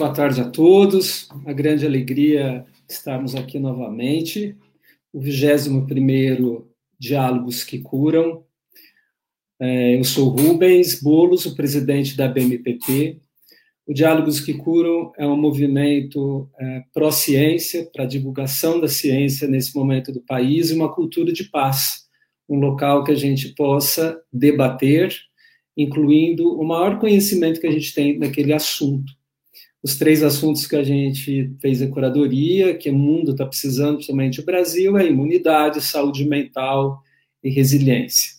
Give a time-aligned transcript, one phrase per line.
[0.00, 1.28] Boa tarde a todos.
[1.28, 4.56] Uma grande alegria estarmos aqui novamente.
[5.12, 6.64] O 21º
[6.98, 8.42] Diálogos que Curam.
[9.60, 13.20] É, eu sou Rubens Bolos, o presidente da BMPP.
[13.86, 20.10] O Diálogos que Curam é um movimento é, pró-ciência, para divulgação da ciência nesse momento
[20.10, 22.06] do país e uma cultura de paz,
[22.48, 25.14] um local que a gente possa debater,
[25.76, 29.19] incluindo o maior conhecimento que a gente tem naquele assunto
[29.82, 34.40] os três assuntos que a gente fez a curadoria, que o mundo está precisando, principalmente
[34.40, 37.02] o Brasil, é imunidade, saúde mental
[37.42, 38.32] e resiliência.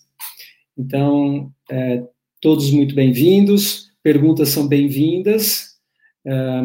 [0.78, 2.04] Então, é,
[2.40, 5.78] todos muito bem-vindos, perguntas são bem-vindas,
[6.26, 6.62] é,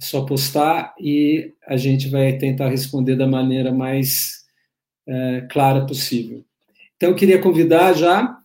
[0.00, 4.44] só postar e a gente vai tentar responder da maneira mais
[5.06, 6.44] é, clara possível.
[6.96, 8.38] Então, eu queria convidar já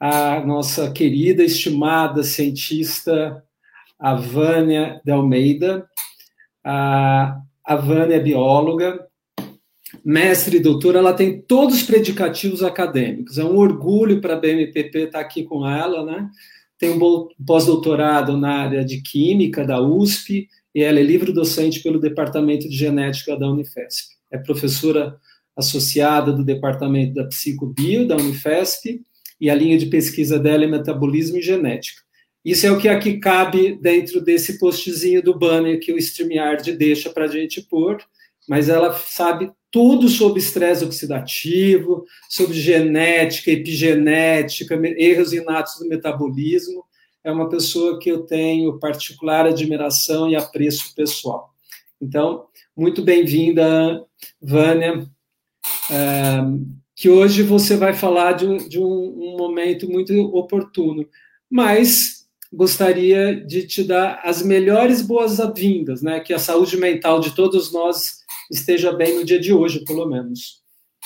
[0.00, 3.42] a nossa querida, estimada cientista
[4.04, 5.88] a Vânia de Almeida.
[6.62, 9.02] A, a Vânia é bióloga,
[10.04, 13.38] mestre e doutora, ela tem todos os predicativos acadêmicos.
[13.38, 16.28] É um orgulho para a BMPP estar aqui com ela, né?
[16.78, 22.68] Tem um pós-doutorado na área de Química da USP e ela é livre-docente pelo Departamento
[22.68, 24.16] de Genética da Unifesp.
[24.30, 25.16] É professora
[25.56, 29.00] associada do Departamento da Psicobio da Unifesp
[29.40, 32.03] e a linha de pesquisa dela é Metabolismo e Genética.
[32.44, 37.08] Isso é o que aqui cabe dentro desse postzinho do banner que o StreamYard deixa
[37.08, 38.04] para a gente pôr,
[38.46, 46.84] mas ela sabe tudo sobre estresse oxidativo, sobre genética, epigenética, erros inatos do metabolismo.
[47.24, 51.50] É uma pessoa que eu tenho particular admiração e apreço pessoal.
[52.00, 52.44] Então,
[52.76, 54.04] muito bem-vinda,
[54.40, 55.08] Vânia,
[56.94, 61.08] que hoje você vai falar de, um momento muito oportuno,
[61.50, 62.13] mas
[62.54, 66.20] gostaria de te dar as melhores boas-vindas, né?
[66.20, 70.62] Que a saúde mental de todos nós esteja bem no dia de hoje, pelo menos.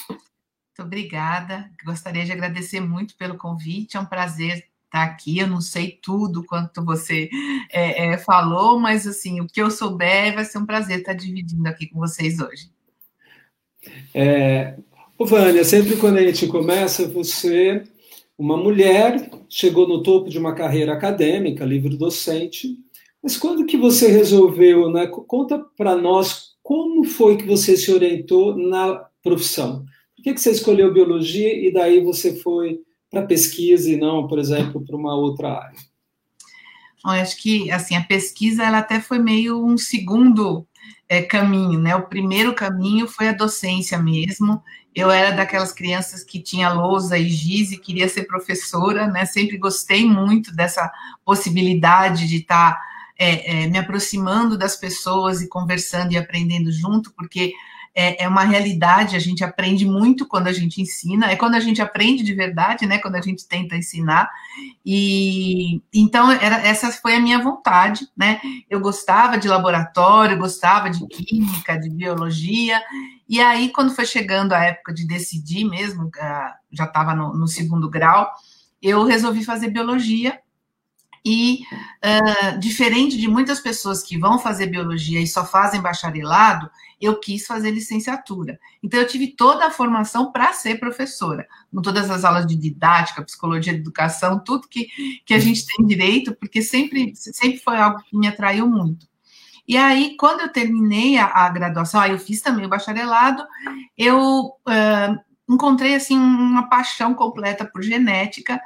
[0.08, 1.70] Muito obrigada.
[1.84, 3.96] Gostaria de agradecer muito pelo convite.
[3.96, 5.38] É um prazer estar aqui.
[5.38, 7.28] Eu não sei tudo quanto você
[7.72, 11.66] é, é, falou, mas assim, o que eu souber vai ser um prazer estar dividindo
[11.68, 12.70] aqui com vocês hoje.
[14.14, 14.76] É,
[15.18, 17.84] Vânia, sempre quando a gente começa, você
[18.38, 22.78] uma mulher chegou no topo de uma carreira acadêmica, livre docente,
[23.20, 25.08] mas quando que você resolveu, né?
[25.08, 29.84] Conta para nós como foi que você se orientou na profissão.
[30.14, 34.38] Por que, que você escolheu biologia e daí você foi para pesquisa e não, por
[34.38, 35.78] exemplo, para uma outra área?
[37.04, 40.66] Eu acho que assim a pesquisa ela até foi meio um segundo
[41.08, 41.96] é, caminho, né?
[41.96, 44.62] O primeiro caminho foi a docência mesmo.
[44.98, 49.24] Eu era daquelas crianças que tinha lousa e giz e queria ser professora, né?
[49.24, 50.90] Sempre gostei muito dessa
[51.24, 52.82] possibilidade de estar tá,
[53.16, 57.52] é, é, me aproximando das pessoas e conversando e aprendendo junto, porque
[57.94, 61.60] é, é, uma realidade, a gente aprende muito quando a gente ensina, é quando a
[61.60, 62.98] gente aprende de verdade, né?
[62.98, 64.28] Quando a gente tenta ensinar.
[64.84, 68.40] E então era, essa foi a minha vontade, né?
[68.68, 72.82] Eu gostava de laboratório, gostava de química, de biologia.
[73.28, 77.46] E aí, quando foi chegando a época de decidir mesmo, ah, já estava no, no
[77.46, 78.30] segundo grau,
[78.80, 80.40] eu resolvi fazer biologia
[81.24, 81.62] e,
[82.02, 86.70] uh, diferente de muitas pessoas que vão fazer biologia e só fazem bacharelado,
[87.00, 88.58] eu quis fazer licenciatura.
[88.82, 93.22] Então, eu tive toda a formação para ser professora, com todas as aulas de didática,
[93.22, 94.88] psicologia de educação, tudo que,
[95.26, 99.06] que a gente tem direito, porque sempre, sempre foi algo que me atraiu muito.
[99.68, 103.44] E aí, quando eu terminei a, a graduação, aí eu fiz também o bacharelado,
[103.98, 104.18] eu
[104.66, 108.58] uh, encontrei assim uma paixão completa por genética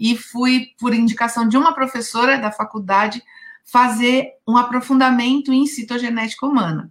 [0.00, 3.22] e fui por indicação de uma professora da faculdade
[3.64, 6.90] fazer um aprofundamento em citogenética humana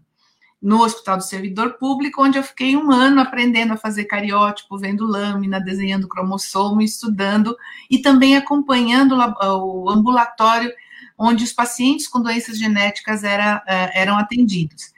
[0.62, 5.06] no Hospital do Servidor Público, onde eu fiquei um ano aprendendo a fazer cariótipo, vendo
[5.06, 7.56] lâmina, desenhando cromossomo, estudando
[7.92, 10.72] e também acompanhando o ambulatório
[11.18, 14.94] onde os pacientes com doenças genéticas era, eh, eram atendidos.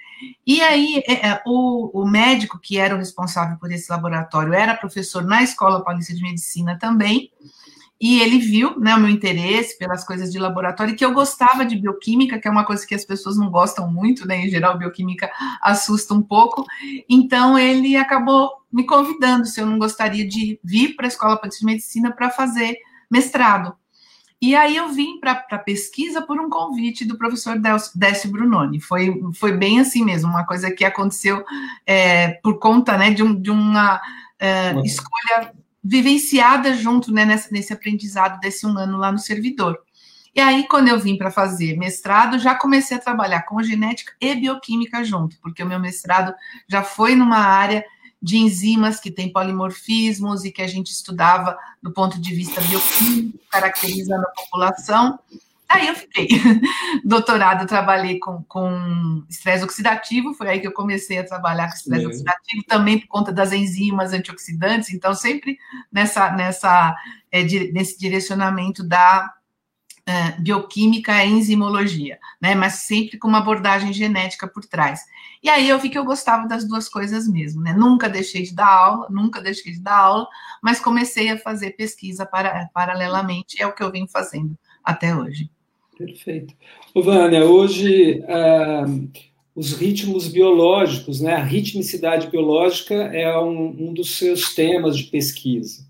[0.45, 4.75] E aí, é, é, o, o, médico que era o responsável por esse laboratório era
[4.75, 7.31] professor na Escola Paulista de Medicina também,
[8.01, 11.75] e ele viu né, o meu interesse pelas coisas de laboratório, que eu gostava de
[11.75, 14.45] bioquímica, que é uma coisa que as pessoas não gostam muito, né?
[14.45, 15.29] Em geral, bioquímica
[15.61, 16.65] assusta um pouco.
[17.09, 21.59] Então, ele acabou me convidando se eu não gostaria de vir para a Escola Paulista
[21.59, 22.77] de Medicina para fazer
[23.11, 23.75] mestrado.
[24.41, 27.59] E aí eu vim para a pesquisa por um convite do professor
[27.93, 28.79] Décio Brunoni.
[28.79, 31.43] Foi, foi bem assim mesmo, uma coisa que aconteceu
[31.85, 33.99] é, por conta né, de, um, de uma
[34.39, 35.53] é, escolha
[35.83, 39.77] vivenciada junto né, nesse, nesse aprendizado desse um ano lá no servidor.
[40.33, 44.35] E aí, quando eu vim para fazer mestrado, já comecei a trabalhar com genética e
[44.35, 46.33] bioquímica junto, porque o meu mestrado
[46.65, 47.83] já foi numa área
[48.21, 53.39] de enzimas que tem polimorfismos e que a gente estudava do ponto de vista bioquímico,
[53.49, 55.19] caracterizando a população.
[55.69, 56.27] Aí eu fiquei.
[57.05, 62.07] Doutorado, trabalhei com, com estresse oxidativo, foi aí que eu comecei a trabalhar com estresse
[62.07, 65.57] oxidativo, também por conta das enzimas antioxidantes, então sempre
[65.91, 66.95] nessa, nessa,
[67.31, 69.31] é, nesse direcionamento da
[70.39, 72.55] bioquímica e enzimologia, né?
[72.55, 75.01] Mas sempre com uma abordagem genética por trás.
[75.41, 77.73] E aí eu vi que eu gostava das duas coisas mesmo, né?
[77.73, 80.27] Nunca deixei de dar aula, nunca deixei de dar aula,
[80.61, 85.49] mas comecei a fazer pesquisa para, paralelamente, é o que eu venho fazendo até hoje.
[85.97, 86.53] Perfeito.
[86.95, 89.09] Vânia, hoje uh,
[89.53, 91.35] os ritmos biológicos, né?
[91.35, 95.88] A ritmicidade biológica é um, um dos seus temas de pesquisa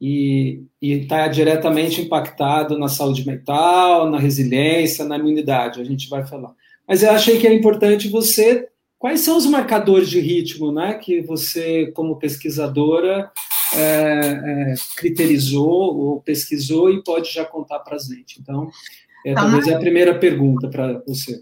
[0.00, 6.52] e está diretamente impactado na saúde mental, na resiliência, na imunidade, a gente vai falar.
[6.86, 8.68] Mas eu achei que era importante você.
[8.98, 13.30] Quais são os marcadores de ritmo né, que você, como pesquisadora,
[13.74, 18.40] é, é, criterizou ou pesquisou e pode já contar para a gente?
[18.40, 18.70] Então,
[19.24, 21.40] é, então, talvez é a primeira pergunta para você.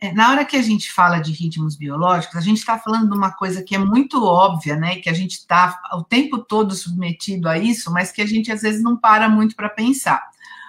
[0.00, 3.16] É, na hora que a gente fala de ritmos biológicos, a gente está falando de
[3.16, 4.96] uma coisa que é muito óbvia, né?
[4.96, 8.62] Que a gente está o tempo todo submetido a isso, mas que a gente às
[8.62, 10.22] vezes não para muito para pensar.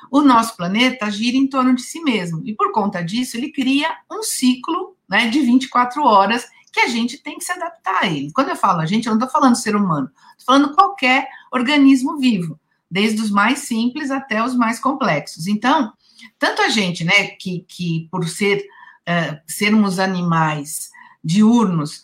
[0.10, 3.96] O nosso planeta gira em torno de si mesmo, e por conta disso, ele cria
[4.12, 8.31] um ciclo né, de 24 horas que a gente tem que se adaptar a ele.
[8.31, 12.18] Quando eu falo a gente, eu não estou falando ser humano, estou falando qualquer organismo
[12.18, 12.60] vivo,
[12.90, 15.46] desde os mais simples até os mais complexos.
[15.46, 15.94] Então,
[16.40, 18.66] tanto a gente, né, que, que por ser
[19.09, 20.91] é, sermos animais
[21.23, 22.03] diurnos,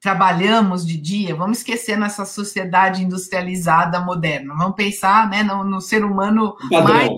[0.00, 6.02] trabalhamos de dia, vamos esquecer nessa sociedade industrializada moderna, vamos pensar né, no, no ser
[6.02, 6.94] humano Padrão.
[6.94, 7.10] mais.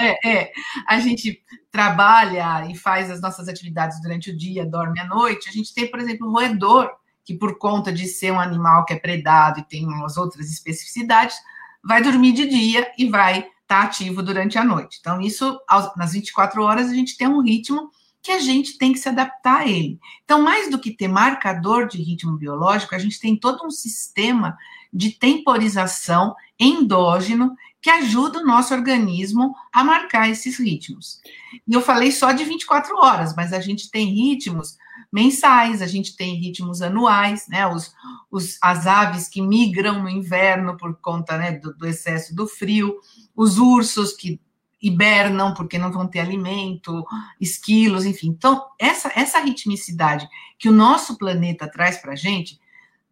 [0.00, 0.52] É, é,
[0.88, 5.50] a gente trabalha e faz as nossas atividades durante o dia, dorme à noite.
[5.50, 6.90] A gente tem, por exemplo, o roedor,
[7.22, 11.36] que por conta de ser um animal que é predado e tem umas outras especificidades,
[11.84, 14.96] vai dormir de dia e vai estar tá ativo durante a noite.
[15.00, 15.60] Então, isso,
[15.96, 17.90] nas 24 horas, a gente tem um ritmo
[18.26, 20.00] que a gente tem que se adaptar a ele.
[20.24, 24.58] Então, mais do que ter marcador de ritmo biológico, a gente tem todo um sistema
[24.92, 31.20] de temporização endógeno que ajuda o nosso organismo a marcar esses ritmos.
[31.68, 34.76] E eu falei só de 24 horas, mas a gente tem ritmos
[35.12, 37.64] mensais, a gente tem ritmos anuais, né?
[37.68, 37.94] Os,
[38.28, 42.96] os, as aves que migram no inverno por conta né, do, do excesso do frio,
[43.36, 44.40] os ursos que
[44.86, 47.04] hibernam porque não vão ter alimento,
[47.40, 48.28] esquilos, enfim.
[48.28, 50.28] Então, essa, essa ritmicidade
[50.58, 52.60] que o nosso planeta traz para a gente,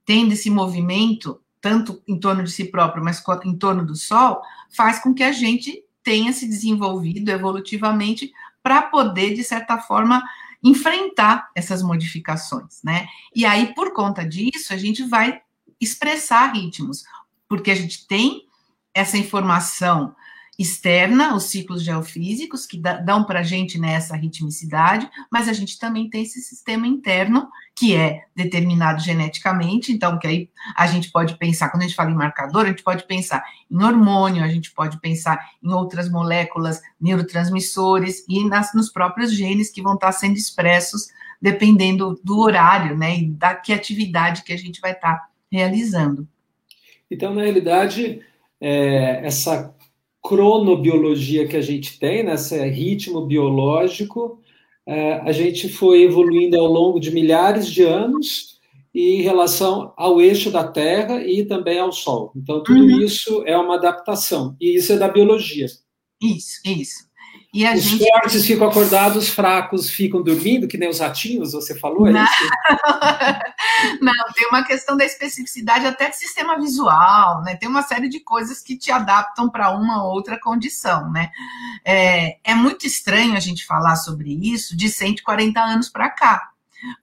[0.04, 4.40] tendo esse movimento, tanto em torno de si próprio, mas em torno do Sol,
[4.70, 10.22] faz com que a gente tenha se desenvolvido evolutivamente para poder, de certa forma,
[10.62, 13.06] enfrentar essas modificações, né?
[13.34, 15.40] E aí, por conta disso, a gente vai
[15.80, 17.04] expressar ritmos,
[17.48, 18.46] porque a gente tem
[18.94, 20.14] essa informação
[20.58, 26.08] externa, os ciclos geofísicos, que dão para a gente nessa ritmicidade, mas a gente também
[26.08, 31.70] tem esse sistema interno, que é determinado geneticamente, então, que aí a gente pode pensar,
[31.70, 35.00] quando a gente fala em marcador, a gente pode pensar em hormônio, a gente pode
[35.00, 41.08] pensar em outras moléculas, neurotransmissores, e nas, nos próprios genes que vão estar sendo expressos
[41.42, 46.26] dependendo do horário, né, e da que atividade que a gente vai estar realizando.
[47.11, 48.23] Então, na realidade,
[48.61, 49.75] é, essa
[50.24, 54.40] cronobiologia que a gente tem, né, esse ritmo biológico,
[54.86, 58.58] é, a gente foi evoluindo ao longo de milhares de anos
[58.94, 62.32] em relação ao eixo da Terra e também ao Sol.
[62.34, 63.02] Então, tudo uhum.
[63.02, 65.66] isso é uma adaptação, e isso é da biologia.
[66.22, 67.04] Isso, isso.
[67.54, 68.04] E os gente...
[68.04, 72.25] fortes ficam acordados, os fracos ficam dormindo, que nem os ratinhos, você falou, é Não.
[72.25, 72.50] isso?
[74.02, 77.54] Não, tem uma questão da especificidade até do sistema visual, né?
[77.54, 81.30] Tem uma série de coisas que te adaptam para uma ou outra condição, né?
[81.84, 86.50] É, é muito estranho a gente falar sobre isso de 140 anos para cá.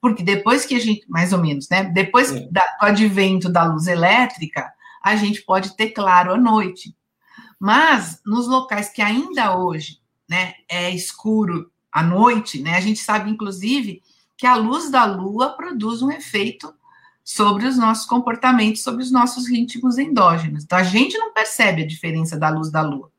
[0.01, 1.85] Porque depois que a gente, mais ou menos, né?
[1.85, 2.45] Depois é.
[2.51, 4.69] da, do advento da luz elétrica,
[5.01, 6.93] a gente pode ter claro à noite.
[7.57, 10.00] Mas nos locais que ainda hoje
[10.31, 14.01] né, é escuro à noite, né, a gente sabe, inclusive,
[14.37, 16.73] que a luz da lua produz um efeito
[17.23, 20.63] sobre os nossos comportamentos, sobre os nossos ritmos endógenos.
[20.63, 23.11] Então, a gente não percebe a diferença da luz da lua.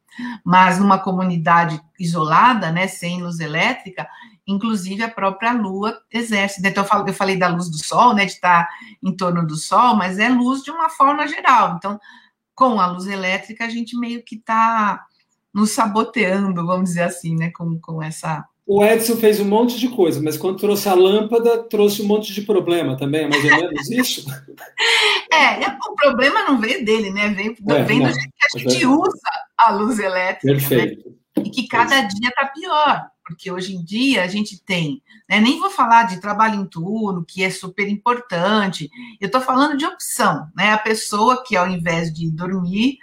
[0.42, 4.08] Mas numa comunidade isolada, né, sem luz elétrica,
[4.46, 6.60] inclusive a própria lua exerce.
[6.66, 8.66] Então, eu falei da luz do sol, né, de estar
[9.02, 11.76] em torno do sol, mas é luz de uma forma geral.
[11.76, 12.00] Então,
[12.54, 15.04] com a luz elétrica, a gente meio que está
[15.54, 19.88] nos saboteando, vamos dizer assim, né, com, com essa o Edson fez um monte de
[19.88, 23.50] coisa, mas quando trouxe a lâmpada, trouxe um monte de problema também, é mais ou
[23.50, 24.24] menos isso?
[25.32, 27.28] é, o problema não veio dele, né?
[27.30, 30.46] Vem, é, vem do jeito que a gente é usa a luz elétrica.
[30.46, 30.60] Né?
[30.60, 31.08] Perfeito.
[31.08, 31.42] Né?
[31.44, 35.58] E que cada dia está pior, porque hoje em dia a gente tem, né, nem
[35.58, 38.88] vou falar de trabalho em turno, que é super importante,
[39.20, 40.72] eu estou falando de opção, né?
[40.72, 42.96] A pessoa que ao invés de dormir,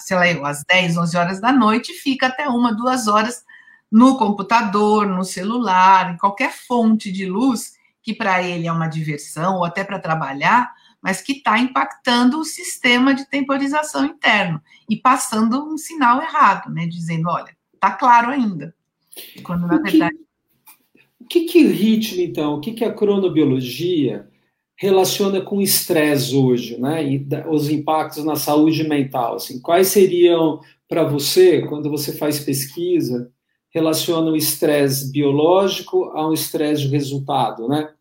[0.00, 3.44] sei lá, às 10, 11 horas da noite, fica até uma, duas horas
[3.90, 9.56] no computador, no celular, em qualquer fonte de luz que para ele é uma diversão
[9.56, 15.64] ou até para trabalhar, mas que está impactando o sistema de temporização interno e passando
[15.64, 16.86] um sinal errado, né?
[16.86, 18.74] Dizendo, olha, está claro ainda.
[19.42, 20.16] Quando na verdade.
[21.20, 24.28] O que, que ritmo, então, o que, que a cronobiologia
[24.76, 27.04] relaciona com estresse hoje, né?
[27.04, 29.36] E os impactos na saúde mental.
[29.36, 33.30] Assim, quais seriam para você, quando você faz pesquisa,
[33.70, 37.92] relaciona o estresse biológico a um estresse de resultado, né?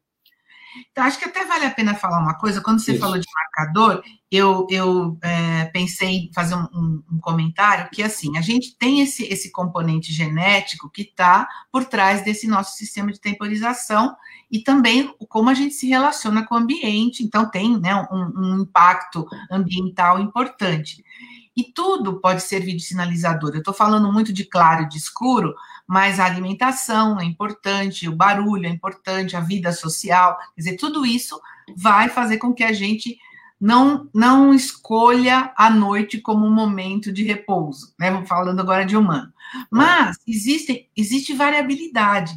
[0.91, 2.61] Então, acho que até vale a pena falar uma coisa.
[2.61, 3.01] Quando você Isso.
[3.01, 4.03] falou de marcador,
[4.35, 8.99] eu, eu é, pensei em fazer um, um, um, comentário que, assim, a gente tem
[8.99, 14.15] esse, esse componente genético que está por trás desse nosso sistema de temporização
[14.49, 17.23] e também como a gente se relaciona com o ambiente.
[17.23, 21.05] Então, tem né, um, um impacto ambiental importante.
[21.55, 23.51] E tudo pode servir de sinalizador.
[23.53, 25.53] Eu estou falando muito de claro e de escuro,
[25.85, 31.05] mas a alimentação é importante, o barulho é importante, a vida social, quer dizer, tudo
[31.05, 31.39] isso
[31.77, 33.15] vai fazer com que a gente
[33.63, 38.25] não, não escolha a noite como um momento de repouso, né?
[38.25, 39.31] Falando agora de humano.
[39.71, 42.33] Mas existe, existe variabilidade.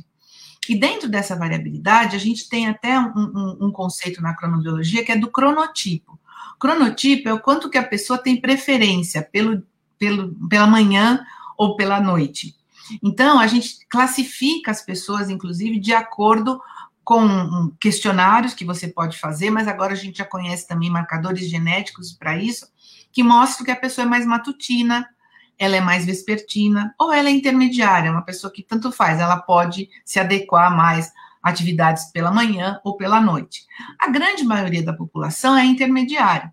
[0.69, 5.11] E dentro dessa variabilidade, a gente tem até um, um, um conceito na cronobiologia que
[5.11, 6.17] é do cronotipo.
[6.61, 9.65] Cronotipo é o quanto que a pessoa tem preferência pelo,
[9.99, 11.27] pelo, pela manhã
[11.59, 12.55] ou pela noite.
[13.03, 16.61] Então, a gente classifica as pessoas, inclusive, de acordo
[17.07, 22.13] com questionários que você pode fazer, mas agora a gente já conhece também marcadores genéticos
[22.13, 22.67] para isso,
[23.13, 25.09] que mostram que a pessoa é mais matutina,
[25.57, 29.89] ela é mais vespertina, ou ela é intermediária, uma pessoa que tanto faz, ela pode
[30.05, 33.65] se adequar mais atividades pela manhã ou pela noite.
[34.01, 36.53] A grande maioria da população é intermediária.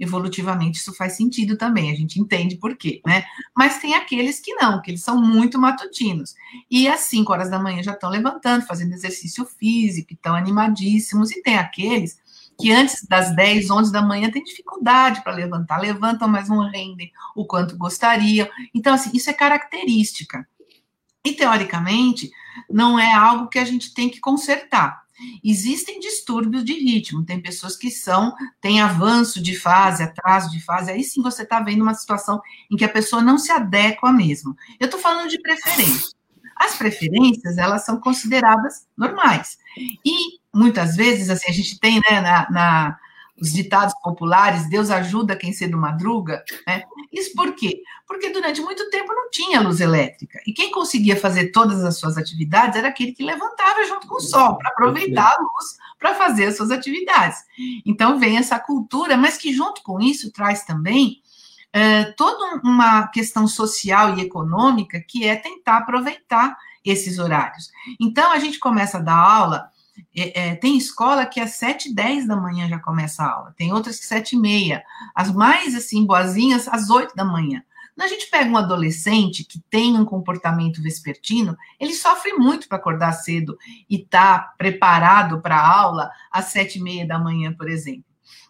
[0.00, 3.22] Evolutivamente, isso faz sentido também, a gente entende por quê, né?
[3.54, 6.34] Mas tem aqueles que não, que eles são muito matutinos.
[6.70, 11.30] E às 5 horas da manhã já estão levantando, fazendo exercício físico, estão animadíssimos.
[11.30, 12.18] E tem aqueles
[12.58, 17.12] que antes das 10, 11 da manhã têm dificuldade para levantar, levantam, mas não rendem
[17.36, 18.48] o quanto gostariam.
[18.74, 20.48] Então, assim, isso é característica.
[21.22, 22.30] E, teoricamente,
[22.70, 25.02] não é algo que a gente tem que consertar.
[25.42, 30.90] Existem distúrbios de ritmo, tem pessoas que são, têm avanço de fase, atraso de fase,
[30.90, 34.56] aí sim você está vendo uma situação em que a pessoa não se adequa mesmo.
[34.78, 36.10] Eu estou falando de preferência.
[36.56, 39.56] As preferências, elas são consideradas normais.
[40.04, 42.98] E, muitas vezes, assim, a gente tem, né, na, na
[43.40, 46.84] os ditados populares, Deus ajuda quem cedo madruga, né?
[47.12, 47.82] Isso por quê?
[48.06, 50.40] Porque durante muito tempo não tinha luz elétrica.
[50.46, 54.20] E quem conseguia fazer todas as suas atividades era aquele que levantava junto com o
[54.20, 57.44] sol, para aproveitar a luz para fazer as suas atividades.
[57.84, 61.20] Então vem essa cultura, mas que junto com isso traz também
[61.72, 67.70] é, toda uma questão social e econômica que é tentar aproveitar esses horários.
[68.00, 69.70] Então a gente começa a dar aula
[70.16, 73.72] é, é, tem escola que às sete dez da manhã já começa a aula, tem
[73.72, 74.82] outras que sete e meia,
[75.14, 77.62] as mais assim boazinhas às oito da manhã.
[77.94, 82.78] Quando a gente pega um adolescente que tem um comportamento vespertino, ele sofre muito para
[82.78, 83.58] acordar cedo
[83.90, 88.04] e estar tá preparado para a aula às sete e meia da manhã, por exemplo.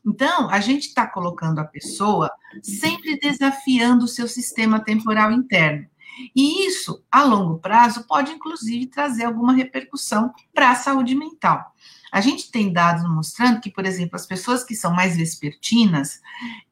[0.06, 2.30] Então, a gente está colocando a pessoa
[2.62, 5.89] sempre desafiando o seu sistema temporal interno.
[6.34, 11.72] E isso, a longo prazo, pode inclusive trazer alguma repercussão para a saúde mental.
[12.12, 16.20] A gente tem dados mostrando que, por exemplo, as pessoas que são mais vespertinas,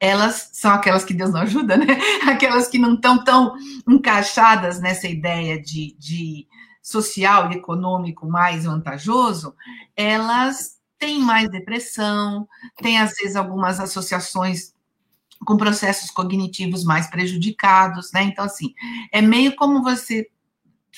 [0.01, 1.87] elas são aquelas que Deus não ajuda, né?
[2.29, 3.55] Aquelas que não estão tão
[3.89, 6.47] encaixadas nessa ideia de, de
[6.83, 9.55] social e econômico mais vantajoso,
[9.97, 14.73] elas têm mais depressão, têm às vezes algumas associações
[15.45, 18.23] com processos cognitivos mais prejudicados, né?
[18.23, 18.75] Então, assim,
[19.13, 20.29] é meio como você,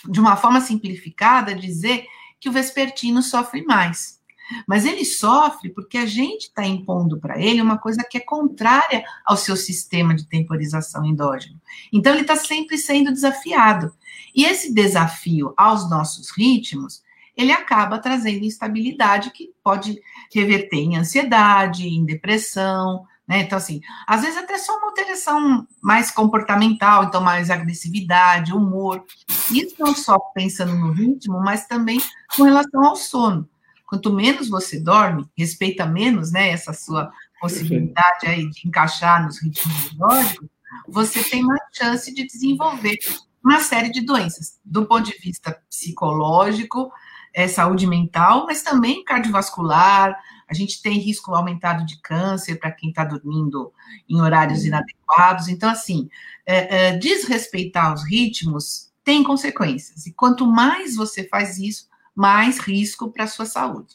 [0.09, 2.07] de uma forma simplificada, dizer
[2.39, 4.19] que o vespertino sofre mais.
[4.67, 9.05] Mas ele sofre porque a gente está impondo para ele uma coisa que é contrária
[9.25, 11.61] ao seu sistema de temporização endógeno.
[11.93, 13.95] Então, ele está sempre sendo desafiado.
[14.35, 17.03] E esse desafio aos nossos ritmos,
[17.37, 20.01] ele acaba trazendo instabilidade que pode
[20.33, 23.43] reverter em ansiedade, em depressão, Né?
[23.43, 29.05] Então, assim, às vezes até só uma alteração mais comportamental, então mais agressividade, humor.
[29.53, 32.03] Isso não só pensando no ritmo, mas também
[32.37, 33.49] com relação ao sono.
[33.87, 39.93] Quanto menos você dorme, respeita menos né, essa sua possibilidade aí de encaixar nos ritmos
[39.93, 40.49] biológicos,
[40.89, 42.99] você tem mais chance de desenvolver
[43.45, 46.91] uma série de doenças, do ponto de vista psicológico,
[47.33, 50.19] é, saúde mental, mas também cardiovascular.
[50.51, 53.73] A gente tem risco aumentado de câncer para quem está dormindo
[54.09, 55.49] em horários inadequados.
[55.49, 56.09] Então, assim,
[56.45, 60.07] é, é, desrespeitar os ritmos tem consequências.
[60.07, 63.95] E quanto mais você faz isso, mais risco para a sua saúde.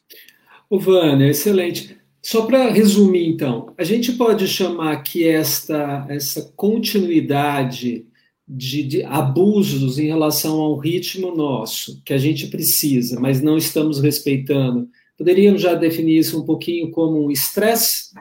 [0.70, 1.98] O Vânia, excelente.
[2.22, 8.08] Só para resumir, então, a gente pode chamar que esta, essa continuidade
[8.48, 14.00] de, de, abusos em relação ao ritmo nosso, que a gente precisa, mas não estamos
[14.00, 14.90] respeitando.
[15.18, 18.14] Poderíamos já definir isso um pouquinho como um estresse,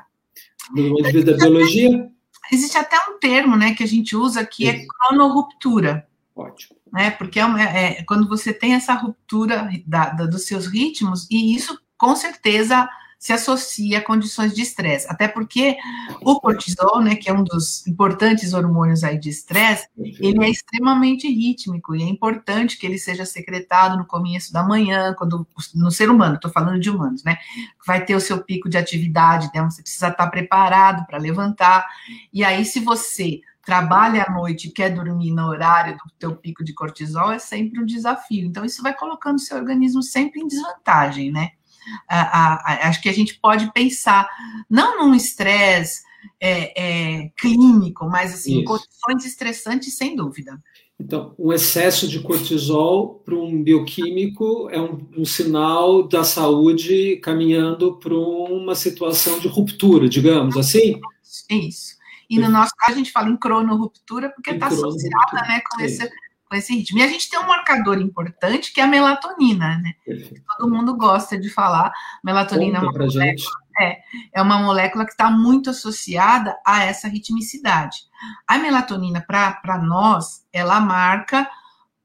[0.74, 2.11] do ponto de vista da biologia?
[2.52, 6.07] Existe até um termo né, que a gente usa que é cronorruptura.
[6.37, 6.76] Ótimo.
[6.92, 11.26] Né, porque é, é, é, quando você tem essa ruptura da, da, dos seus ritmos,
[11.28, 15.77] e isso com certeza se associa a condições de estresse, até porque
[16.20, 21.27] o cortisol, né, que é um dos importantes hormônios aí de estresse, ele é extremamente
[21.27, 26.11] rítmico e é importante que ele seja secretado no começo da manhã, quando no ser
[26.11, 27.38] humano, estou falando de humanos, né,
[27.87, 31.87] vai ter o seu pico de atividade, então você precisa estar preparado para levantar,
[32.33, 36.62] e aí se você trabalha à noite e quer dormir no horário do teu pico
[36.62, 38.46] de cortisol, é sempre um desafio.
[38.46, 41.53] Então, isso vai colocando o seu organismo sempre em desvantagem, né?
[42.09, 44.29] A, a, acho que a gente pode pensar,
[44.68, 46.03] não num estresse
[46.40, 46.83] é,
[47.23, 48.64] é, clínico, mas assim, Isso.
[48.64, 50.61] condições estressantes, sem dúvida.
[50.99, 57.97] Então, o excesso de cortisol para um bioquímico é um, um, sinal da saúde caminhando
[57.97, 61.01] para uma situação de ruptura, digamos assim?
[61.51, 61.94] Isso.
[62.31, 66.09] E no nosso caso, a gente fala em cronorruptura porque está associada né, com esse
[66.54, 66.98] com esse ritmo.
[66.98, 69.94] E a gente tem um marcador importante que é a melatonina, né?
[70.56, 71.92] Todo mundo gosta de falar.
[72.22, 73.98] Melatonina é uma, molécula, é,
[74.32, 77.98] é uma molécula que está muito associada a essa ritmicidade.
[78.46, 81.50] A melatonina, para nós, ela marca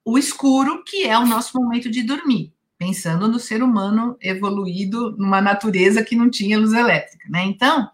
[0.03, 5.41] o escuro, que é o nosso momento de dormir pensando no ser humano evoluído numa
[5.41, 7.43] natureza que não tinha luz elétrica, né?
[7.43, 7.91] Então,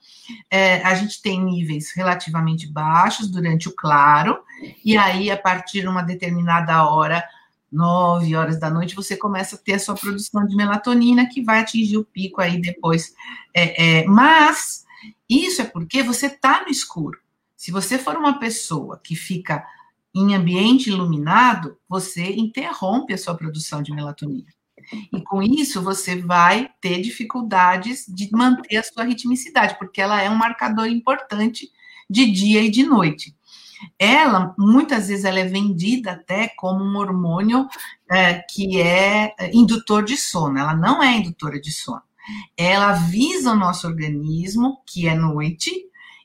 [0.49, 4.43] é, a gente tem níveis relativamente baixos durante o claro,
[4.85, 7.23] e aí, a partir de uma determinada hora,
[7.71, 11.61] nove horas da noite, você começa a ter a sua produção de melatonina, que vai
[11.61, 13.15] atingir o pico aí depois.
[13.55, 14.85] É, é, mas,
[15.27, 17.19] isso é porque você está no escuro.
[17.57, 19.65] Se você for uma pessoa que fica
[20.13, 24.53] em ambiente iluminado, você interrompe a sua produção de melatonina.
[25.11, 30.29] E com isso você vai ter dificuldades de manter a sua ritmicidade, porque ela é
[30.29, 31.69] um marcador importante
[32.09, 33.35] de dia e de noite.
[33.99, 37.67] Ela, muitas vezes, ela é vendida até como um hormônio
[38.09, 40.57] é, que é, é indutor de sono.
[40.57, 42.01] Ela não é indutora de sono.
[42.57, 45.71] Ela visa o nosso organismo, que é noite,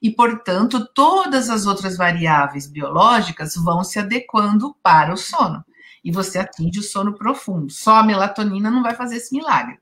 [0.03, 5.63] e, portanto, todas as outras variáveis biológicas vão se adequando para o sono
[6.05, 7.71] e você atinge o sono profundo.
[7.71, 9.77] Só a melatonina não vai fazer esse milagre.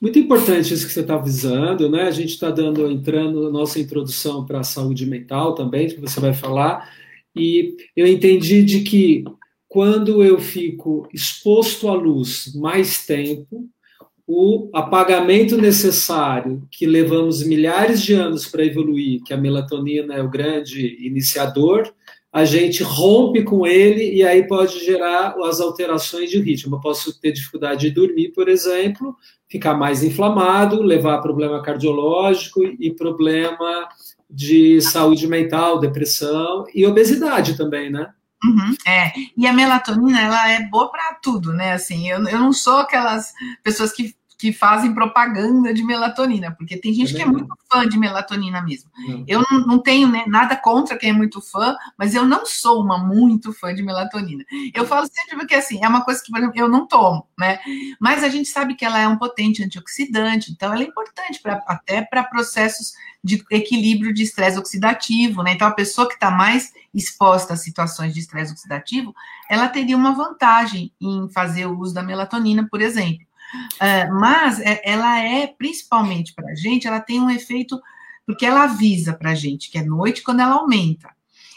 [0.00, 2.02] Muito importante isso que você está avisando, né?
[2.02, 6.20] A gente está dando, entrando na nossa introdução para a saúde mental também, que você
[6.20, 6.90] vai falar,
[7.34, 9.24] e eu entendi de que
[9.68, 13.68] quando eu fico exposto à luz mais tempo,
[14.26, 20.30] o apagamento necessário que levamos milhares de anos para evoluir, que a melatonina é o
[20.30, 21.92] grande iniciador,
[22.32, 26.76] a gente rompe com ele e aí pode gerar as alterações de ritmo.
[26.76, 29.14] Eu posso ter dificuldade de dormir, por exemplo,
[29.50, 33.86] ficar mais inflamado, levar a problema cardiológico e problema
[34.30, 38.08] de saúde mental, depressão e obesidade também, né?
[38.42, 41.72] Uhum, é, e a melatonina, ela é boa para tudo, né?
[41.72, 46.92] Assim, eu, eu não sou aquelas pessoas que que fazem propaganda de melatonina, porque tem
[46.92, 48.90] gente que é muito fã de melatonina mesmo.
[49.06, 49.24] Não.
[49.28, 52.82] Eu não, não tenho né, nada contra quem é muito fã, mas eu não sou
[52.82, 54.44] uma muito fã de melatonina.
[54.74, 57.60] Eu falo sempre porque assim, é uma coisa que, por exemplo, eu não tomo, né?
[58.00, 61.62] Mas a gente sabe que ela é um potente antioxidante, então ela é importante pra,
[61.68, 65.52] até para processos de equilíbrio de estresse oxidativo, né?
[65.52, 69.14] Então a pessoa que está mais exposta a situações de estresse oxidativo,
[69.48, 73.24] ela teria uma vantagem em fazer o uso da melatonina, por exemplo.
[73.54, 77.80] Uh, mas é, ela é, principalmente para a gente, ela tem um efeito,
[78.26, 81.10] porque ela avisa para a gente que é noite quando ela aumenta.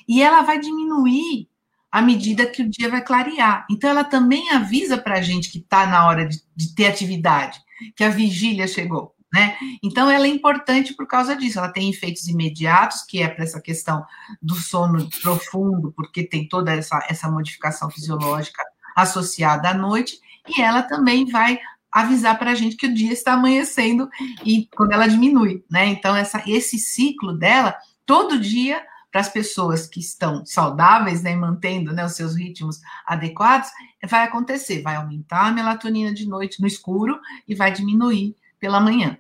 [0.08, 1.48] E ela vai diminuir
[1.96, 3.66] à medida que o dia vai clarear.
[3.72, 7.58] Então, ela também avisa para a gente que está na hora de, de, ter atividade,
[7.96, 9.16] que a vigília chegou.
[9.34, 9.56] né?
[9.82, 11.58] Então, ela é importante por causa disso.
[11.58, 14.04] Ela tem efeitos imediatos, que é para essa questão
[14.42, 18.62] do sono profundo, porque tem toda essa, essa modificação fisiológica
[18.94, 21.60] associada à noite, e ela também vai
[21.96, 24.10] avisar para a gente que o dia está amanhecendo
[24.44, 25.86] e quando ela diminui, né?
[25.86, 27.74] Então, essa, esse ciclo dela,
[28.06, 33.70] todo dia, para as pessoas que estão saudáveis, né, mantendo né, os seus ritmos adequados,
[34.06, 39.18] vai acontecer, vai aumentar a melatonina de noite no escuro e vai diminuir pela manhã.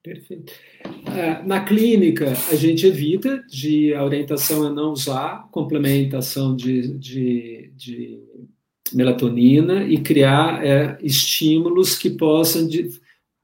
[0.00, 0.52] Perfeito.
[1.06, 7.72] É, na clínica, a gente evita de a orientação é não usar complementação de, de,
[7.74, 8.25] de
[8.92, 12.90] melatonina e criar é, estímulos que possam de,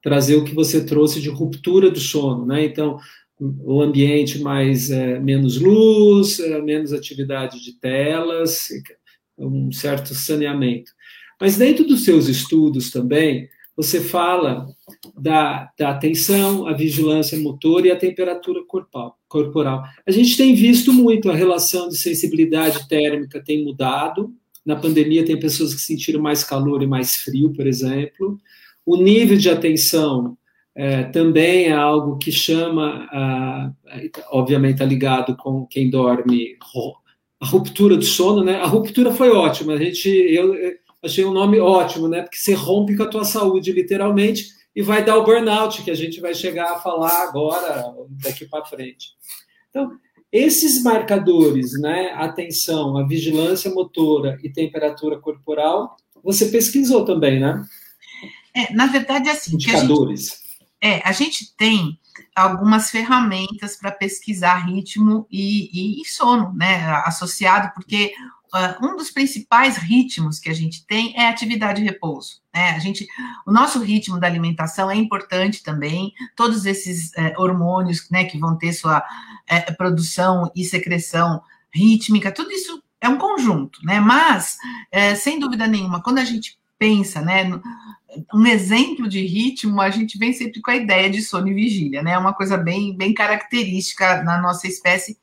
[0.03, 2.65] trazer o que você trouxe de ruptura do sono, né?
[2.65, 2.99] Então,
[3.39, 8.69] o ambiente mais é, menos luz, é, menos atividade de telas,
[9.39, 10.93] um certo saneamento.
[11.41, 14.67] Mas dentro dos seus estudos também, você fala
[15.17, 19.83] da, da atenção, a vigilância motor e a temperatura corporal, corporal.
[20.07, 24.33] A gente tem visto muito a relação de sensibilidade térmica tem mudado.
[24.65, 28.39] Na pandemia, tem pessoas que sentiram mais calor e mais frio, por exemplo.
[28.85, 30.37] O nível de atenção
[30.75, 33.73] é, também é algo que chama, a,
[34.31, 36.57] obviamente está ligado com quem dorme,
[37.41, 38.57] a ruptura do sono, né?
[38.57, 40.55] A ruptura foi ótima, a gente, eu,
[41.03, 42.23] achei um nome ótimo, né?
[42.23, 45.95] Porque você rompe com a tua saúde, literalmente, e vai dar o burnout, que a
[45.95, 47.85] gente vai chegar a falar agora,
[48.23, 49.09] daqui para frente.
[49.69, 49.91] Então,
[50.33, 52.13] esses marcadores, né?
[52.15, 57.63] Atenção, a vigilância motora e temperatura corporal, você pesquisou também, né?
[58.55, 59.55] É, na verdade, é assim.
[59.55, 60.31] Indicadores.
[60.81, 61.99] A gente, é, a gente tem
[62.35, 66.83] algumas ferramentas para pesquisar ritmo e, e, e, sono, né?
[67.05, 68.13] Associado, porque
[68.55, 72.41] uh, um dos principais ritmos que a gente tem é atividade e repouso.
[72.55, 72.71] Né?
[72.71, 73.07] A gente,
[73.47, 76.13] o nosso ritmo da alimentação é importante também.
[76.37, 82.51] Todos esses uh, hormônios, né, que vão ter sua uh, produção e secreção rítmica, tudo
[82.51, 83.99] isso é um conjunto, né?
[83.99, 84.57] Mas,
[84.93, 87.51] eh, sem dúvida nenhuma, quando a gente pensa, né,
[88.33, 92.03] um exemplo de ritmo, a gente vem sempre com a ideia de sono e vigília,
[92.03, 92.13] né?
[92.13, 95.19] É uma coisa bem, bem característica na nossa espécie.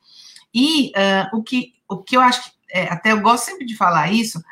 [0.52, 3.76] E uh, o, que, o que eu acho que é, até eu gosto sempre de
[3.76, 4.42] falar isso,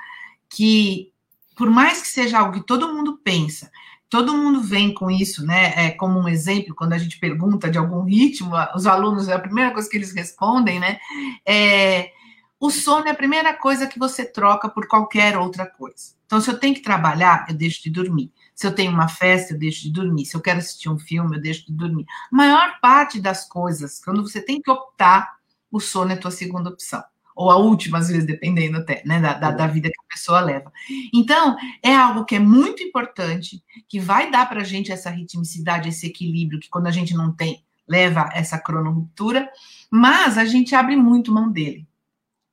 [0.48, 1.12] que
[1.56, 3.70] por mais que seja algo que todo mundo pensa,
[4.08, 5.86] todo mundo vem com isso, né?
[5.86, 9.72] É, como um exemplo, quando a gente pergunta de algum ritmo, os alunos, a primeira
[9.72, 10.98] coisa que eles respondem, né?
[11.46, 12.12] É,
[12.60, 16.16] o sono é a primeira coisa que você troca por qualquer outra coisa.
[16.26, 18.32] Então, se eu tenho que trabalhar, eu deixo de dormir.
[18.54, 20.26] Se eu tenho uma festa, eu deixo de dormir.
[20.26, 22.04] Se eu quero assistir um filme, eu deixo de dormir.
[22.32, 25.38] A maior parte das coisas, quando você tem que optar,
[25.70, 27.02] o sono é a tua segunda opção
[27.38, 30.40] ou a última, às vezes, dependendo até, né, da, da, da, vida que a pessoa
[30.40, 30.72] leva.
[31.14, 35.88] Então, é algo que é muito importante, que vai dar para a gente essa ritmicidade,
[35.88, 39.48] esse equilíbrio, que quando a gente não tem, leva essa cronoruptura,
[39.88, 41.86] mas a gente abre muito mão dele.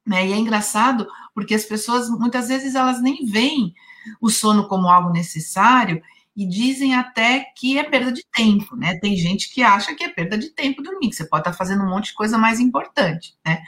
[0.06, 0.28] Né?
[0.28, 3.74] E é engraçado, porque as pessoas, muitas vezes, elas nem veem
[4.22, 6.00] o sono como algo necessário
[6.36, 8.98] e dizem até que é perda de tempo, né?
[9.00, 11.84] Tem gente que acha que é perda de tempo dormir, que você pode estar fazendo
[11.84, 13.64] um monte de coisa mais importante, né?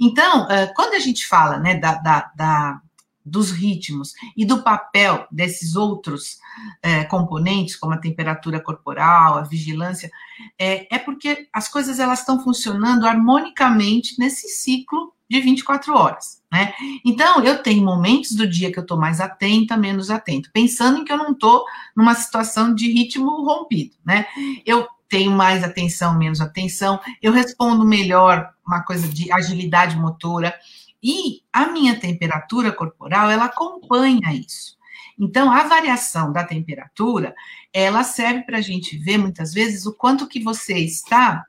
[0.00, 2.80] Então, quando a gente fala, né, da, da, da
[3.24, 6.38] dos ritmos e do papel desses outros
[6.82, 10.10] é, componentes, como a temperatura corporal, a vigilância,
[10.58, 16.74] é, é porque as coisas elas estão funcionando harmonicamente nesse ciclo de 24 horas, né?
[17.02, 21.04] Então, eu tenho momentos do dia que eu estou mais atenta, menos atento, pensando em
[21.04, 21.64] que eu não estou
[21.96, 24.26] numa situação de ritmo rompido, né?
[24.66, 30.54] Eu tenho mais atenção, menos atenção, eu respondo melhor uma coisa de agilidade motora,
[31.02, 34.76] e a minha temperatura corporal, ela acompanha isso.
[35.18, 37.34] Então, a variação da temperatura,
[37.72, 41.44] ela serve para a gente ver, muitas vezes, o quanto que você está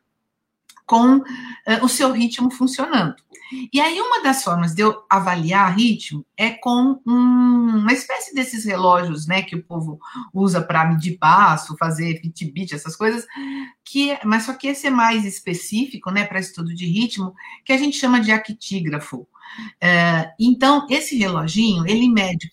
[0.86, 1.24] com uh,
[1.82, 3.16] o seu ritmo funcionando.
[3.72, 8.66] E aí, uma das formas de eu avaliar ritmo é com um, uma espécie desses
[8.66, 10.00] relógios, né, que o povo
[10.34, 13.26] usa para medir passo, fazer Fitbit, essas coisas,
[13.84, 17.78] que, mas só que esse é mais específico, né, para estudo de ritmo, que a
[17.78, 19.28] gente chama de actígrafo.
[19.80, 22.52] É, então, esse reloginho, ele mede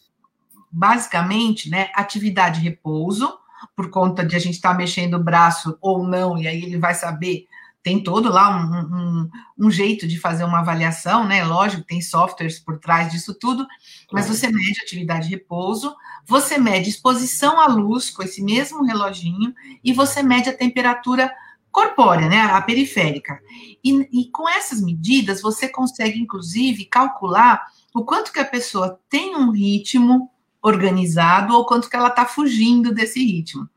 [0.71, 3.33] basicamente, né, atividade e repouso,
[3.75, 6.79] por conta de a gente estar tá mexendo o braço ou não, e aí ele
[6.79, 7.47] vai saber
[7.83, 9.31] tem todo lá um, um,
[9.67, 11.43] um, jeito de fazer uma avaliação, né?
[11.45, 13.67] Lógico, tem softwares por trás disso tudo,
[14.13, 15.95] mas você mede atividade de repouso,
[16.27, 21.33] você mede exposição à luz com esse mesmo reloginho e você mede a temperatura
[21.73, 22.41] corpórea, né?
[22.41, 23.41] A periférica.
[23.83, 27.65] E, e com essas medidas, você consegue, inclusive, calcular
[27.95, 30.31] o quanto que a pessoa tem um ritmo
[30.63, 33.69] organizado ou quanto que ela está fugindo desse ritmo.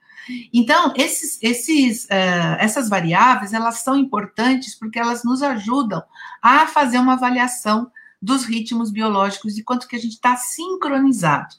[0.53, 6.03] Então, esses, esses, uh, essas variáveis, elas são importantes porque elas nos ajudam
[6.41, 11.55] a fazer uma avaliação dos ritmos biológicos e quanto que a gente está sincronizado.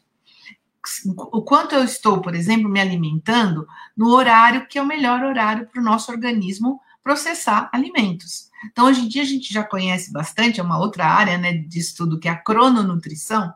[1.16, 5.66] O quanto eu estou, por exemplo, me alimentando no horário que é o melhor horário
[5.66, 8.50] para o nosso organismo processar alimentos.
[8.70, 11.78] Então, hoje em dia, a gente já conhece bastante, é uma outra área né, de
[11.78, 13.52] estudo, que é a crononutrição.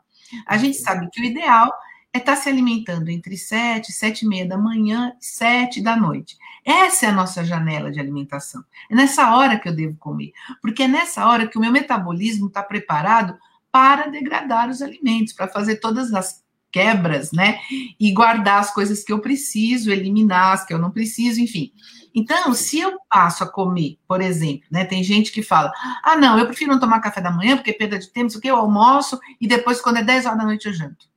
[0.46, 1.72] A gente sabe que o ideal
[2.18, 5.96] é estar tá se alimentando entre 7, 7 e meia da manhã e 7 da
[5.96, 6.36] noite.
[6.64, 8.62] Essa é a nossa janela de alimentação.
[8.90, 12.48] É nessa hora que eu devo comer, porque é nessa hora que o meu metabolismo
[12.48, 13.38] está preparado
[13.70, 17.60] para degradar os alimentos, para fazer todas as quebras, né?
[17.98, 21.72] E guardar as coisas que eu preciso, eliminar as que eu não preciso, enfim.
[22.14, 24.84] Então, se eu passo a comer, por exemplo, né?
[24.84, 27.98] Tem gente que fala: ah, não, eu prefiro não tomar café da manhã, porque perda
[27.98, 30.44] de tempo, não sei o que, eu almoço e depois, quando é 10 horas da
[30.44, 31.07] noite, eu janto.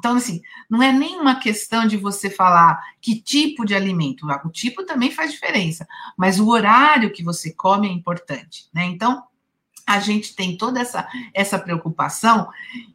[0.00, 4.48] Então, assim, não é nem uma questão de você falar que tipo de alimento, o
[4.48, 5.86] tipo também faz diferença,
[6.16, 8.86] mas o horário que você come é importante, né?
[8.86, 9.22] Então,
[9.86, 12.48] a gente tem toda essa, essa preocupação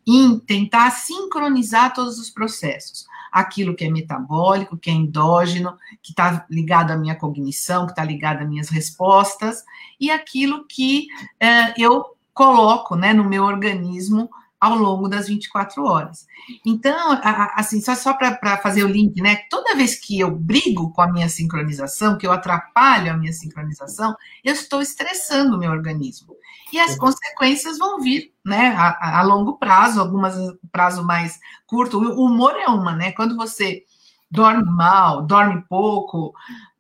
[0.08, 3.06] em tentar sincronizar todos os processos.
[3.32, 8.04] Aquilo que é metabólico, que é endógeno, que está ligado à minha cognição, que está
[8.04, 9.64] ligado às minhas respostas,
[10.00, 11.08] e aquilo que
[11.40, 14.28] é, eu coloco né, no meu organismo
[14.60, 16.26] ao longo das 24 horas.
[16.66, 17.20] Então,
[17.56, 19.38] assim, só, só para fazer o link, né?
[19.50, 24.16] Toda vez que eu brigo com a minha sincronização, que eu atrapalho a minha sincronização,
[24.44, 26.36] eu estou estressando o meu organismo.
[26.74, 30.36] E as consequências vão vir, né, a, a longo prazo, algumas
[30.72, 32.00] prazo mais curto.
[32.00, 33.12] O humor é uma, né?
[33.12, 33.84] Quando você
[34.30, 36.34] dorme mal, dorme pouco,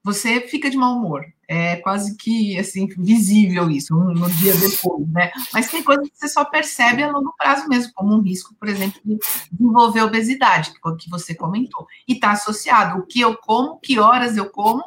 [0.03, 1.23] você fica de mau humor.
[1.47, 5.31] É quase que assim visível isso no dia depois, né?
[5.53, 8.67] Mas tem coisas que você só percebe a longo prazo mesmo, como um risco, por
[8.67, 9.17] exemplo, de
[9.51, 14.49] desenvolver obesidade, que você comentou, e está associado o que eu como, que horas eu
[14.49, 14.83] como,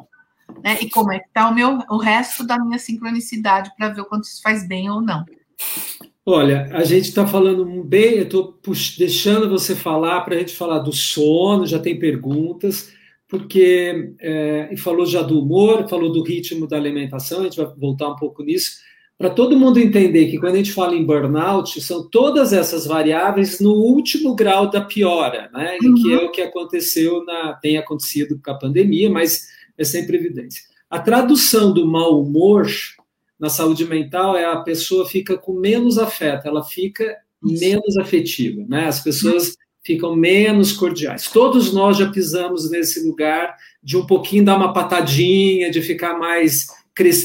[0.63, 0.77] né?
[0.81, 4.05] E como é que está o meu o resto da minha sincronicidade para ver o
[4.05, 5.25] quanto isso faz bem ou não.
[6.25, 8.59] Olha, a gente está falando bem, eu estou
[8.97, 12.91] deixando você falar para a gente falar do sono, já tem perguntas
[13.29, 17.71] porque é, e falou já do humor, falou do ritmo da alimentação, a gente vai
[17.77, 18.79] voltar um pouco nisso,
[19.19, 23.59] para todo mundo entender que quando a gente fala em burnout, são todas essas variáveis
[23.59, 25.77] no último grau da piora, né?
[25.83, 25.93] Uhum.
[25.93, 30.63] que é o que aconteceu na, tem acontecido com a pandemia, mas é sempre evidência.
[30.89, 32.67] A tradução do mau humor
[33.37, 38.87] na saúde mental é a pessoa fica com menos afeto, ela fica menos afetiva, né?
[38.87, 41.29] As pessoas ficam menos cordiais.
[41.29, 46.67] Todos nós já pisamos nesse lugar de um pouquinho dar uma patadinha, de ficar mais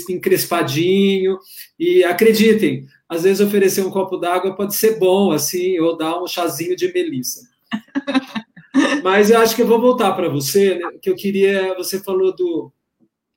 [0.08, 1.38] encrespadinho.
[1.78, 6.26] E acreditem, às vezes oferecer um copo d'água pode ser bom, assim, ou dar um
[6.26, 7.40] chazinho de melissa.
[9.02, 11.74] Mas eu acho que eu vou voltar para você, né, que eu queria.
[11.76, 12.72] Você falou do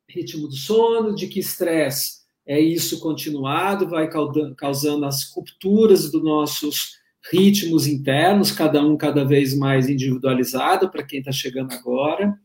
[0.10, 4.10] ritmo do sono, de que estresse é isso continuado, vai
[4.56, 6.97] causando as rupturas dos nossos
[7.32, 12.38] ritmos internos, cada um cada vez mais individualizado para quem está chegando agora.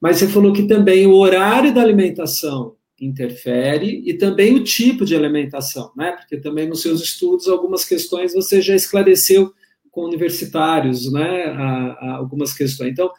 [0.00, 5.16] Mas você falou que também o horário da alimentação interfere e também o tipo de
[5.16, 6.12] alimentação, né?
[6.12, 9.52] Porque também nos seus estudos algumas questões você já esclareceu
[9.90, 11.44] com universitários, né?
[11.46, 12.92] A, a algumas questões.
[12.92, 13.10] Então,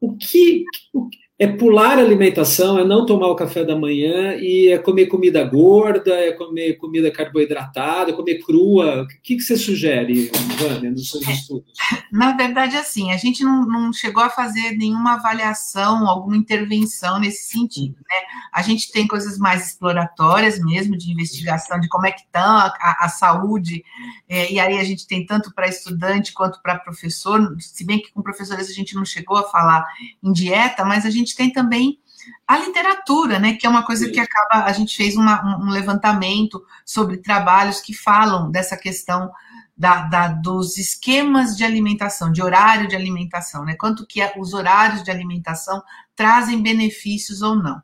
[0.00, 4.68] o que, o, é pular a alimentação, é não tomar o café da manhã e
[4.68, 9.02] é comer comida gorda, é comer comida carboidratada, é comer crua.
[9.02, 11.72] O que, que você sugere, Vânia, nos seus estudos?
[12.12, 17.50] Na verdade, assim, a gente não, não, chegou a fazer nenhuma avaliação, alguma intervenção nesse
[17.50, 18.16] sentido, né?
[18.52, 23.06] A gente tem coisas mais exploratórias mesmo, de investigação de como é que está a,
[23.06, 23.82] a, saúde,
[24.28, 28.12] é, e aí a gente tem tanto para estudante quanto para professor, se bem que
[28.12, 29.84] com professores a gente não chegou a falar
[30.22, 31.98] em dieta, mas a gente gente tem também
[32.46, 36.62] a literatura, né, que é uma coisa que acaba, a gente fez uma, um levantamento
[36.84, 39.30] sobre trabalhos que falam dessa questão
[39.76, 45.02] da, da, dos esquemas de alimentação, de horário de alimentação, né, quanto que os horários
[45.02, 45.82] de alimentação
[46.14, 47.82] trazem benefícios ou não.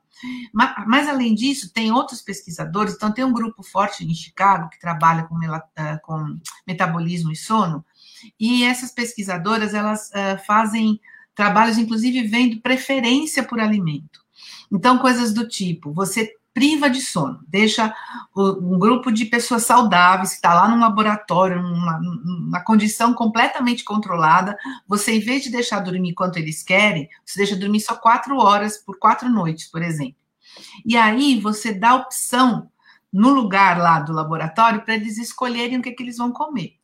[0.52, 4.78] Mas, mas, além disso, tem outros pesquisadores, então tem um grupo forte em Chicago que
[4.78, 7.82] trabalha com, eh, com metabolismo e sono,
[8.38, 11.00] e essas pesquisadoras, elas uh, fazem
[11.40, 14.20] trabalhos, inclusive, vendo preferência por alimento.
[14.70, 17.94] Então, coisas do tipo, você priva de sono, deixa
[18.36, 24.54] um grupo de pessoas saudáveis que está lá no laboratório, numa, numa, condição completamente controlada,
[24.86, 28.76] você, em vez de deixar dormir quanto eles querem, você deixa dormir só quatro horas
[28.76, 30.16] por quatro noites, por exemplo.
[30.84, 32.70] E aí você dá opção
[33.10, 36.79] no lugar lá do laboratório para eles escolherem o que, que eles vão comer.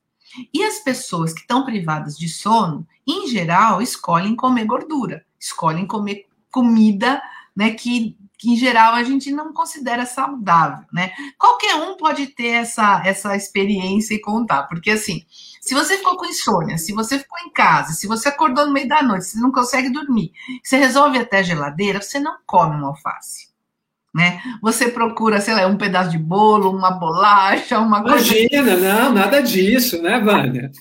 [0.53, 6.27] E as pessoas que estão privadas de sono, em geral, escolhem comer gordura, escolhem comer
[6.51, 7.23] comida,
[7.55, 11.13] né, que, que em geral a gente não considera saudável, né?
[11.39, 15.25] Qualquer um pode ter essa, essa experiência e contar, porque assim,
[15.61, 18.89] se você ficou com insônia, se você ficou em casa, se você acordou no meio
[18.89, 22.89] da noite, você não consegue dormir, você resolve até a geladeira, você não come uma
[22.89, 23.46] alface.
[24.17, 24.41] Né?
[24.63, 28.35] Você procura, sei lá, um pedaço de bolo, uma bolacha, uma coisa.
[28.35, 30.73] Imagina, não, nada disso, né, Vânia?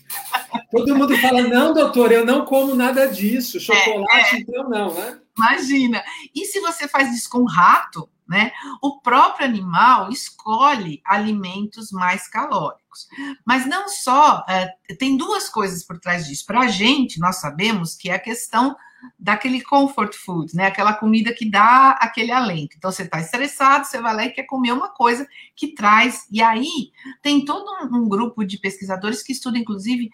[0.72, 3.60] Todo mundo fala, não, doutor, eu não como nada disso.
[3.60, 4.40] Chocolate, é, é.
[4.40, 5.20] então não, né?
[5.38, 6.02] Imagina.
[6.34, 8.54] E se você faz isso com rato, né?
[8.82, 13.06] O próprio animal escolhe alimentos mais calóricos.
[13.46, 16.46] Mas não só, é, tem duas coisas por trás disso.
[16.48, 18.78] Para a gente, nós sabemos que é a questão
[19.18, 20.68] daquele comfort food, né?
[20.68, 22.76] Aquela comida que dá aquele alento.
[22.78, 26.26] Então você está estressado, você vai lá e quer comer uma coisa que traz.
[26.32, 26.92] E aí
[27.22, 30.12] tem todo um, grupo de pesquisadores que estuda, inclusive,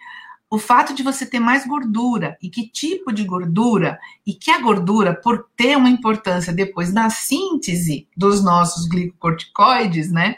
[0.49, 4.60] o fato de você ter mais gordura e que tipo de gordura e que a
[4.60, 10.36] gordura, por ter uma importância depois na síntese dos nossos glicocorticoides, né,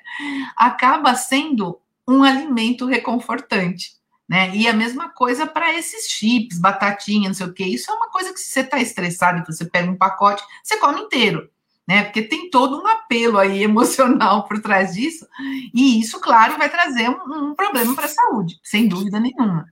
[0.55, 4.02] acaba sendo um alimento reconfortante.
[4.27, 4.55] Né?
[4.55, 7.63] E a mesma coisa para esses chips, batatinha, não sei o que.
[7.63, 10.77] Isso é uma coisa que se você está estressado e você pega um pacote, você
[10.77, 11.49] come inteiro,
[11.87, 12.03] né?
[12.03, 15.27] Porque tem todo um apelo aí emocional por trás disso.
[15.73, 19.65] E isso, claro, vai trazer um, um problema para a saúde, sem dúvida nenhuma.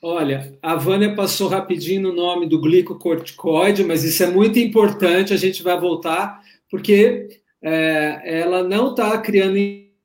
[0.00, 5.36] Olha, a Vânia passou rapidinho no nome do glicocorticoide, mas isso é muito importante, a
[5.36, 6.40] gente vai voltar,
[6.70, 9.56] porque é, ela não está criando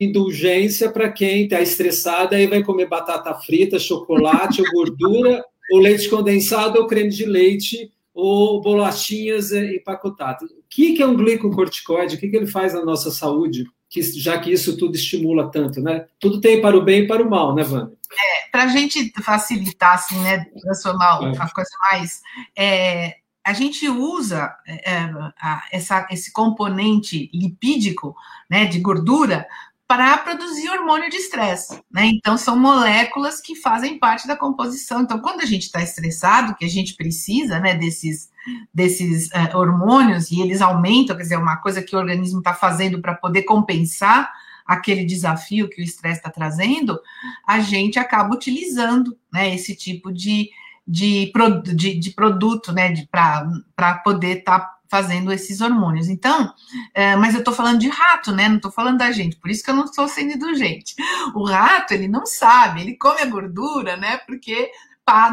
[0.03, 6.09] indulgência para quem está estressado e vai comer batata frita, chocolate ou gordura, ou leite
[6.09, 10.51] condensado, ou creme de leite, ou bolachinhas empacotadas.
[10.51, 12.15] O que, é um glicocorticoide?
[12.15, 13.65] O que, que ele faz na nossa saúde?
[13.89, 16.05] Que, já que isso tudo estimula tanto, né?
[16.19, 17.93] Tudo tem para o bem e para o mal, né, Vânia?
[18.11, 21.37] É, para a gente facilitar, assim, né, transformar é.
[21.37, 22.21] a coisa mais...
[22.57, 24.99] É, a gente usa é, é
[25.41, 28.15] a, essa, esse componente lipídico,
[28.49, 29.45] né, de gordura,
[29.87, 32.05] para produzir hormônio de estresse, né?
[32.05, 35.01] Então são moléculas que fazem parte da composição.
[35.01, 38.31] Então, quando a gente está estressado, que a gente precisa, né, desses
[38.73, 43.01] desses uh, hormônios e eles aumentam, quer dizer, uma coisa que o organismo está fazendo
[43.01, 44.29] para poder compensar
[44.65, 46.99] aquele desafio que o estresse está trazendo,
[47.47, 50.49] a gente acaba utilizando, né, esse tipo de
[50.85, 51.31] de,
[51.73, 56.07] de, de produto, né, para poder estar tá fazendo esses hormônios.
[56.07, 56.53] Então,
[56.93, 58.47] é, mas eu estou falando de rato, né?
[58.47, 60.93] Não estou falando da gente, por isso que eu não estou sendo indulgente.
[61.33, 64.17] O rato, ele não sabe, ele come a gordura, né?
[64.17, 64.69] Porque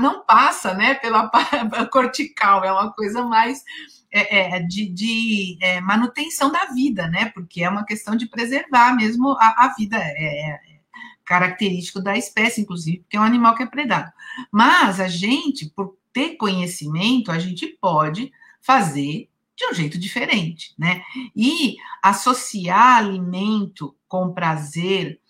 [0.01, 0.95] não passa, né?
[1.03, 1.31] Pela
[1.93, 3.63] cortical, é uma coisa mais
[4.11, 7.27] é, é, de, de é, manutenção da vida, né?
[7.27, 9.99] Porque é uma questão de preservar mesmo a, a vida.
[9.99, 10.61] É, é,
[11.23, 14.11] característico da espécie, inclusive, porque é um animal que é predado.
[14.51, 19.30] Mas a gente, por ter conhecimento, a gente pode fazer
[19.61, 21.03] de um jeito diferente, né?
[21.37, 25.21] E associar alimento com prazer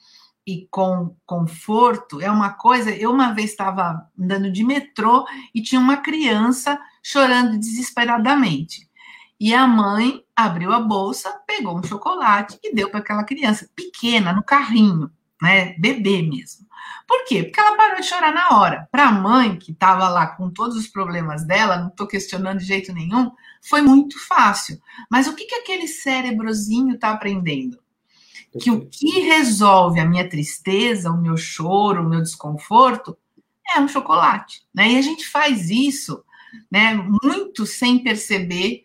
[0.46, 2.90] e com conforto é uma coisa.
[2.90, 8.88] Eu uma vez estava andando de metrô e tinha uma criança chorando desesperadamente.
[9.38, 14.32] E a mãe abriu a bolsa, pegou um chocolate e deu para aquela criança pequena
[14.32, 15.11] no carrinho,
[15.41, 15.74] né?
[15.78, 16.66] Bebê mesmo.
[17.07, 17.43] Por quê?
[17.43, 18.88] Porque ela parou de chorar na hora.
[18.91, 22.64] Para a mãe, que estava lá com todos os problemas dela, não estou questionando de
[22.64, 23.30] jeito nenhum,
[23.62, 24.80] foi muito fácil.
[25.11, 27.78] Mas o que, que aquele cérebrozinho está aprendendo?
[28.61, 33.16] Que o que resolve a minha tristeza, o meu choro, o meu desconforto
[33.74, 34.62] é um chocolate.
[34.74, 34.93] Né?
[34.93, 36.22] E a gente faz isso
[36.70, 38.84] né, muito sem perceber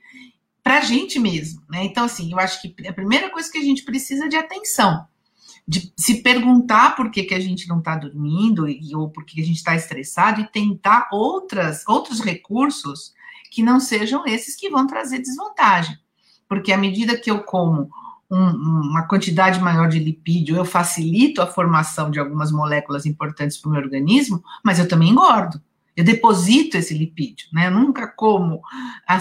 [0.64, 1.62] para a gente mesmo.
[1.70, 1.84] Né?
[1.84, 5.06] Então, assim, eu acho que a primeira coisa que a gente precisa é de atenção
[5.68, 9.42] de se perguntar por que, que a gente não está dormindo e, ou por que
[9.42, 13.14] a gente está estressado e tentar outras, outros recursos
[13.52, 15.98] que não sejam esses que vão trazer desvantagem.
[16.48, 17.90] Porque à medida que eu como
[18.30, 23.70] um, uma quantidade maior de lipídio, eu facilito a formação de algumas moléculas importantes para
[23.70, 25.62] o meu organismo, mas eu também engordo
[25.96, 27.68] eu deposito esse lipídio, né?
[27.68, 28.62] Eu nunca como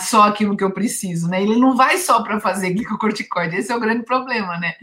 [0.00, 1.42] só aquilo que eu preciso, né?
[1.42, 4.74] Ele não vai só para fazer glicocorticoide, esse é o grande problema, né?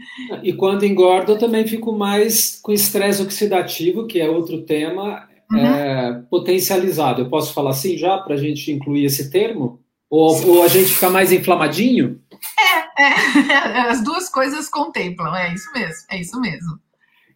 [0.42, 5.58] E quando engordo, eu também fico mais com estresse oxidativo, que é outro tema, uhum.
[5.58, 7.22] é, potencializado.
[7.22, 9.80] Eu posso falar assim já para a gente incluir esse termo?
[10.08, 12.20] Ou, ou, a gente fica mais inflamadinho?
[12.58, 16.78] É, é, as duas coisas contemplam, é isso mesmo, é isso mesmo.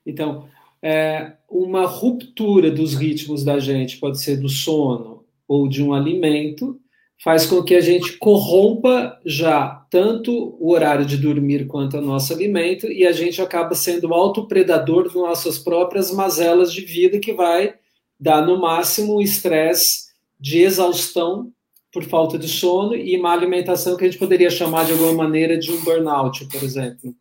[0.05, 0.47] Então,
[0.87, 6.79] é, uma ruptura dos ritmos da gente, pode ser do sono ou de um alimento,
[7.25, 12.33] faz com que a gente corrompa já tanto o horário de dormir quanto o nosso
[12.33, 17.75] alimento e a gente acaba sendo autopredador de nossas próprias mazelas de vida que vai
[18.19, 20.07] dar no máximo o estresse
[20.39, 21.51] de exaustão
[21.93, 25.59] por falta de sono e má alimentação que a gente poderia chamar de alguma maneira
[25.59, 27.13] de um burnout, por exemplo.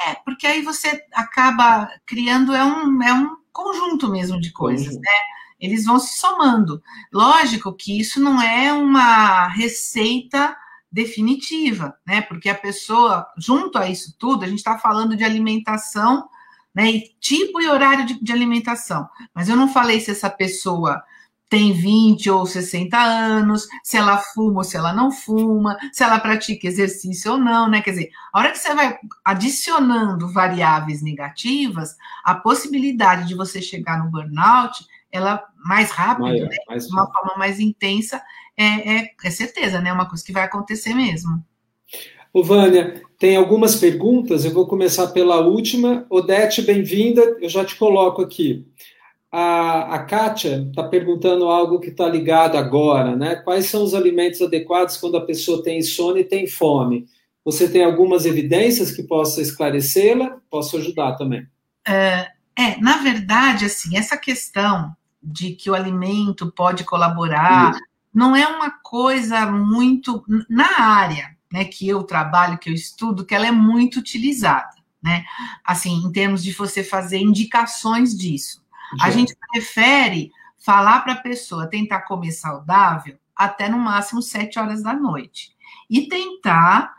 [0.00, 5.12] É, porque aí você acaba criando é um, é um conjunto mesmo de coisas, né?
[5.60, 6.82] Eles vão se somando.
[7.12, 10.56] Lógico que isso não é uma receita
[10.90, 12.20] definitiva, né?
[12.22, 16.28] Porque a pessoa, junto a isso tudo, a gente está falando de alimentação,
[16.74, 16.90] né?
[16.90, 19.08] E tipo e horário de, de alimentação.
[19.32, 21.02] Mas eu não falei se essa pessoa
[21.48, 26.18] tem 20 ou 60 anos, se ela fuma ou se ela não fuma, se ela
[26.18, 27.80] pratica exercício ou não, né?
[27.80, 34.02] Quer dizer, a hora que você vai adicionando variáveis negativas, a possibilidade de você chegar
[34.02, 36.56] no burnout, ela mais rápido, Maior, né?
[36.68, 38.20] mais de uma forma mais intensa,
[38.56, 39.90] é, é, é certeza, né?
[39.90, 41.44] É uma coisa que vai acontecer mesmo.
[42.32, 46.04] Ô, Vânia, tem algumas perguntas, eu vou começar pela última.
[46.10, 48.66] Odete, bem-vinda, eu já te coloco aqui.
[49.36, 53.34] A, a Kátia está perguntando algo que está ligado agora, né?
[53.34, 57.08] Quais são os alimentos adequados quando a pessoa tem sono e tem fome?
[57.44, 60.38] Você tem algumas evidências que possa esclarecê-la?
[60.48, 61.44] Posso ajudar também.
[61.84, 67.80] É, é, na verdade, assim, essa questão de que o alimento pode colaborar Isso.
[68.14, 73.34] não é uma coisa muito na área, né, que eu trabalho, que eu estudo, que
[73.34, 75.24] ela é muito utilizada, né?
[75.64, 78.63] Assim, em termos de você fazer indicações disso.
[79.00, 84.82] A gente prefere falar para a pessoa tentar comer saudável até no máximo sete horas
[84.82, 85.54] da noite.
[85.90, 86.94] E tentar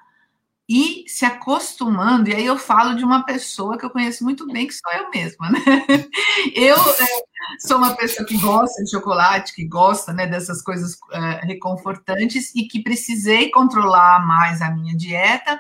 [0.68, 4.68] ir se acostumando, e aí eu falo de uma pessoa que eu conheço muito bem,
[4.68, 5.60] que sou eu mesma, né?
[6.56, 7.06] Eu é,
[7.60, 12.68] sou uma pessoa que gosta de chocolate, que gosta né, dessas coisas é, reconfortantes e
[12.68, 15.60] que precisei controlar mais a minha dieta.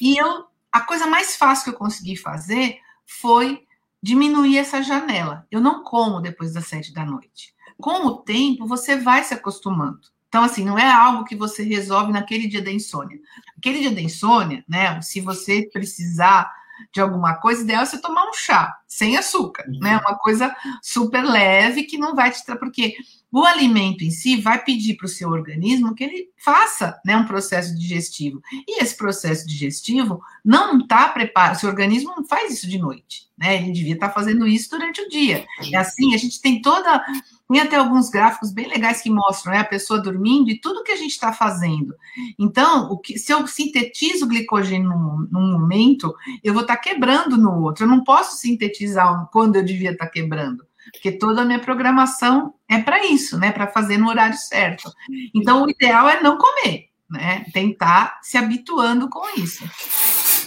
[0.00, 3.66] E eu, a coisa mais fácil que eu consegui fazer foi
[4.02, 5.46] diminuir essa janela.
[5.50, 7.54] Eu não como depois das sete da noite.
[7.78, 10.00] Com o tempo, você vai se acostumando.
[10.28, 13.18] Então, assim, não é algo que você resolve naquele dia da insônia.
[13.56, 15.00] Aquele dia da insônia, né?
[15.00, 16.52] Se você precisar
[16.92, 19.98] de alguma coisa, ideal é você tomar um chá sem açúcar, né?
[19.98, 22.42] Uma coisa super leve que não vai te.
[22.58, 22.96] Porque
[23.30, 27.26] o alimento em si vai pedir para o seu organismo que ele faça né, um
[27.26, 28.40] processo digestivo.
[28.66, 33.28] E esse processo digestivo não está preparado, o seu organismo não faz isso de noite,
[33.36, 33.56] né?
[33.56, 35.46] Ele devia estar tá fazendo isso durante o dia.
[35.72, 37.04] É assim, a gente tem toda.
[37.50, 40.92] Tem até alguns gráficos bem legais que mostram né, a pessoa dormindo e tudo que
[40.92, 41.94] a gente está fazendo.
[42.38, 47.38] Então, o que, se eu sintetizo glicogênio num, num momento, eu vou estar tá quebrando
[47.38, 47.84] no outro.
[47.84, 52.54] Eu não posso sintetizar quando eu devia estar tá quebrando porque toda a minha programação
[52.68, 53.52] é para isso, né?
[53.52, 54.90] Para fazer no horário certo.
[55.34, 57.44] Então, o ideal é não comer, né?
[57.52, 59.64] Tentar se habituando com isso.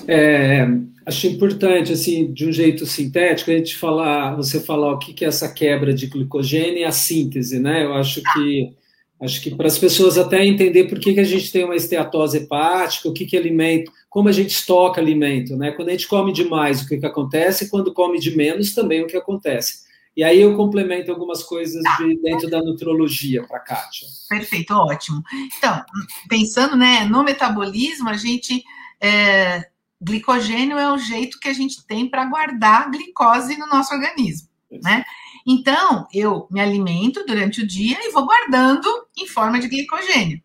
[0.07, 0.67] É,
[1.05, 5.27] acho importante, assim, de um jeito sintético, a gente falar, você falar o que é
[5.27, 7.85] essa quebra de glicogênio e a síntese, né?
[7.85, 8.73] Eu acho que
[9.19, 12.37] acho que para as pessoas até entender por que, que a gente tem uma esteatose
[12.37, 15.71] hepática, o que, que alimento, como a gente estoca alimento, né?
[15.71, 17.69] Quando a gente come demais, o que, que acontece?
[17.69, 19.91] Quando come de menos, também o que acontece.
[20.17, 24.07] E aí eu complemento algumas coisas de dentro da nutrologia para a Kátia.
[24.27, 25.23] Perfeito, ótimo.
[25.57, 25.81] Então,
[26.27, 28.63] pensando né, no metabolismo, a gente.
[28.99, 29.70] É,
[30.01, 34.47] glicogênio é o jeito que a gente tem para guardar glicose no nosso organismo,
[34.83, 35.03] né?
[35.45, 38.87] Então, eu me alimento durante o dia e vou guardando
[39.17, 40.41] em forma de glicogênio.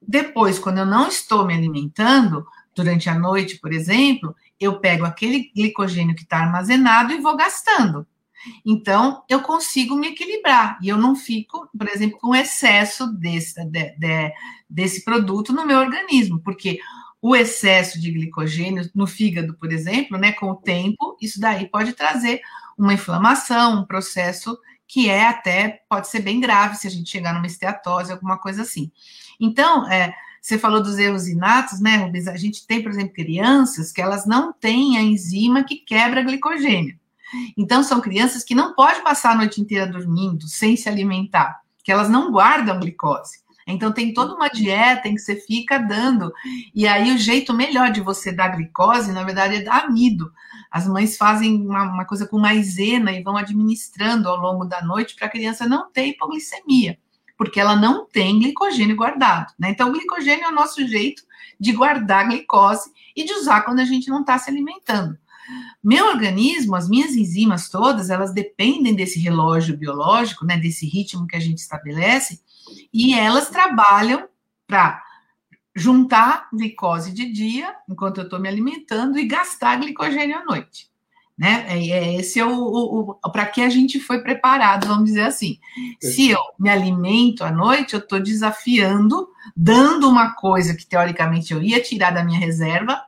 [0.00, 5.50] Depois, quando eu não estou me alimentando, durante a noite, por exemplo, eu pego aquele
[5.54, 8.06] glicogênio que está armazenado e vou gastando.
[8.64, 13.90] Então, eu consigo me equilibrar e eu não fico, por exemplo, com excesso desse, de,
[13.98, 14.32] de,
[14.70, 16.78] desse produto no meu organismo, porque
[17.20, 21.92] o excesso de glicogênio no fígado, por exemplo, né, com o tempo, isso daí pode
[21.92, 22.40] trazer
[22.76, 24.56] uma inflamação, um processo
[24.86, 28.62] que é até, pode ser bem grave se a gente chegar numa esteatose, alguma coisa
[28.62, 28.90] assim.
[29.38, 32.26] Então, é, você falou dos erros inatos, né, Rubens?
[32.26, 36.98] A gente tem, por exemplo, crianças que elas não têm a enzima que quebra glicogênio.
[37.56, 41.92] Então, são crianças que não podem passar a noite inteira dormindo, sem se alimentar, que
[41.92, 43.40] elas não guardam glicose.
[43.70, 46.32] Então, tem toda uma dieta em que você fica dando.
[46.74, 50.32] E aí, o jeito melhor de você dar glicose, na verdade, é dar amido.
[50.70, 55.14] As mães fazem uma, uma coisa com maisena e vão administrando ao longo da noite
[55.14, 56.98] para a criança não ter hipoglicemia,
[57.36, 59.52] porque ela não tem glicogênio guardado.
[59.58, 59.70] Né?
[59.70, 61.22] Então, o glicogênio é o nosso jeito
[61.60, 65.18] de guardar glicose e de usar quando a gente não está se alimentando.
[65.82, 71.36] Meu organismo, as minhas enzimas todas, elas dependem desse relógio biológico, né, desse ritmo que
[71.36, 72.40] a gente estabelece,
[72.92, 74.28] e elas trabalham
[74.66, 75.02] para
[75.74, 80.90] juntar glicose de dia, enquanto eu estou me alimentando, e gastar glicogênio à noite.
[81.36, 81.66] né?
[81.68, 85.22] É, é esse é o, o, o para que a gente foi preparado, vamos dizer
[85.22, 85.58] assim.
[86.00, 91.62] Se eu me alimento à noite, eu estou desafiando, dando uma coisa que teoricamente eu
[91.62, 93.00] ia tirar da minha reserva,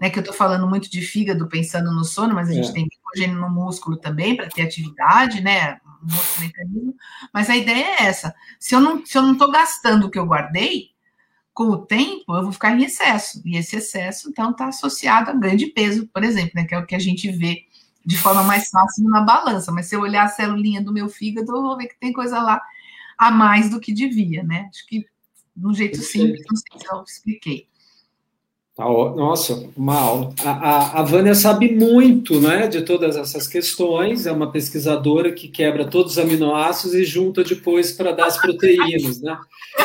[0.00, 0.08] né?
[0.10, 2.72] Que eu estou falando muito de fígado, pensando no sono, mas a gente é.
[2.72, 5.80] tem glicogênio no músculo também para ter atividade, né?
[6.02, 6.94] Um outro mecanismo.
[7.32, 8.34] Mas a ideia é essa.
[8.58, 10.90] Se eu não se eu não estou gastando o que eu guardei,
[11.54, 13.42] com o tempo eu vou ficar em excesso.
[13.44, 16.64] E esse excesso, então, está associado a ganho de peso, por exemplo, né?
[16.64, 17.66] Que é o que a gente vê
[18.04, 21.54] de forma mais fácil na balança, mas se eu olhar a celulinha do meu fígado,
[21.54, 22.60] eu vou ver que tem coisa lá
[23.16, 24.68] a mais do que devia, né?
[24.70, 25.06] Acho que
[25.54, 27.68] de um jeito simples, não sei se eu expliquei.
[28.74, 30.34] Tá nossa, uma aula.
[30.40, 35.46] A, a, a, Vânia sabe muito né, de todas essas questões, é uma pesquisadora que
[35.46, 39.20] quebra todos os aminoácidos e junta depois para dar as proteínas.
[39.20, 39.38] Né?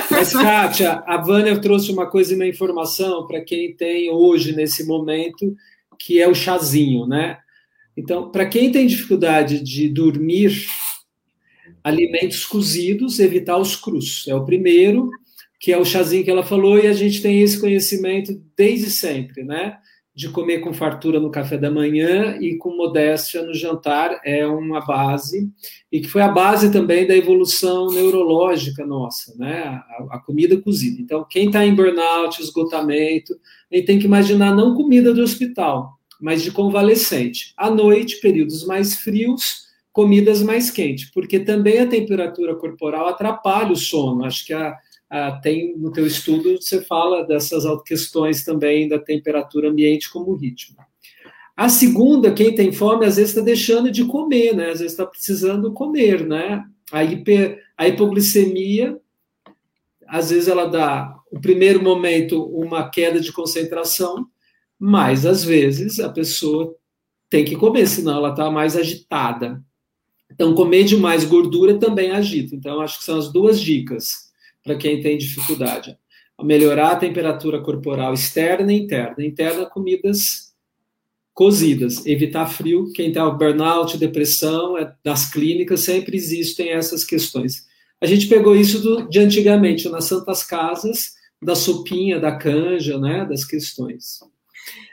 [0.09, 4.87] Mas, Kátia, a Vânia trouxe uma coisa e uma informação para quem tem hoje, nesse
[4.87, 5.53] momento,
[5.99, 7.05] que é o chazinho.
[7.05, 7.37] Né?
[7.95, 10.65] Então, para quem tem dificuldade de dormir,
[11.83, 14.25] alimentos cozidos, evitar os crus.
[14.29, 15.09] É o primeiro,
[15.59, 19.43] que é o chazinho que ela falou, e a gente tem esse conhecimento desde sempre,
[19.43, 19.77] né?
[20.15, 24.83] De comer com fartura no café da manhã e com modéstia no jantar é uma
[24.85, 25.49] base,
[25.91, 29.63] e que foi a base também da evolução neurológica nossa, né?
[29.63, 31.01] A, a comida cozida.
[31.01, 33.35] Então, quem está em burnout, esgotamento,
[33.71, 37.53] gente tem que imaginar não comida do hospital, mas de convalescente.
[37.55, 43.75] À noite, períodos mais frios, comidas mais quentes, porque também a temperatura corporal atrapalha o
[43.75, 44.25] sono.
[44.25, 44.75] Acho que a,
[45.09, 50.77] a, tem no teu estudo você fala dessas questões também da temperatura ambiente como ritmo.
[51.55, 54.65] A segunda, quem tem fome, às vezes está deixando de comer, né?
[54.69, 56.63] Às vezes está precisando comer, né?
[56.91, 58.99] A, hiper, a hipoglicemia,
[60.05, 64.27] às vezes ela dá, no primeiro momento, uma queda de concentração,
[64.77, 66.75] mas às vezes a pessoa
[67.27, 69.61] tem que comer, senão ela está mais agitada.
[70.31, 72.55] Então, comer demais gordura também agita.
[72.55, 74.26] Então, acho que são as duas dicas
[74.67, 75.97] para quem tem dificuldade.
[76.43, 79.25] Melhorar a temperatura corporal externa e interna.
[79.25, 80.53] Interna, comidas
[81.33, 82.05] cozidas.
[82.05, 82.91] Evitar frio.
[82.93, 87.65] Quem tem burnout, depressão, é, das clínicas, sempre existem essas questões.
[88.01, 93.25] A gente pegou isso do, de antigamente, nas santas casas, da sopinha, da canja, né,
[93.25, 94.19] das questões.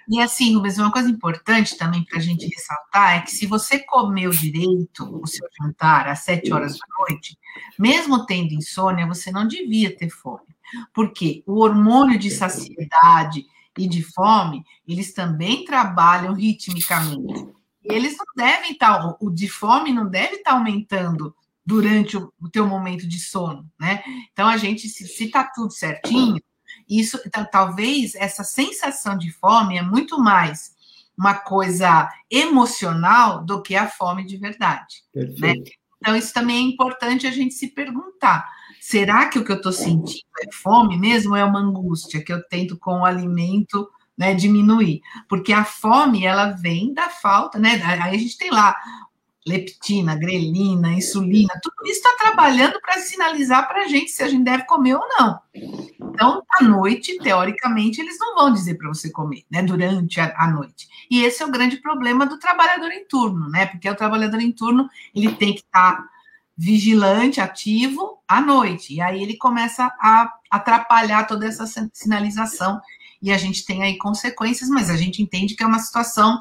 [0.09, 3.79] E assim, Rubens, uma coisa importante também para a gente ressaltar é que se você
[3.79, 7.39] comeu direito o seu jantar às sete horas da noite,
[7.79, 10.55] mesmo tendo insônia, você não devia ter fome.
[10.93, 13.47] Porque o hormônio de saciedade
[13.79, 17.47] e de fome, eles também trabalham ritmicamente.
[17.83, 22.17] E eles não devem estar, tá, o de fome não deve estar tá aumentando durante
[22.17, 24.03] o, o teu momento de sono, né?
[24.33, 26.41] Então a gente, se está tudo certinho,
[26.89, 30.75] isso, então, talvez essa sensação de fome é muito mais
[31.17, 35.05] uma coisa emocional do que a fome de verdade.
[35.15, 35.55] Né?
[35.99, 38.47] Então, isso também é importante a gente se perguntar.
[38.81, 42.33] Será que o que eu estou sentindo é fome mesmo ou é uma angústia que
[42.33, 45.01] eu tento com o alimento né, diminuir?
[45.29, 47.81] Porque a fome, ela vem da falta, né?
[47.83, 48.77] Aí a gente tem lá
[49.47, 54.43] leptina, grelina, insulina, tudo isso está trabalhando para sinalizar para a gente se a gente
[54.43, 55.39] deve comer ou não.
[55.55, 60.49] Então, à noite, teoricamente, eles não vão dizer para você comer, né, durante a, a,
[60.49, 60.89] noite.
[61.11, 64.53] E esse é o grande problema do trabalhador em turno, né, porque o trabalhador em
[64.53, 66.09] turno, ele tem que estar tá
[66.57, 72.81] vigilante, ativo à noite, e aí ele começa a atrapalhar toda essa sinalização,
[73.21, 76.41] e a gente tem aí consequências, mas a gente entende que é uma situação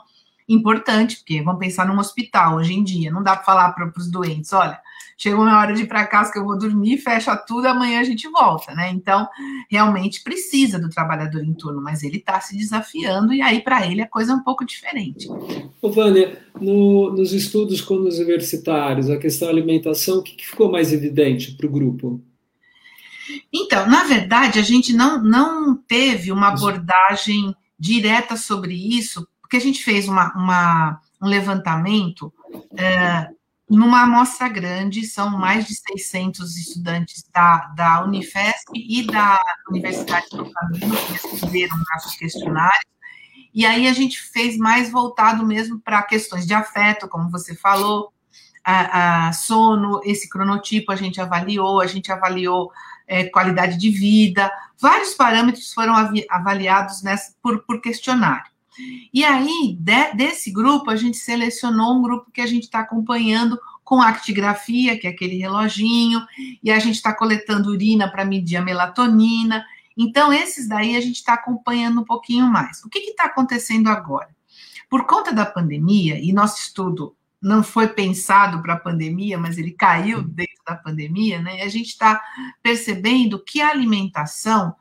[0.54, 4.10] importante, porque vamos pensar num hospital hoje em dia, não dá para falar para os
[4.10, 4.80] doentes, olha,
[5.18, 8.04] chegou minha hora de ir para casa que eu vou dormir, fecha tudo, amanhã a
[8.04, 8.90] gente volta, né?
[8.92, 9.28] Então,
[9.70, 14.02] realmente precisa do trabalhador em turno, mas ele está se desafiando e aí para ele
[14.02, 15.28] a coisa é um pouco diferente.
[15.82, 20.48] Ô, Vânia, no, nos estudos com os universitários, a questão da alimentação, o que, que
[20.48, 22.22] ficou mais evidente para o grupo?
[23.52, 29.68] Então, na verdade, a gente não, não teve uma abordagem direta sobre isso, porque a
[29.68, 32.34] gente fez uma, uma um levantamento
[32.76, 33.30] é,
[33.70, 39.40] numa amostra grande, são mais de 600 estudantes da, da Unifesp e da
[39.70, 42.92] Universidade do Caminho que responderam nossos questionários,
[43.54, 48.12] e aí a gente fez mais voltado mesmo para questões de afeto, como você falou,
[48.64, 52.72] a, a, sono, esse cronotipo a gente avaliou, a gente avaliou
[53.06, 54.52] é, qualidade de vida,
[54.82, 55.94] vários parâmetros foram
[56.28, 58.52] avaliados nessa, por, por questionário.
[59.14, 63.60] E aí, de, desse grupo, a gente selecionou um grupo que a gente está acompanhando
[63.84, 66.26] com actigrafia, que é aquele reloginho,
[66.64, 69.64] e a gente está coletando urina para medir a melatonina.
[69.98, 72.84] Então, esses daí a gente está acompanhando um pouquinho mais.
[72.84, 74.30] O que está acontecendo agora?
[74.90, 79.72] Por conta da pandemia, e nosso estudo não foi pensado para a pandemia, mas ele
[79.72, 81.62] caiu dentro da pandemia, né?
[81.62, 82.22] A gente está
[82.62, 84.74] percebendo que a alimentação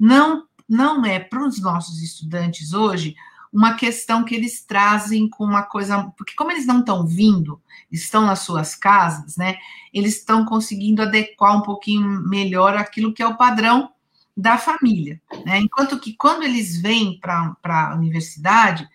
[0.00, 3.14] não, não é para os nossos estudantes hoje
[3.56, 7.58] uma questão que eles trazem com uma coisa, porque como eles não estão vindo,
[7.90, 9.56] estão nas suas casas, né?
[9.94, 13.90] Eles estão conseguindo adequar um pouquinho melhor aquilo que é o padrão
[14.36, 15.58] da família, né?
[15.58, 18.86] Enquanto que quando eles vêm para a universidade,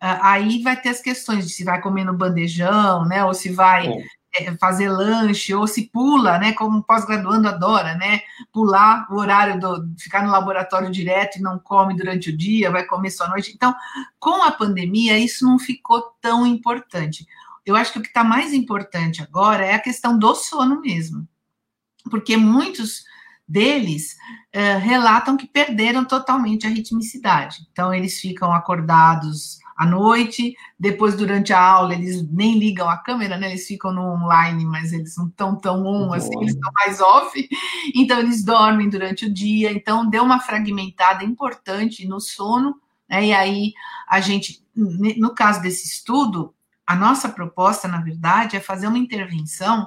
[0.00, 3.22] ah, aí vai ter as questões de se vai comer no bandejão, né?
[3.26, 3.92] Ou se vai
[4.60, 6.52] fazer lanche, ou se pula, né?
[6.52, 8.20] Como pós-graduando adora, né?
[8.52, 12.84] Pular o horário do ficar no laboratório direto e não come durante o dia, vai
[12.84, 13.52] comer só à noite.
[13.54, 13.74] Então,
[14.18, 17.26] com a pandemia, isso não ficou tão importante.
[17.64, 21.28] Eu acho que o que está mais importante agora é a questão do sono mesmo,
[22.10, 23.04] porque muitos
[23.46, 24.16] deles
[24.54, 27.66] uh, relatam que perderam totalmente a ritmicidade.
[27.72, 33.38] Então, eles ficam acordados à noite, depois durante a aula eles nem ligam a câmera,
[33.38, 33.48] né?
[33.48, 37.48] Eles ficam no online, mas eles não estão tão on, assim, eles estão mais off,
[37.94, 43.26] então eles dormem durante o dia, então deu uma fragmentada importante no sono, né?
[43.26, 43.72] E aí
[44.08, 46.52] a gente, no caso desse estudo,
[46.84, 49.86] a nossa proposta, na verdade, é fazer uma intervenção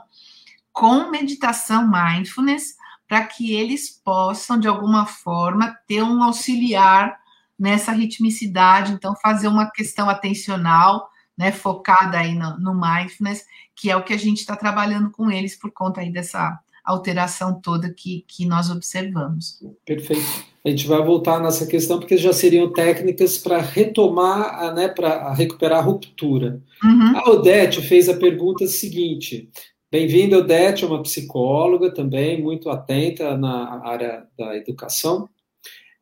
[0.71, 2.75] com meditação mindfulness
[3.09, 7.19] para que eles possam, de alguma forma, ter um auxiliar
[7.61, 11.07] nessa ritmicidade, então fazer uma questão atencional,
[11.37, 13.45] né, focada aí no, no mindfulness,
[13.75, 17.61] que é o que a gente está trabalhando com eles por conta aí dessa alteração
[17.61, 19.59] toda que, que nós observamos.
[19.85, 20.25] Perfeito.
[20.65, 25.79] A gente vai voltar nessa questão, porque já seriam técnicas para retomar, né, para recuperar
[25.79, 26.59] a ruptura.
[26.83, 27.17] Uhum.
[27.17, 29.49] A Odete fez a pergunta seguinte:
[29.91, 35.29] Bem-vinda, Odete, é uma psicóloga também, muito atenta na área da educação.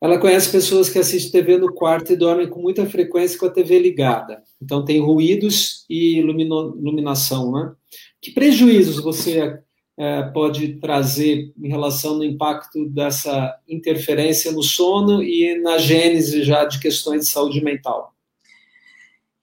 [0.02, 3.50] Ela conhece pessoas que assistem TV no quarto e dormem com muita frequência com a
[3.50, 4.42] TV ligada.
[4.62, 7.74] Então, tem ruídos e iluminação, né?
[8.22, 9.60] Que prejuízos você
[9.98, 16.64] é, pode trazer em relação ao impacto dessa interferência no sono e na gênese já
[16.64, 18.16] de questões de saúde mental?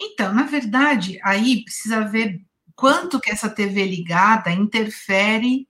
[0.01, 2.41] Então, na verdade, aí precisa ver
[2.75, 5.69] quanto que essa TV ligada interfere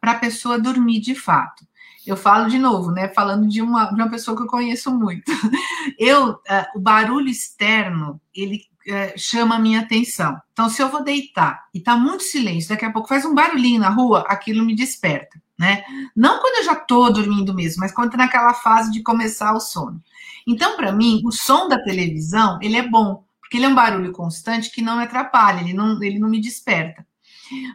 [0.00, 1.67] para a pessoa dormir de fato.
[2.08, 3.08] Eu falo de novo, né?
[3.08, 5.30] Falando de uma, de uma pessoa que eu conheço muito.
[5.98, 6.38] Eu, uh,
[6.74, 10.40] o barulho externo, ele uh, chama a minha atenção.
[10.52, 13.80] Então, se eu vou deitar e tá muito silêncio, daqui a pouco faz um barulhinho
[13.80, 15.84] na rua, aquilo me desperta, né?
[16.14, 19.60] Não quando eu já tô dormindo mesmo, mas quando tá naquela fase de começar o
[19.60, 20.00] sono.
[20.46, 24.12] Então, para mim, o som da televisão, ele é bom, porque ele é um barulho
[24.12, 27.04] constante que não me atrapalha, ele não, ele não me desperta.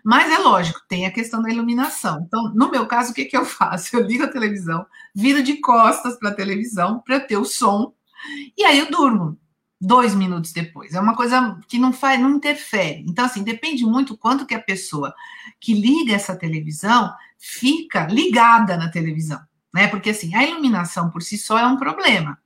[0.04, 2.24] Mas é lógico, tem a questão da iluminação.
[2.26, 3.96] Então, no meu caso, o que, que eu faço?
[3.96, 7.94] Eu ligo a televisão, viro de costas para a televisão para ter o som,
[8.58, 9.38] e aí eu durmo
[9.80, 10.94] dois minutos depois.
[10.94, 13.04] É uma coisa que não faz, não interfere.
[13.08, 15.14] Então, assim, depende muito quanto que a pessoa
[15.60, 19.42] que liga essa televisão fica ligada na televisão,
[19.74, 19.88] né?
[19.88, 22.38] Porque assim, a iluminação por si só é um problema.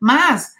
[0.00, 0.54] Mas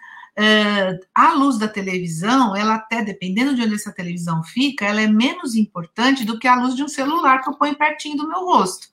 [1.15, 5.57] A luz da televisão, ela até, dependendo de onde essa televisão fica, ela é menos
[5.57, 8.89] importante do que a luz de um celular que eu ponho pertinho do meu rosto,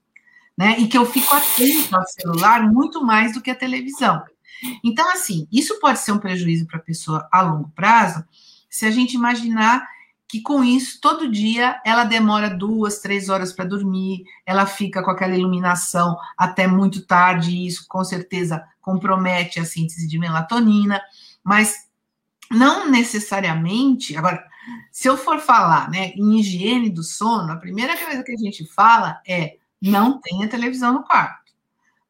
[0.58, 0.80] né?
[0.80, 4.24] E que eu fico atento ao celular muito mais do que a televisão.
[4.84, 8.26] Então, assim, isso pode ser um prejuízo para a pessoa a longo prazo,
[8.70, 9.88] se a gente imaginar
[10.28, 15.12] que com isso, todo dia, ela demora duas, três horas para dormir, ela fica com
[15.12, 21.00] aquela iluminação até muito tarde, e isso com certeza compromete a síntese de melatonina
[21.46, 21.86] mas
[22.52, 24.18] não necessariamente.
[24.18, 24.44] Agora,
[24.92, 28.66] se eu for falar né, em higiene do sono, a primeira coisa que a gente
[28.66, 31.54] fala é não tenha televisão no quarto.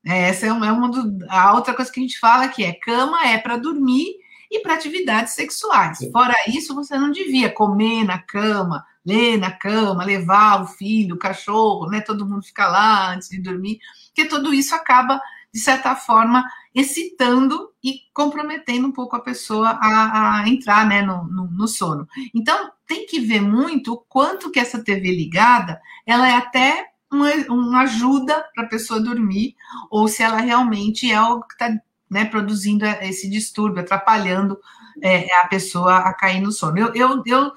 [0.05, 2.63] É, essa é uma, é uma do, a outra coisa que a gente fala que
[2.63, 4.15] é cama é para dormir
[4.49, 5.97] e para atividades sexuais.
[6.11, 11.19] Fora isso, você não devia comer na cama, ler na cama, levar o filho, o
[11.19, 12.01] cachorro, né?
[12.01, 15.19] Todo mundo fica lá antes de dormir, porque tudo isso acaba,
[15.51, 21.23] de certa forma, excitando e comprometendo um pouco a pessoa a, a entrar né, no,
[21.25, 22.07] no, no, sono.
[22.33, 27.29] Então, tem que ver muito o quanto que essa TV ligada, ela é até uma,
[27.47, 29.55] uma ajuda para a pessoa dormir,
[29.91, 31.79] ou se ela realmente é algo que está
[32.09, 34.57] né, produzindo esse distúrbio, atrapalhando
[34.99, 36.79] é, a pessoa a cair no sono.
[36.79, 37.51] Eu, eu, eu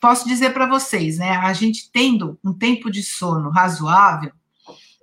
[0.00, 4.30] posso dizer para vocês, né, a gente tendo um tempo de sono razoável,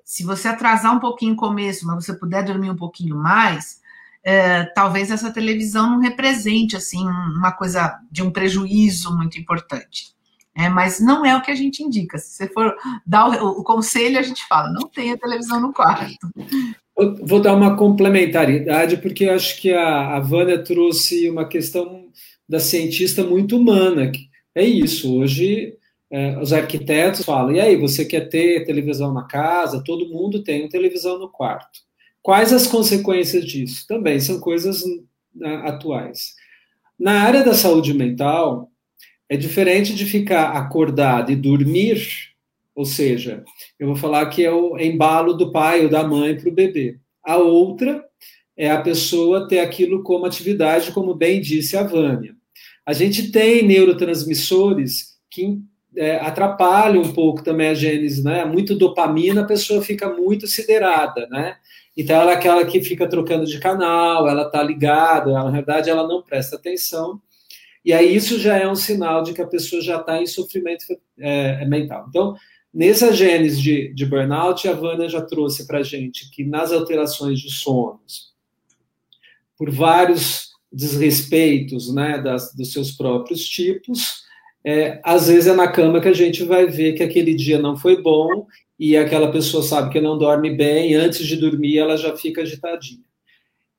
[0.06, 3.82] se você atrasar um pouquinho o começo, mas você puder dormir um pouquinho mais,
[4.28, 10.18] é, talvez essa televisão não represente assim uma coisa de um prejuízo muito importante.
[10.54, 12.18] É, mas não é o que a gente indica.
[12.18, 12.76] Se você for
[13.06, 16.28] dar o, o conselho, a gente fala, não tenha televisão no quarto.
[17.22, 22.08] Vou dar uma complementaridade, porque acho que a, a Vânia trouxe uma questão
[22.50, 24.12] da cientista muito humana.
[24.54, 25.78] É isso, hoje
[26.12, 29.84] é, os arquitetos falam, e aí, você quer ter televisão na casa?
[29.86, 31.87] Todo mundo tem televisão no quarto.
[32.28, 33.86] Quais as consequências disso?
[33.88, 34.84] Também são coisas
[35.34, 36.34] né, atuais.
[37.00, 38.70] Na área da saúde mental,
[39.30, 42.06] é diferente de ficar acordado e dormir,
[42.76, 43.46] ou seja,
[43.80, 47.00] eu vou falar que é o embalo do pai ou da mãe para o bebê.
[47.24, 48.04] A outra
[48.58, 52.36] é a pessoa ter aquilo como atividade, como bem disse a Vânia.
[52.86, 55.62] A gente tem neurotransmissores que
[55.96, 58.44] é, atrapalham um pouco também a gênese, né?
[58.44, 61.56] Muito dopamina, a pessoa fica muito siderada, né?
[61.98, 65.90] Então, ela é aquela que fica trocando de canal, ela está ligada, ela, na verdade,
[65.90, 67.20] ela não presta atenção.
[67.84, 70.86] E aí, isso já é um sinal de que a pessoa já está em sofrimento
[71.18, 72.06] é, mental.
[72.08, 72.36] Então,
[72.72, 77.52] nessa gênese de, de burnout, a Vânia já trouxe para gente que nas alterações de
[77.52, 78.36] sonos,
[79.58, 84.22] por vários desrespeitos né, das, dos seus próprios tipos,
[84.64, 87.76] é, às vezes é na cama que a gente vai ver que aquele dia não
[87.76, 88.46] foi bom
[88.80, 93.06] e aquela pessoa sabe que não dorme bem, antes de dormir ela já fica agitadinha.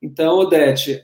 [0.01, 1.03] Então, Odete,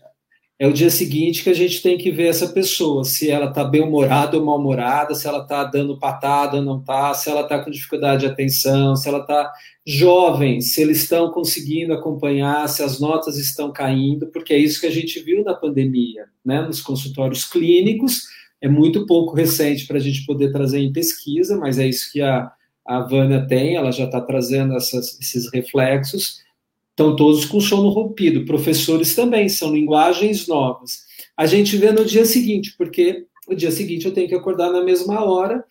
[0.57, 3.61] é o dia seguinte que a gente tem que ver essa pessoa, se ela está
[3.61, 7.69] bem-humorada ou mal-humorada, se ela está dando patada ou não está, se ela está com
[7.69, 9.51] dificuldade de atenção, se ela está
[9.85, 14.87] jovem, se eles estão conseguindo acompanhar, se as notas estão caindo, porque é isso que
[14.87, 16.61] a gente viu na pandemia, né?
[16.61, 18.23] nos consultórios clínicos,
[18.61, 22.21] é muito pouco recente para a gente poder trazer em pesquisa, mas é isso que
[22.21, 22.49] a,
[22.85, 26.43] a Vânia tem, ela já está trazendo essas, esses reflexos,
[26.91, 28.45] estão todos com sono rompido.
[28.45, 31.03] Professores também, são linguagens novas.
[31.35, 34.83] A gente vê no dia seguinte, porque o dia seguinte eu tenho que acordar na
[34.83, 35.63] mesma hora,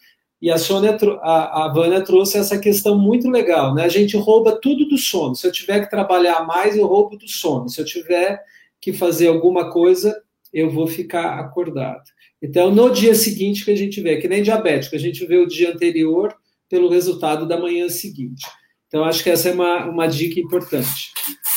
[0.42, 3.84] e a, Sônia, a, a Vânia trouxe essa questão muito legal, né?
[3.84, 5.34] A gente rouba tudo do sono.
[5.34, 7.70] Se eu tiver que trabalhar mais, eu roubo do sono.
[7.70, 8.42] Se eu tiver
[8.78, 10.14] que fazer alguma coisa,
[10.52, 12.02] eu vou ficar acordado.
[12.42, 15.46] Então, no dia seguinte que a gente vê, que nem diabético, a gente vê o
[15.46, 16.36] dia anterior
[16.68, 18.46] pelo resultado da manhã seguinte.
[18.88, 21.10] Então, acho que essa é uma, uma dica importante.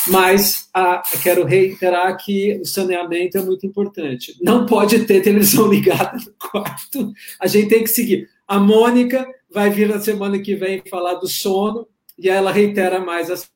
[0.07, 4.35] Mas a, quero reiterar que o saneamento é muito importante.
[4.41, 7.13] Não pode ter televisão ligada no quarto.
[7.39, 8.27] A gente tem que seguir.
[8.47, 11.87] A Mônica vai vir na semana que vem falar do sono
[12.17, 13.49] e ela reitera mais as.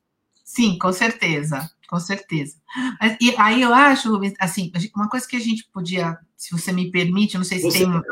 [0.44, 2.56] Sim, com certeza, com certeza.
[3.20, 7.36] E aí eu acho, assim, uma coisa que a gente podia, se você me permite,
[7.36, 8.02] não sei se você tem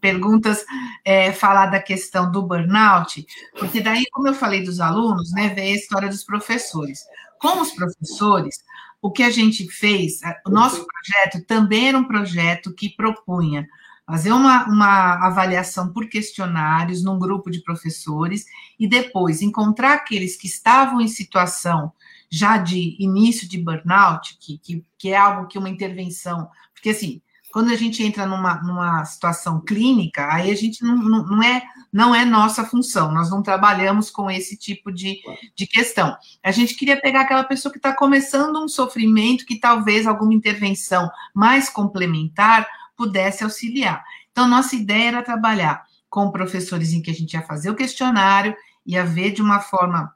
[0.00, 0.64] perguntas,
[1.04, 3.24] é, falar da questão do burnout,
[3.56, 6.98] porque daí, como eu falei dos alunos, né, vem a história dos professores.
[7.40, 8.56] Com os professores,
[9.00, 13.68] o que a gente fez, o nosso projeto também era um projeto que propunha
[14.04, 18.46] fazer uma, uma avaliação por questionários num grupo de professores
[18.80, 21.92] e depois encontrar aqueles que estavam em situação
[22.32, 27.20] já de início de burnout, que, que, que é algo que uma intervenção, porque assim,
[27.52, 31.62] quando a gente entra numa, numa situação clínica, aí a gente não, não, não, é,
[31.92, 35.20] não é nossa função, nós não trabalhamos com esse tipo de,
[35.54, 36.16] de questão.
[36.42, 41.10] A gente queria pegar aquela pessoa que está começando um sofrimento, que talvez alguma intervenção
[41.34, 42.66] mais complementar
[42.96, 44.02] pudesse auxiliar.
[44.30, 48.56] Então, nossa ideia era trabalhar com professores em que a gente ia fazer o questionário,
[48.86, 50.14] ia ver de uma forma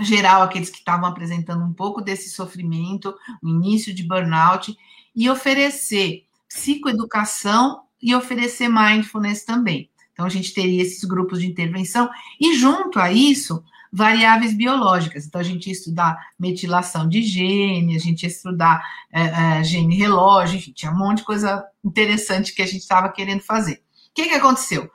[0.00, 4.76] geral aqueles que estavam apresentando um pouco desse sofrimento, o início de burnout,
[5.14, 9.90] e oferecer psicoeducação e oferecer mindfulness também.
[10.12, 15.26] Então, a gente teria esses grupos de intervenção, e junto a isso, variáveis biológicas.
[15.26, 19.22] Então, a gente ia estudar metilação de gene, a gente ia estudar é,
[19.58, 23.40] é, gene relógio, enfim, tinha um monte de coisa interessante que a gente estava querendo
[23.40, 23.82] fazer.
[24.10, 24.90] O que, que aconteceu?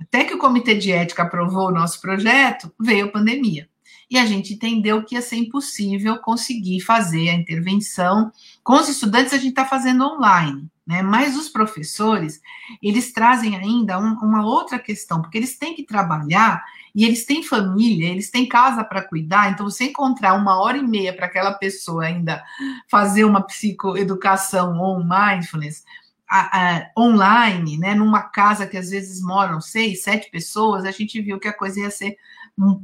[0.00, 3.68] Até que o Comitê de Ética aprovou o nosso projeto, veio a pandemia
[4.10, 8.30] e a gente entendeu que ia ser impossível conseguir fazer a intervenção.
[8.62, 11.02] Com os estudantes, a gente está fazendo online, né?
[11.02, 12.40] Mas os professores,
[12.82, 16.62] eles trazem ainda um, uma outra questão, porque eles têm que trabalhar
[16.94, 20.82] e eles têm família, eles têm casa para cuidar, então você encontrar uma hora e
[20.82, 22.42] meia para aquela pessoa ainda
[22.88, 25.82] fazer uma psicoeducação ou mindfulness
[26.28, 31.20] a, a, online, né, numa casa que às vezes moram seis, sete pessoas, a gente
[31.20, 32.16] viu que a coisa ia ser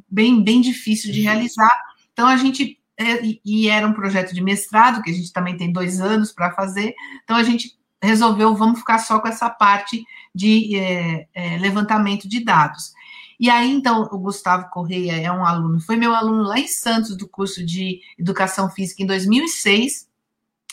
[0.08, 1.70] bem, bem difícil de realizar.
[2.12, 2.78] Então, a gente.
[2.98, 6.52] É, e era um projeto de mestrado, que a gente também tem dois anos para
[6.52, 6.94] fazer,
[7.24, 10.04] então a gente resolveu, vamos ficar só com essa parte
[10.34, 12.92] de é, é, levantamento de dados.
[13.38, 17.16] E aí, então, o Gustavo Correia é um aluno, foi meu aluno lá em Santos,
[17.16, 20.06] do curso de Educação Física em 2006,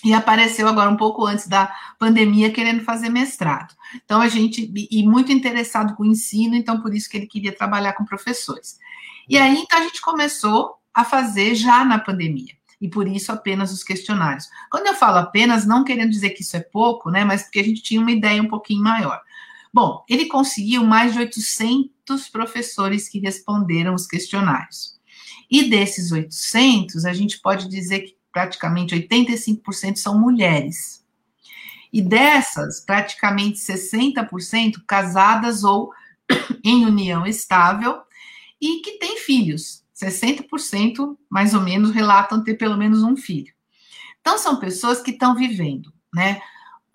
[0.04, 3.74] e apareceu agora um pouco antes da pandemia querendo fazer mestrado.
[4.04, 7.56] Então a gente e muito interessado com o ensino, então por isso que ele queria
[7.56, 8.78] trabalhar com professores.
[9.28, 12.56] E aí então a gente começou a fazer já na pandemia.
[12.80, 14.46] e por isso apenas os questionários.
[14.70, 17.64] Quando eu falo apenas, não querendo dizer que isso é pouco, né, mas porque a
[17.64, 19.20] gente tinha uma ideia um pouquinho maior.
[19.74, 24.98] Bom, ele conseguiu mais de 800 professores que responderam os questionários.
[25.50, 31.04] E desses 800, a gente pode dizer que praticamente 85% são mulheres.
[31.92, 35.92] E dessas, praticamente 60% casadas ou
[36.64, 38.00] em união estável
[38.62, 39.84] e que têm filhos.
[40.00, 43.52] 60% mais ou menos relatam ter pelo menos um filho.
[44.22, 46.40] Então são pessoas que estão vivendo, né?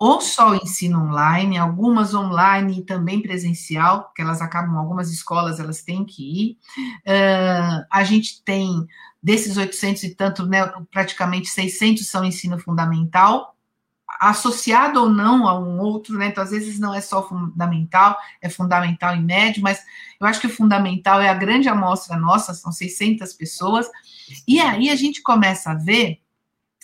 [0.05, 5.61] Ou só o ensino online, algumas online e também presencial, que elas acabam, algumas escolas
[5.61, 6.57] elas têm que ir.
[7.07, 8.85] Uh, a gente tem,
[9.23, 13.55] desses 800 e tanto, né, praticamente 600 são ensino fundamental,
[14.19, 16.27] associado ou não a um outro, né?
[16.27, 19.85] Então, às vezes não é só fundamental, é fundamental e médio, mas
[20.19, 23.89] eu acho que o fundamental é a grande amostra nossa, são 600 pessoas,
[24.45, 26.19] e aí a gente começa a ver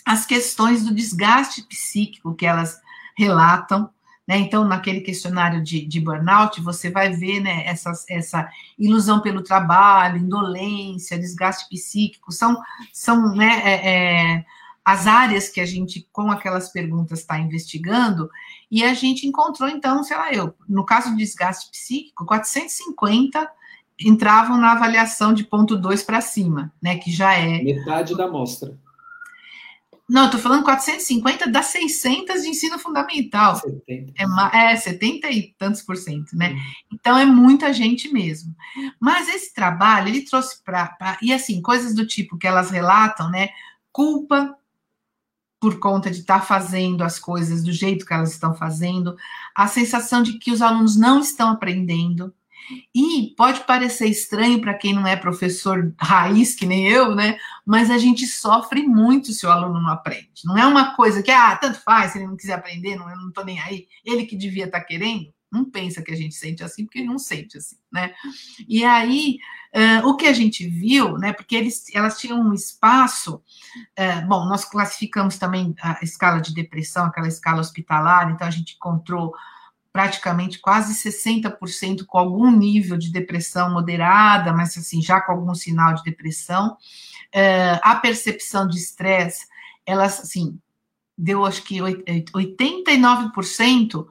[0.06, 2.80] as questões do desgaste psíquico que elas
[3.20, 3.90] relatam,
[4.26, 4.38] né?
[4.38, 8.48] Então, naquele questionário de, de burnout, você vai ver né, essa, essa
[8.78, 12.56] ilusão pelo trabalho, indolência, desgaste psíquico, são,
[12.92, 14.44] são né, é, é,
[14.84, 18.30] as áreas que a gente, com aquelas perguntas, está investigando,
[18.70, 23.50] e a gente encontrou, então, sei lá, eu, no caso de desgaste psíquico, 450
[24.00, 27.62] entravam na avaliação de ponto 2 para cima, né, que já é...
[27.62, 28.78] Metade da amostra.
[30.10, 33.54] Não, eu tô falando 450 das 600 de ensino fundamental.
[33.54, 34.12] 70.
[34.52, 36.56] É, é 70 e tantos por cento, né?
[36.92, 38.52] Então é muita gente mesmo.
[38.98, 41.16] Mas esse trabalho, ele trouxe para.
[41.22, 43.50] E assim, coisas do tipo que elas relatam, né?
[43.92, 44.56] Culpa
[45.60, 49.14] por conta de estar tá fazendo as coisas do jeito que elas estão fazendo,
[49.54, 52.34] a sensação de que os alunos não estão aprendendo.
[52.94, 57.38] E pode parecer estranho para quem não é professor raiz, que nem eu, né?
[57.66, 60.42] Mas a gente sofre muito se o aluno não aprende.
[60.44, 63.16] Não é uma coisa que, ah, tanto faz, se ele não quiser aprender, não, eu
[63.16, 65.32] não estou nem aí, ele que devia estar tá querendo.
[65.50, 68.14] Não pensa que a gente sente assim, porque não sente assim, né?
[68.68, 69.38] E aí,
[69.74, 71.32] uh, o que a gente viu, né?
[71.32, 73.42] Porque eles, elas tinham um espaço.
[73.98, 78.76] Uh, bom, nós classificamos também a escala de depressão, aquela escala hospitalar, então a gente
[78.76, 79.34] encontrou
[79.92, 85.94] praticamente quase 60% com algum nível de depressão moderada, mas assim, já com algum sinal
[85.94, 86.76] de depressão.
[87.34, 89.46] Uh, a percepção de estresse,
[89.84, 90.58] elas, assim,
[91.16, 94.06] deu acho que 89%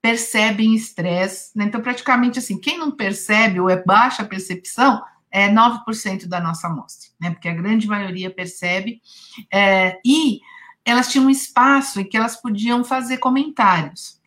[0.00, 1.64] percebem estresse, né?
[1.64, 7.10] Então, praticamente assim, quem não percebe ou é baixa percepção é 9% da nossa amostra,
[7.20, 7.30] né?
[7.30, 9.02] Porque a grande maioria percebe,
[9.52, 10.40] é, e
[10.84, 14.17] elas tinham um espaço em que elas podiam fazer comentários.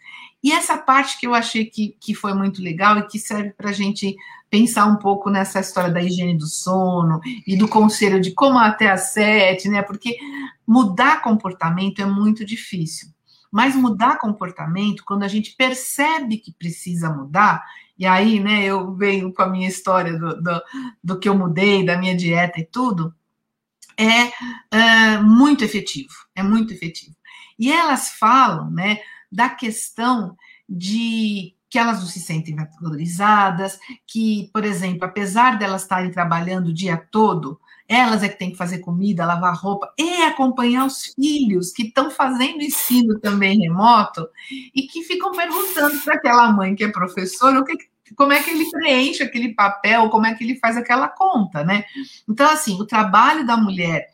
[0.43, 3.69] E essa parte que eu achei que, que foi muito legal e que serve para
[3.69, 4.15] a gente
[4.49, 8.89] pensar um pouco nessa história da higiene do sono e do conselho de como até
[8.89, 9.81] às sete, né?
[9.81, 10.17] Porque
[10.65, 13.09] mudar comportamento é muito difícil.
[13.51, 17.63] Mas mudar comportamento, quando a gente percebe que precisa mudar,
[17.97, 20.61] e aí, né, eu venho com a minha história do, do,
[21.03, 23.13] do que eu mudei, da minha dieta e tudo,
[23.97, 24.31] é,
[24.71, 27.15] é muito efetivo, é muito efetivo.
[27.59, 28.99] E elas falam, né,
[29.31, 30.35] da questão
[30.67, 36.73] de que elas não se sentem valorizadas, que, por exemplo, apesar delas estarem trabalhando o
[36.73, 37.57] dia todo,
[37.87, 42.11] elas é que têm que fazer comida, lavar roupa e acompanhar os filhos que estão
[42.11, 44.27] fazendo ensino também remoto
[44.73, 47.77] e que ficam perguntando para aquela mãe que é professora o que,
[48.15, 51.83] como é que ele preenche aquele papel, como é que ele faz aquela conta, né?
[52.29, 54.07] Então, assim, o trabalho da mulher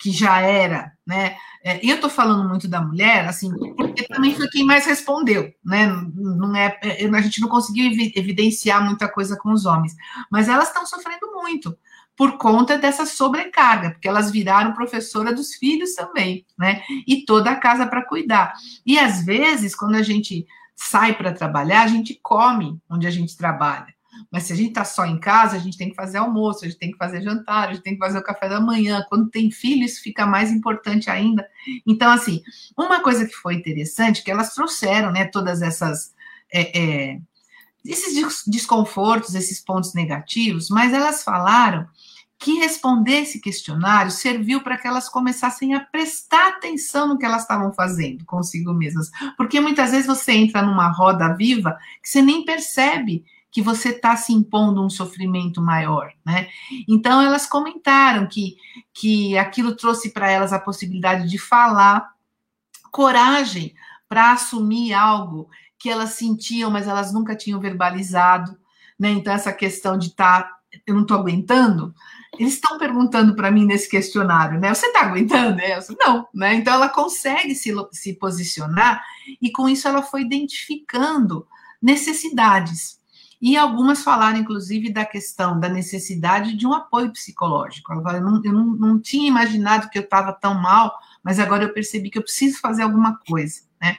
[0.00, 1.36] que já era, né?
[1.62, 5.86] É, eu estou falando muito da mulher, assim, porque também foi quem mais respondeu, né?
[6.14, 7.84] Não é, é a gente não conseguiu
[8.16, 9.94] evidenciar muita coisa com os homens,
[10.32, 11.76] mas elas estão sofrendo muito
[12.16, 16.82] por conta dessa sobrecarga, porque elas viraram professora dos filhos também, né?
[17.06, 18.54] E toda a casa para cuidar.
[18.86, 23.36] E às vezes, quando a gente sai para trabalhar, a gente come onde a gente
[23.36, 23.94] trabalha.
[24.30, 26.68] Mas se a gente está só em casa, a gente tem que fazer almoço, a
[26.68, 29.04] gente tem que fazer jantar, a gente tem que fazer o café da manhã.
[29.08, 31.46] Quando tem filho, isso fica mais importante ainda.
[31.86, 32.42] Então, assim,
[32.76, 36.12] uma coisa que foi interessante, que elas trouxeram, né, todas essas.
[36.52, 37.20] É, é,
[37.84, 41.88] esses desconfortos, esses pontos negativos, mas elas falaram
[42.40, 47.42] que responder esse questionário serviu para que elas começassem a prestar atenção no que elas
[47.42, 49.10] estavam fazendo consigo mesmas.
[49.36, 54.16] Porque muitas vezes você entra numa roda viva que você nem percebe que você está
[54.16, 56.48] se impondo um sofrimento maior, né?
[56.88, 58.56] Então elas comentaram que,
[58.94, 62.12] que aquilo trouxe para elas a possibilidade de falar,
[62.92, 63.74] coragem
[64.08, 65.48] para assumir algo
[65.78, 68.56] que elas sentiam, mas elas nunca tinham verbalizado,
[68.98, 69.10] né?
[69.10, 71.92] Então essa questão de estar tá eu não estou aguentando,
[72.38, 74.72] eles estão perguntando para mim nesse questionário, né?
[74.72, 75.60] Você está aguentando?
[75.60, 76.54] Eu, não, né?
[76.54, 79.02] Então ela consegue se, se posicionar
[79.42, 81.46] e com isso ela foi identificando
[81.82, 82.99] necessidades.
[83.40, 87.92] E algumas falaram, inclusive, da questão da necessidade de um apoio psicológico.
[87.92, 91.72] Eu não, eu não, não tinha imaginado que eu estava tão mal, mas agora eu
[91.72, 93.62] percebi que eu preciso fazer alguma coisa.
[93.80, 93.96] Né?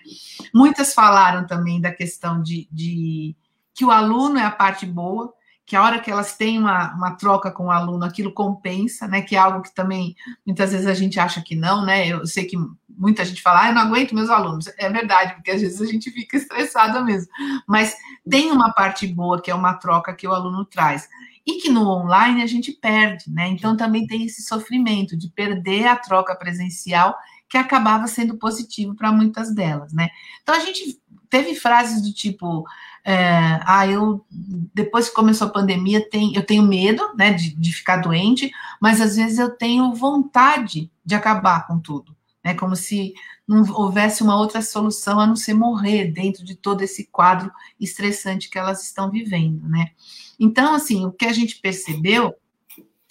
[0.54, 3.36] Muitas falaram também da questão de, de
[3.74, 5.34] que o aluno é a parte boa,
[5.72, 9.22] que a hora que elas têm uma, uma troca com o aluno, aquilo compensa, né?
[9.22, 12.10] Que é algo que também muitas vezes a gente acha que não, né?
[12.10, 12.58] Eu sei que
[12.90, 14.68] muita gente fala, ah, eu não aguento meus alunos.
[14.78, 17.32] É verdade, porque às vezes a gente fica estressada mesmo.
[17.66, 17.96] Mas
[18.30, 21.08] tem uma parte boa, que é uma troca que o aluno traz.
[21.48, 23.48] E que no online a gente perde, né?
[23.48, 27.16] Então também tem esse sofrimento de perder a troca presencial
[27.48, 30.10] que acabava sendo positivo para muitas delas, né?
[30.44, 31.00] Então a gente
[31.30, 32.66] teve frases do tipo,
[33.04, 34.26] é, ah, eu
[34.74, 39.02] depois que começou a pandemia, tem, eu tenho medo, né, de, de ficar doente, mas
[39.02, 42.54] às vezes eu tenho vontade de acabar com tudo, né?
[42.54, 43.14] Como se
[43.48, 48.50] não houvesse uma outra solução a não ser morrer dentro de todo esse quadro estressante
[48.50, 49.92] que elas estão vivendo, né?
[50.40, 52.36] Então, assim, o que a gente percebeu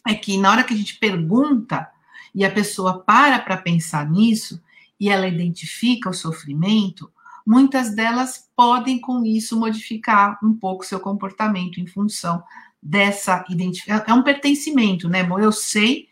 [0.07, 1.89] é que na hora que a gente pergunta
[2.35, 4.63] e a pessoa para para pensar nisso
[4.99, 7.11] e ela identifica o sofrimento,
[7.47, 12.43] muitas delas podem com isso modificar um pouco seu comportamento em função
[12.83, 14.05] dessa identificação.
[14.07, 15.23] É um pertencimento, né?
[15.25, 16.09] Bom, eu sei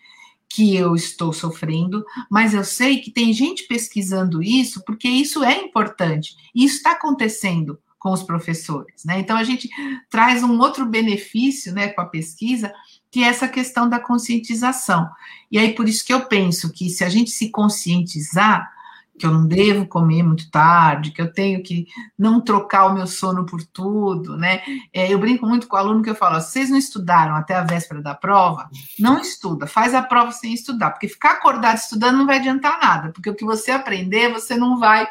[0.49, 5.62] que eu estou sofrendo, mas eu sei que tem gente pesquisando isso, porque isso é
[5.62, 6.35] importante.
[6.55, 9.18] Isso está acontecendo com os professores, né?
[9.18, 9.68] Então a gente
[10.09, 12.72] traz um outro benefício, né, com a pesquisa,
[13.11, 15.09] que é essa questão da conscientização.
[15.51, 18.70] E aí, por isso que eu penso que se a gente se conscientizar,
[19.19, 21.87] que eu não devo comer muito tarde, que eu tenho que
[22.19, 24.62] não trocar o meu sono por tudo, né?
[24.93, 27.64] É, eu brinco muito com o aluno que eu falo: vocês não estudaram até a
[27.64, 28.71] véspera da prova?
[28.99, 33.11] Não estuda, faz a prova sem estudar, porque ficar acordado estudando não vai adiantar nada,
[33.12, 35.07] porque o que você aprender, você não vai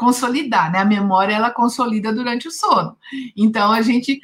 [0.00, 0.78] consolidar, né?
[0.78, 2.96] A memória ela consolida durante o sono.
[3.36, 4.18] Então a gente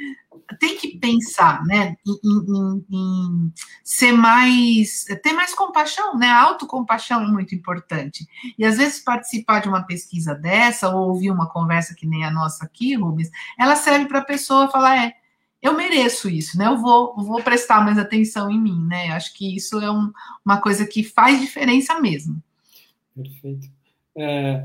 [0.59, 3.53] tem que pensar, né, em, em, em,
[3.83, 8.25] ser mais, ter mais compaixão, né, a autocompaixão é muito importante,
[8.57, 12.31] e às vezes participar de uma pesquisa dessa, ou ouvir uma conversa que nem a
[12.31, 15.15] nossa aqui, Rubens, ela serve para a pessoa falar, é,
[15.61, 19.57] eu mereço isso, né, eu vou, vou prestar mais atenção em mim, né, acho que
[19.57, 20.13] isso é um,
[20.45, 22.41] uma coisa que faz diferença mesmo.
[23.17, 23.76] Perfeito.
[24.19, 24.65] É,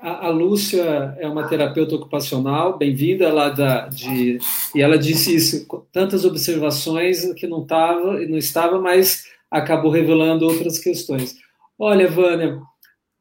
[0.00, 4.38] a, a Lúcia é uma terapeuta ocupacional, bem-vinda lá da, de,
[4.74, 10.78] e ela disse isso, tantas observações que não estava, não estava, mas acabou revelando outras
[10.78, 11.36] questões.
[11.78, 12.58] Olha, Vânia,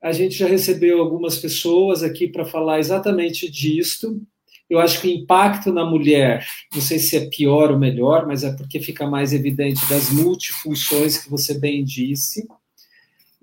[0.01, 4.21] a gente já recebeu algumas pessoas aqui para falar exatamente disto.
[4.69, 8.45] Eu acho que o impacto na mulher, não sei se é pior ou melhor, mas
[8.45, 12.47] é porque fica mais evidente das multifunções que você bem disse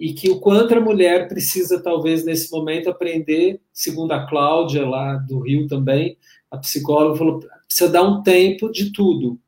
[0.00, 5.16] e que o quanto a mulher precisa, talvez, nesse momento, aprender, segundo a Cláudia, lá
[5.16, 6.16] do Rio também,
[6.50, 9.38] a psicóloga falou, precisa dar um tempo de tudo.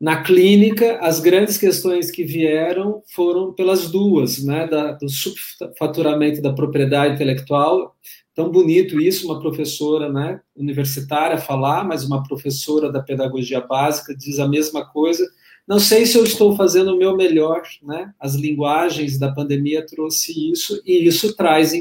[0.00, 6.54] Na clínica, as grandes questões que vieram foram pelas duas, né, da, do subfaturamento da
[6.54, 7.96] propriedade intelectual,
[8.34, 14.38] tão bonito isso, uma professora né, universitária falar, mas uma professora da pedagogia básica diz
[14.38, 15.28] a mesma coisa,
[15.68, 18.14] não sei se eu estou fazendo o meu melhor, né?
[18.18, 21.72] As linguagens da pandemia trouxe isso e isso traz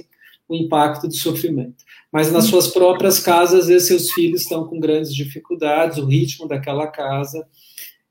[0.48, 1.86] o impacto de sofrimento.
[2.12, 6.88] Mas nas suas próprias casas, vezes seus filhos estão com grandes dificuldades, o ritmo daquela
[6.88, 7.48] casa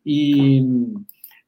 [0.04, 0.62] e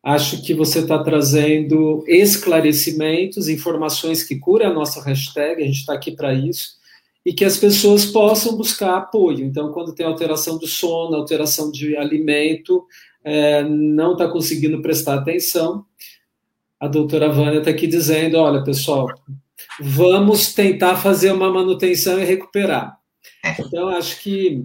[0.02, 5.94] acho que você está trazendo esclarecimentos, informações que curam a nossa hashtag, a gente está
[5.94, 6.76] aqui para isso,
[7.24, 9.44] e que as pessoas possam buscar apoio.
[9.44, 12.86] Então, quando tem alteração do sono, alteração de alimento,
[13.24, 15.84] é, não está conseguindo prestar atenção,
[16.80, 19.08] a doutora Vânia está aqui dizendo: olha, pessoal,
[19.80, 22.96] vamos tentar fazer uma manutenção e recuperar.
[23.44, 23.60] É.
[23.60, 24.62] Então, acho que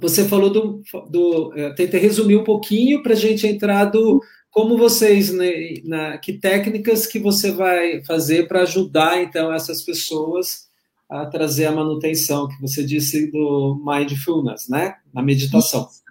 [0.00, 0.82] você falou do.
[1.10, 4.20] do é, tentei resumir um pouquinho para a gente entrar do.
[4.50, 5.50] Como vocês, né,
[5.84, 10.68] na, que técnicas que você vai fazer para ajudar, então, essas pessoas
[11.10, 14.94] a trazer a manutenção, que você disse do mindfulness, né?
[15.12, 15.88] Na meditação.
[15.90, 16.03] Isso.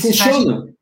[0.00, 0.74] Funciona?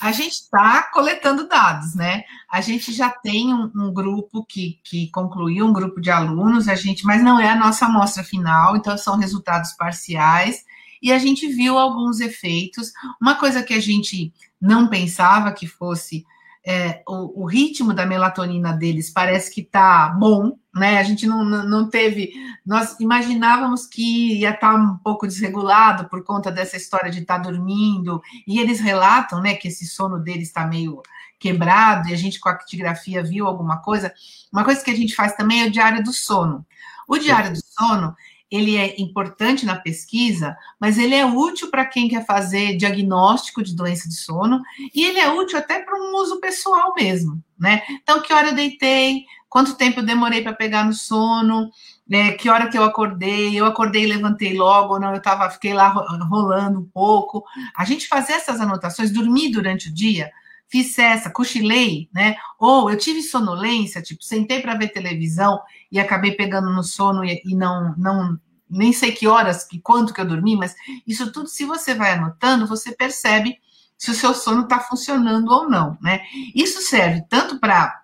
[0.00, 2.24] A gente está coletando dados, né?
[2.50, 6.74] A gente já tem um, um, grupo que, que concluiu, um grupo de alunos, a
[6.74, 10.64] gente, mas não é a nossa amostra final, então são resultados parciais,
[11.02, 12.92] e a gente viu alguns efeitos.
[13.20, 16.24] Uma coisa que a gente não pensava que fosse
[16.64, 20.98] é, o, o, ritmo da melatonina deles parece que está bom, né?
[20.98, 22.32] A gente não, não teve.
[22.64, 27.38] Nós imaginávamos que ia estar tá um pouco desregulado por conta dessa história de estar
[27.38, 31.02] tá dormindo, e eles relatam, né, que esse sono deles está meio
[31.38, 34.12] quebrado, e a gente com a actigrafia viu alguma coisa.
[34.52, 36.64] Uma coisa que a gente faz também é o diário do sono.
[37.08, 38.14] O diário do sono,
[38.50, 43.74] ele é importante na pesquisa, mas ele é útil para quem quer fazer diagnóstico de
[43.74, 44.60] doença de sono
[44.94, 47.82] e ele é útil até para um uso pessoal mesmo, né?
[48.02, 51.70] Então, que hora eu deitei, quanto tempo eu demorei para pegar no sono,
[52.08, 52.32] né?
[52.32, 55.74] Que hora que eu acordei, eu acordei e levantei logo, ou não, eu tava, fiquei
[55.74, 57.44] lá rolando um pouco.
[57.76, 60.30] A gente fazer essas anotações, dormir durante o dia,
[60.68, 62.36] fiz essa, cochilei, né?
[62.58, 67.42] Ou eu tive sonolência, tipo, sentei para ver televisão e acabei pegando no sono e,
[67.44, 68.38] e, não, não,
[68.68, 72.12] nem sei que horas, que quanto que eu dormi, mas isso tudo, se você vai
[72.12, 73.58] anotando, você percebe
[73.98, 76.22] se o seu sono está funcionando ou não, né?
[76.54, 77.99] Isso serve tanto para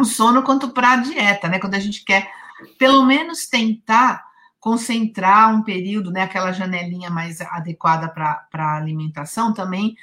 [0.00, 1.58] o sono quanto para a dieta, né?
[1.58, 2.30] Quando a gente quer,
[2.78, 4.26] pelo menos, tentar
[4.60, 6.22] concentrar um período, né?
[6.22, 9.96] Aquela janelinha mais adequada para a alimentação também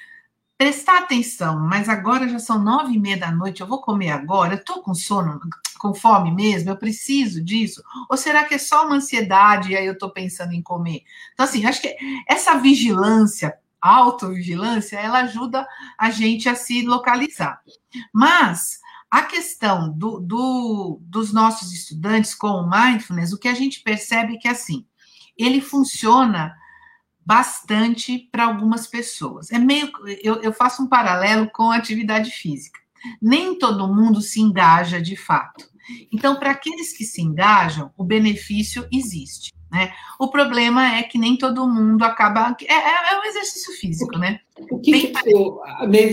[0.57, 4.53] prestar atenção, mas agora já são nove e meia da noite, eu vou comer agora,
[4.53, 5.39] eu tô com sono,
[5.77, 7.83] com fome mesmo, eu preciso disso?
[8.09, 11.03] Ou será que é só uma ansiedade e aí eu tô pensando em comer?
[11.33, 11.95] Então, assim, acho que
[12.27, 15.67] essa vigilância, autovigilância, ela ajuda
[15.97, 17.61] a gente a se localizar.
[18.13, 18.79] Mas
[19.09, 24.35] a questão do, do, dos nossos estudantes com o mindfulness, o que a gente percebe
[24.35, 24.85] é que, assim,
[25.37, 26.55] ele funciona
[27.25, 29.51] bastante para algumas pessoas.
[29.51, 29.91] É meio,
[30.21, 32.79] eu, eu faço um paralelo com a atividade física.
[33.21, 35.65] Nem todo mundo se engaja de fato.
[36.11, 39.53] Então, para aqueles que se engajam, o benefício existe.
[39.75, 39.91] Né?
[40.17, 42.55] O problema é que nem todo mundo acaba.
[42.61, 44.39] É, é, é um exercício físico, né?
[44.71, 45.11] O que, Bem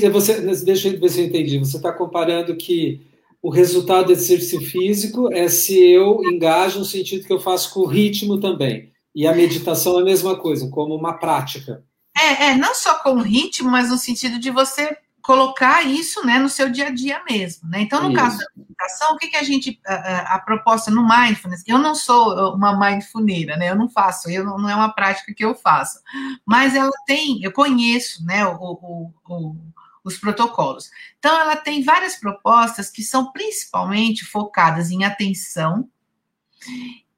[0.00, 1.60] que eu, você, deixa eu ver se eu entendi.
[1.60, 3.00] Você está comparando que
[3.40, 7.80] o resultado do exercício físico é se eu engajo no sentido que eu faço com
[7.80, 8.90] o ritmo também.
[9.14, 11.84] E a meditação é a mesma coisa, como uma prática.
[12.18, 16.49] É, é não só com ritmo, mas no sentido de você colocar isso né, no
[16.49, 17.68] seu dia a dia mesmo.
[17.68, 17.81] Né?
[17.81, 18.20] Então, no isso.
[18.20, 19.81] caso da meditação, o que, que a gente.
[19.87, 23.70] A, a, proposta no mindfulness, eu não sou uma mindfulneira, né?
[23.70, 26.01] Eu não faço, eu não, não, é uma prática que eu faço.
[26.45, 29.57] Mas ela tem, eu conheço né, o, o, o,
[30.05, 30.91] os protocolos.
[31.18, 35.89] Então, ela tem várias propostas que são principalmente focadas em atenção,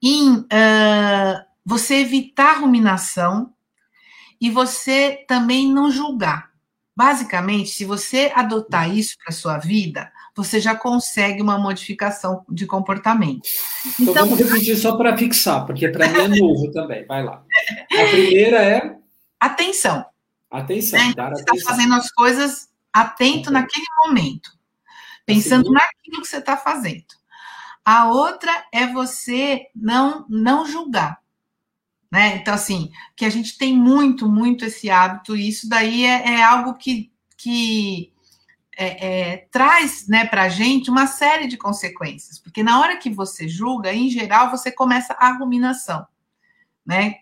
[0.02, 0.38] em.
[0.38, 3.52] Uh, você evitar ruminação
[4.40, 6.50] e você também não julgar.
[6.96, 13.48] Basicamente, se você adotar isso para sua vida, você já consegue uma modificação de comportamento.
[13.98, 17.04] Então, então vamos repetir só para fixar, porque para mim é novo também.
[17.06, 17.42] Vai lá.
[17.92, 18.96] A primeira é
[19.40, 20.04] atenção.
[20.50, 21.00] Atenção.
[21.00, 21.14] Né?
[21.16, 24.50] Dar você está fazendo as coisas atento naquele momento,
[25.26, 27.06] pensando naquilo que você está fazendo.
[27.84, 31.23] A outra é você não não julgar.
[32.14, 32.36] Né?
[32.36, 36.42] Então, assim, que a gente tem muito, muito esse hábito, e isso daí é, é
[36.44, 38.12] algo que, que
[38.78, 43.10] é, é, traz né, para a gente uma série de consequências, porque na hora que
[43.10, 46.06] você julga, em geral, você começa a ruminação,
[46.86, 47.16] né?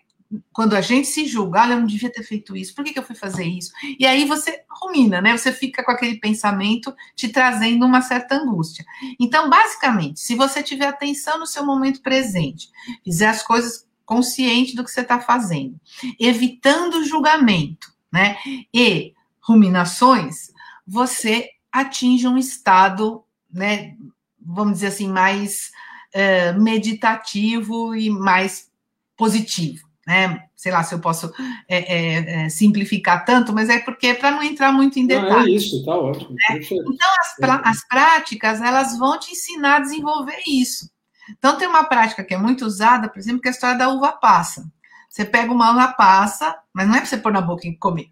[0.51, 2.99] Quando a gente se julga, olha, eu não devia ter feito isso, por que, que
[2.99, 3.71] eu fui fazer isso?
[3.97, 5.35] E aí você rumina, né?
[5.35, 8.85] Você fica com aquele pensamento te trazendo uma certa angústia.
[9.19, 12.69] Então, basicamente, se você tiver atenção no seu momento presente,
[13.03, 15.79] fizer as coisas consciente do que você está fazendo,
[16.19, 18.37] evitando julgamento, né?
[18.71, 20.51] E ruminações,
[20.85, 23.95] você atinge um estado, né?
[24.39, 25.71] Vamos dizer assim, mais
[26.13, 28.69] uh, meditativo e mais
[29.17, 30.43] positivo, né?
[30.55, 31.33] Sei lá se eu posso
[31.67, 35.33] é, é, é, simplificar tanto, mas é porque é para não entrar muito em detalhes.
[35.33, 36.35] Não, é isso, tá ótimo.
[36.35, 36.59] Né?
[36.61, 40.93] Então, as, as práticas, elas vão te ensinar a desenvolver isso.
[41.29, 43.89] Então, tem uma prática que é muito usada, por exemplo, que é a história da
[43.89, 44.65] uva passa.
[45.09, 48.07] Você pega uma uva passa, mas não é para você pôr na boca e comer.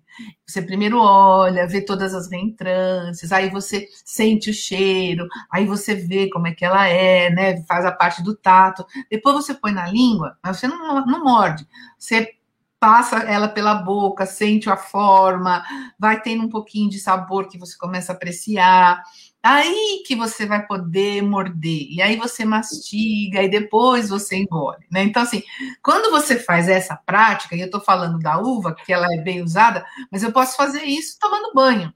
[0.45, 6.29] Você primeiro olha, vê todas as reentrâncias, aí você sente o cheiro, aí você vê
[6.29, 7.63] como é que ela é, né?
[7.63, 8.85] Faz a parte do tato.
[9.09, 11.67] Depois você põe na língua, mas você não, não morde.
[11.97, 12.35] Você
[12.79, 15.63] passa ela pela boca, sente a forma,
[15.99, 19.03] vai tendo um pouquinho de sabor que você começa a apreciar.
[19.43, 25.03] Aí que você vai poder morder, e aí você mastiga, e depois você engole, né?
[25.03, 25.41] Então, assim,
[25.81, 29.41] quando você faz essa prática, e eu estou falando da uva, que ela é bem
[29.41, 31.91] usada, mas eu posso fazer isso tomando banho,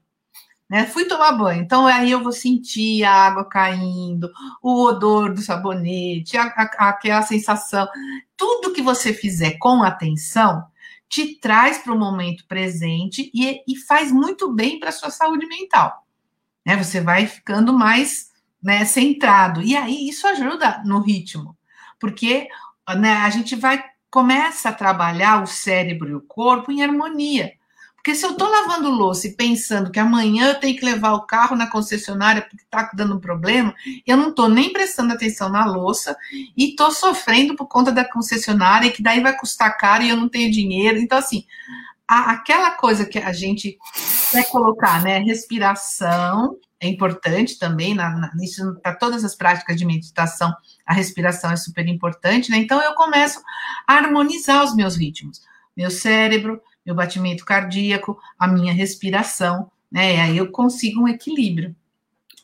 [0.68, 0.86] né?
[0.86, 4.30] Fui tomar banho, então aí eu vou sentir a água caindo,
[4.62, 7.88] o odor do sabonete, a, a, aquela sensação.
[8.36, 10.66] Tudo que você fizer com atenção
[11.08, 15.46] te traz para o momento presente e, e faz muito bem para a sua saúde
[15.46, 16.05] mental.
[16.66, 16.76] Né?
[16.76, 19.62] Você vai ficando mais né, centrado.
[19.62, 21.56] E aí isso ajuda no ritmo,
[22.00, 22.48] porque
[22.98, 27.52] né, a gente vai começa a trabalhar o cérebro e o corpo em harmonia.
[27.96, 31.26] Porque se eu estou lavando louça e pensando que amanhã eu tenho que levar o
[31.26, 33.74] carro na concessionária porque está dando um problema,
[34.06, 36.16] eu não estou nem prestando atenção na louça
[36.56, 40.28] e estou sofrendo por conta da concessionária, que daí vai custar caro e eu não
[40.28, 40.98] tenho dinheiro.
[40.98, 41.44] Então, assim,
[42.08, 43.78] a, aquela coisa que a gente
[44.30, 45.18] quer colocar, né?
[45.18, 48.30] Respiração é importante também, na,
[48.82, 50.54] para todas as práticas de meditação,
[50.84, 52.58] a respiração é super importante, né?
[52.58, 53.40] Então eu começo
[53.86, 55.42] a harmonizar os meus ritmos,
[55.76, 60.16] meu cérebro, meu batimento cardíaco, a minha respiração, né?
[60.16, 61.74] E aí eu consigo um equilíbrio.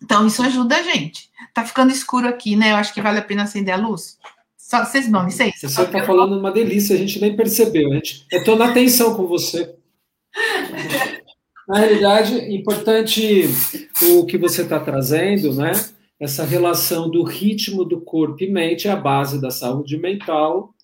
[0.03, 1.31] Então isso ajuda a gente.
[1.55, 2.73] Tá ficando escuro aqui, né?
[2.73, 4.19] Eu acho que vale a pena acender a luz.
[4.73, 5.53] Só, vocês não, sei.
[5.55, 7.93] Você está falando uma delícia, a gente nem percebeu.
[7.93, 9.75] A gente, eu estou na atenção com você.
[11.69, 13.51] Na realidade, importante
[14.15, 15.73] o que você está trazendo, né?
[16.19, 20.75] Essa relação do ritmo do corpo e mente é a base da saúde mental.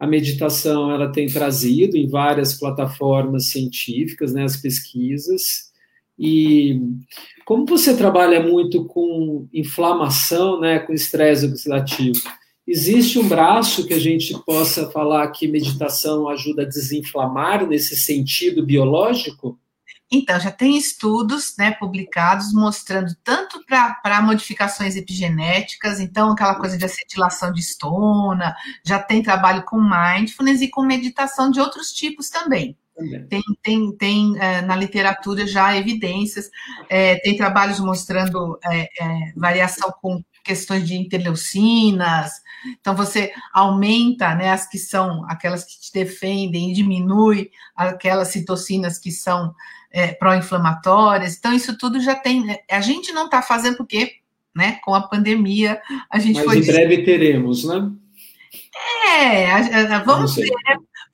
[0.00, 5.70] A meditação ela tem trazido em várias plataformas científicas, né, as pesquisas.
[6.18, 6.76] E
[7.44, 12.20] como você trabalha muito com inflamação, né, com estresse oxidativo,
[12.66, 18.64] Existe um braço que a gente possa falar que meditação ajuda a desinflamar nesse sentido
[18.64, 19.58] biológico?
[20.14, 26.84] Então, já tem estudos né, publicados mostrando tanto para modificações epigenéticas, então aquela coisa de
[26.84, 32.76] acetilação de estona, já tem trabalho com mindfulness e com meditação de outros tipos também.
[32.94, 33.26] também.
[33.26, 36.50] Tem, tem, tem é, na literatura já evidências,
[36.90, 42.32] é, tem trabalhos mostrando é, é variação com questões de interleucinas.
[42.80, 48.98] Então, você aumenta né, as que são aquelas que te defendem e diminui aquelas citocinas
[48.98, 49.54] que são
[49.90, 51.36] é, pró-inflamatórias.
[51.36, 52.44] Então, isso tudo já tem.
[52.44, 54.16] Né, a gente não está fazendo porque,
[54.54, 56.58] né, com a pandemia, a gente Mas foi.
[56.58, 57.90] Em breve teremos, né?
[59.08, 60.50] É, vamos ver,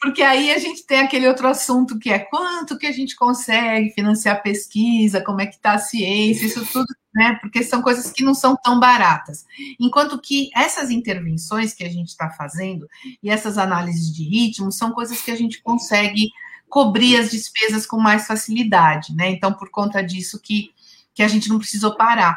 [0.01, 3.91] porque aí a gente tem aquele outro assunto que é quanto que a gente consegue
[3.91, 6.87] financiar pesquisa, como é que está a ciência, isso tudo
[7.19, 7.37] né?
[7.41, 9.45] Porque são coisas que não são tão baratas.
[9.81, 12.89] Enquanto que essas intervenções que a gente está fazendo
[13.21, 16.31] e essas análises de ritmo são coisas que a gente consegue
[16.69, 19.31] cobrir as despesas com mais facilidade, né?
[19.31, 20.71] Então, por conta disso que,
[21.13, 22.37] que a gente não precisou parar.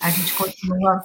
[0.00, 1.02] A gente continua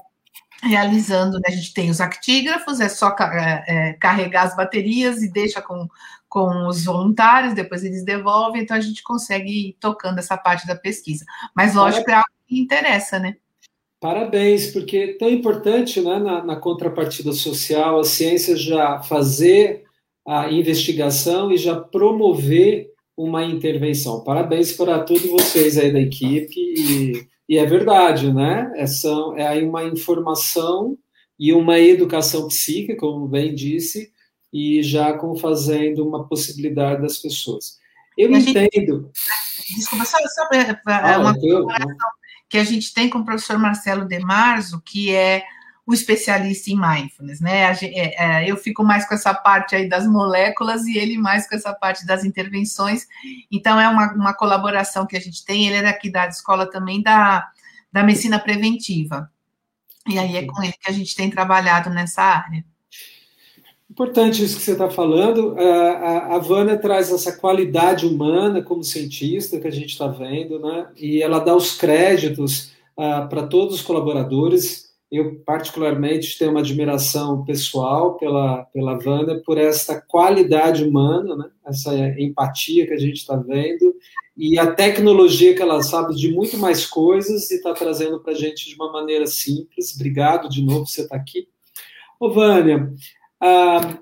[0.61, 1.47] realizando, né?
[1.47, 5.87] A gente tem os actígrafos, é só é, é, carregar as baterias e deixa com,
[6.29, 10.75] com os voluntários, depois eles devolvem, então a gente consegue ir tocando essa parte da
[10.75, 11.25] pesquisa.
[11.55, 13.37] Mas, lógico, é algo interessa, né?
[13.99, 19.83] Parabéns, porque é tão importante né, na, na contrapartida social a ciência já fazer
[20.27, 24.23] a investigação e já promover uma intervenção.
[24.23, 26.55] Parabéns para todos vocês aí da equipe.
[26.55, 28.71] E, e é verdade, né?
[28.75, 30.97] É, são, é aí uma informação
[31.39, 34.11] e uma educação psíquica, como bem disse,
[34.51, 37.77] e já com fazendo uma possibilidade das pessoas.
[38.17, 39.11] Eu entendo.
[39.75, 41.65] Desculpa, só, só para ah, uma eu,
[42.55, 45.43] que a gente tem com o professor Marcelo Demarzo, que é
[45.85, 47.63] o especialista em mindfulness, né?
[47.69, 51.55] É, é, eu fico mais com essa parte aí das moléculas e ele mais com
[51.55, 53.05] essa parte das intervenções.
[53.51, 55.67] Então, é uma, uma colaboração que a gente tem.
[55.67, 57.45] Ele é daqui da escola também da,
[57.91, 59.29] da medicina preventiva.
[60.07, 62.63] E aí é com ele que a gente tem trabalhado nessa área.
[63.89, 65.55] Importante isso que você está falando.
[65.57, 70.87] A, a Vânia traz essa qualidade humana como cientista que a gente está vendo, né?
[70.97, 74.85] E ela dá os créditos uh, para todos os colaboradores.
[75.11, 81.45] Eu, particularmente, tenho uma admiração pessoal pela, pela Vânia por essa qualidade humana, né?
[81.65, 83.95] essa empatia que a gente está vendo
[84.37, 88.35] e a tecnologia que ela sabe de muito mais coisas e está trazendo para a
[88.35, 89.95] gente de uma maneira simples.
[89.95, 91.47] Obrigado de novo por você estar tá aqui.
[92.19, 92.93] Ô, Vânia,
[93.41, 93.97] ah,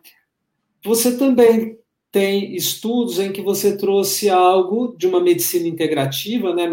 [0.83, 1.77] você também
[2.11, 6.69] tem estudos em que você trouxe algo de uma medicina integrativa, né?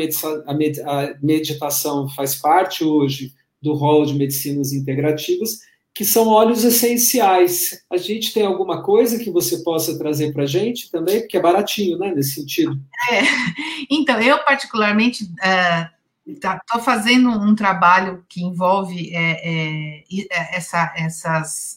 [0.84, 5.60] A meditação faz parte hoje do rol de medicinas integrativas,
[5.94, 7.82] que são óleos essenciais.
[7.90, 11.40] A gente tem alguma coisa que você possa trazer para a gente também, porque é
[11.40, 12.78] baratinho, né, nesse sentido.
[13.10, 13.22] É.
[13.90, 15.99] Então, eu particularmente uh,
[16.39, 21.77] tá, fazendo um trabalho que envolve é, é, essa, essas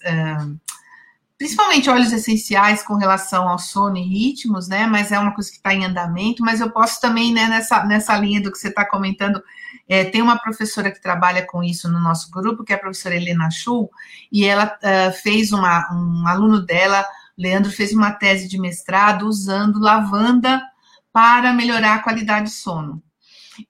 [1.43, 4.85] principalmente óleos essenciais com relação ao sono e ritmos, né?
[4.87, 6.41] Mas é uma coisa que está em andamento.
[6.41, 9.43] Mas eu posso também, né, nessa, nessa linha do que você está comentando,
[9.87, 13.15] é, tem uma professora que trabalha com isso no nosso grupo, que é a professora
[13.15, 13.89] Helena Chu,
[14.31, 17.05] e ela uh, fez uma, um aluno dela,
[17.37, 20.61] Leandro, fez uma tese de mestrado usando lavanda
[21.11, 23.03] para melhorar a qualidade de sono.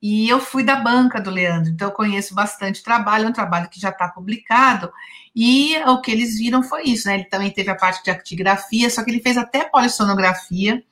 [0.02, 3.34] E eu fui da banca do Leandro, então eu conheço bastante o trabalho, é um
[3.34, 4.92] trabalho que já está publicado,
[5.36, 7.16] e o que eles viram foi isso, né?
[7.16, 10.84] Ele também teve a parte de actigrafia, só que ele fez até polissonografia,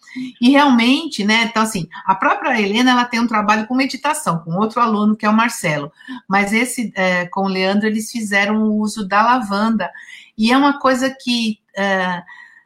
[0.42, 1.44] e realmente, né?
[1.44, 5.26] Então, assim, a própria Helena, ela tem um trabalho com meditação, com outro aluno, que
[5.26, 5.92] é o Marcelo,
[6.28, 9.90] mas esse, é, com o Leandro, eles fizeram o uso da lavanda,
[10.38, 11.60] e é uma coisa que...
[11.76, 12.24] É,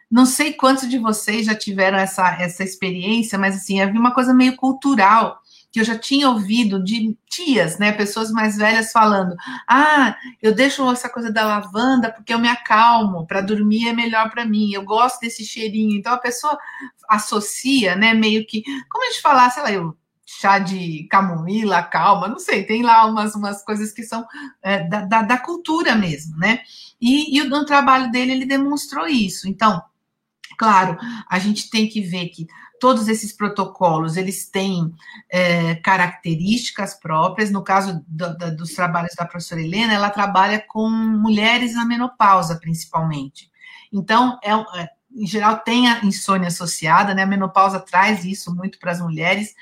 [0.09, 4.33] não sei quantos de vocês já tiveram essa, essa experiência, mas assim, havia uma coisa
[4.33, 5.41] meio cultural
[5.75, 9.35] que eu já tinha ouvido de tias, né, pessoas mais velhas falando:
[9.67, 14.31] "Ah, eu deixo essa coisa da lavanda porque eu me acalmo, para dormir é melhor
[14.31, 14.71] para mim.
[14.71, 15.97] Eu gosto desse cheirinho".
[15.97, 16.57] Então a pessoa
[17.09, 22.29] associa, né, meio que, como a gente falar, sei lá, eu chá de camomila, calma,
[22.29, 24.25] não sei, tem lá umas, umas coisas que são
[24.63, 26.61] é, da, da, da, cultura mesmo, né?
[27.01, 29.45] E, e no trabalho dele ele demonstrou isso.
[29.49, 29.83] Então,
[30.57, 30.97] Claro,
[31.29, 32.47] a gente tem que ver que
[32.79, 34.93] todos esses protocolos eles têm
[35.29, 37.51] é, características próprias.
[37.51, 42.57] No caso do, do, dos trabalhos da professora Helena, ela trabalha com mulheres na menopausa,
[42.57, 43.49] principalmente.
[43.91, 47.23] Então, é, é, em geral, tem a insônia associada, né?
[47.23, 49.55] A menopausa traz isso muito para as mulheres,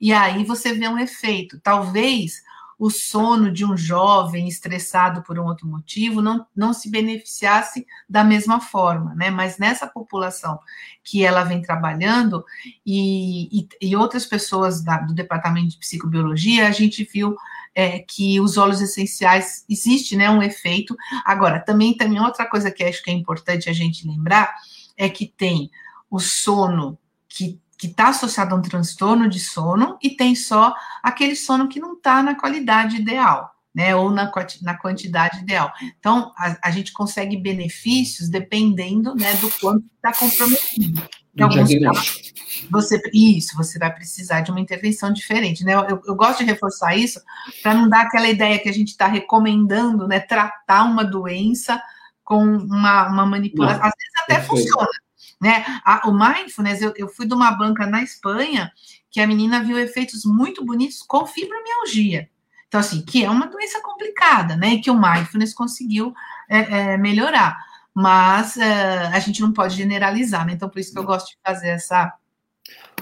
[0.00, 1.60] e aí você vê um efeito.
[1.60, 2.42] Talvez
[2.80, 8.24] o sono de um jovem estressado por um outro motivo não, não se beneficiasse da
[8.24, 9.28] mesma forma, né?
[9.28, 10.58] Mas nessa população
[11.04, 12.42] que ela vem trabalhando
[12.86, 17.36] e, e, e outras pessoas da, do departamento de psicobiologia, a gente viu
[17.74, 20.30] é, que os óleos essenciais existe, né?
[20.30, 20.96] Um efeito.
[21.26, 24.54] Agora, também, também outra coisa que acho que é importante a gente lembrar
[24.96, 25.70] é que tem
[26.10, 26.98] o sono
[27.28, 31.80] que que está associado a um transtorno de sono e tem só aquele sono que
[31.80, 33.96] não está na qualidade ideal, né?
[33.96, 34.30] Ou na,
[34.60, 35.72] na quantidade ideal.
[35.98, 41.02] Então, a, a gente consegue benefícios dependendo né, do quanto está comprometido.
[41.34, 42.32] Em alguns casos,
[42.70, 45.74] você, isso, você vai precisar de uma intervenção diferente, né?
[45.74, 47.18] Eu, eu gosto de reforçar isso
[47.62, 50.20] para não dar aquela ideia que a gente está recomendando, né?
[50.20, 51.80] Tratar uma doença
[52.22, 53.78] com uma, uma manipulação.
[53.78, 54.50] Não, Às vezes até perfeito.
[54.50, 54.90] funciona,
[55.40, 55.64] né?
[55.84, 58.70] A, o mindfulness, eu, eu fui de uma banca na Espanha
[59.10, 62.28] que a menina viu efeitos muito bonitos com fibromialgia.
[62.68, 64.74] Então, assim, que é uma doença complicada, né?
[64.74, 66.14] E que o mindfulness conseguiu
[66.48, 67.58] é, é, melhorar.
[67.92, 70.52] Mas é, a gente não pode generalizar, né?
[70.52, 72.12] Então, por isso que eu gosto de fazer essa.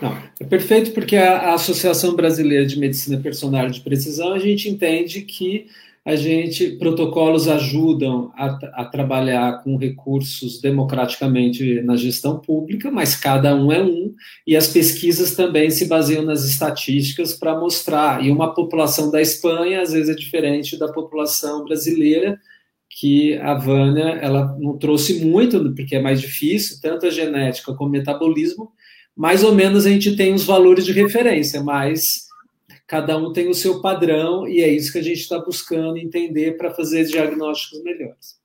[0.01, 4.70] Não, é perfeito porque a, a Associação Brasileira de Medicina Personal de Precisão, a gente
[4.70, 5.66] entende que
[6.09, 8.47] a gente protocolos ajudam a,
[8.80, 14.14] a, trabalhar com recursos democraticamente na gestão pública, mas cada um é um,
[14.47, 18.24] e as pesquisas também se baseiam nas estatísticas para mostrar.
[18.24, 22.40] E uma população da Espanha às vezes é diferente da população brasileira,
[22.89, 27.90] que a Vânia ela não trouxe muito, porque é mais difícil, tanto a genética como
[27.90, 28.72] o metabolismo.
[29.14, 32.27] Mais ou menos a gente tem os valores de referência, mas
[32.89, 36.56] cada um tem o seu padrão e é isso que a gente está buscando entender
[36.56, 38.39] para fazer diagnósticos melhores.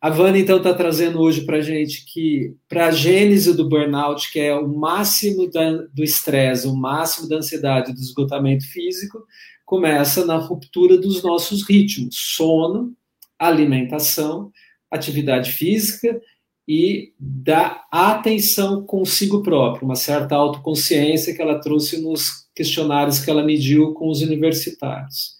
[0.00, 4.30] A Vânia, então, está trazendo hoje para a gente que, para a gênese do burnout,
[4.30, 9.24] que é o máximo da, do estresse, o máximo da ansiedade, do esgotamento físico,
[9.64, 12.94] começa na ruptura dos nossos ritmos: sono,
[13.38, 14.52] alimentação,
[14.90, 16.20] atividade física
[16.68, 23.42] e da atenção consigo próprio, uma certa autoconsciência que ela trouxe nos questionários que ela
[23.42, 25.38] mediu com os universitários.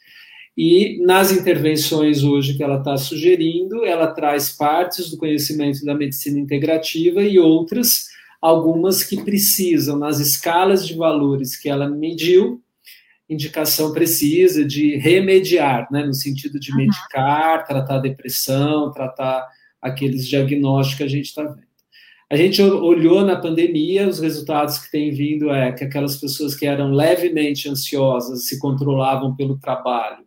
[0.56, 6.38] E nas intervenções hoje que ela está sugerindo, ela traz partes do conhecimento da medicina
[6.38, 8.06] integrativa e outras,
[8.40, 12.62] algumas que precisam, nas escalas de valores que ela mediu,
[13.28, 19.46] indicação precisa de remediar, né, no sentido de medicar, tratar depressão, tratar
[19.80, 21.68] aqueles diagnósticos que a gente está vendo.
[22.30, 26.66] A gente olhou na pandemia, os resultados que têm vindo é que aquelas pessoas que
[26.66, 30.26] eram levemente ansiosas, se controlavam pelo trabalho,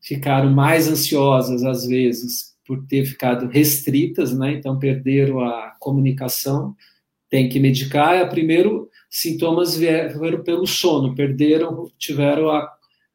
[0.00, 4.52] ficaram mais ansiosas às vezes por ter ficado restritas, né?
[4.52, 6.74] Então perderam a comunicação,
[7.28, 8.14] tem que medicar.
[8.14, 12.66] É, primeiro sintomas vieram pelo sono, perderam, tiveram a,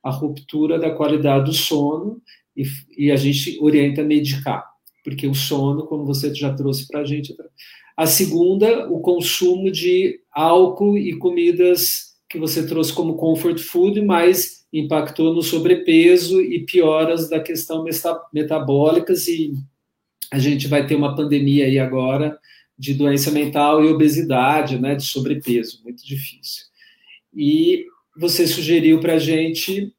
[0.04, 2.22] a ruptura da qualidade do sono
[2.56, 2.66] e,
[2.96, 4.75] e a gente orienta a medicar
[5.06, 7.36] porque o sono, como você já trouxe para a gente.
[7.96, 14.66] A segunda, o consumo de álcool e comidas que você trouxe como comfort food, mas
[14.74, 17.86] impactou no sobrepeso e pioras da questão
[18.34, 19.54] metabólicas e
[20.32, 22.38] a gente vai ter uma pandemia aí agora
[22.78, 26.64] de doença mental e obesidade, né, de sobrepeso, muito difícil.
[27.34, 27.86] E
[28.18, 29.94] você sugeriu para a gente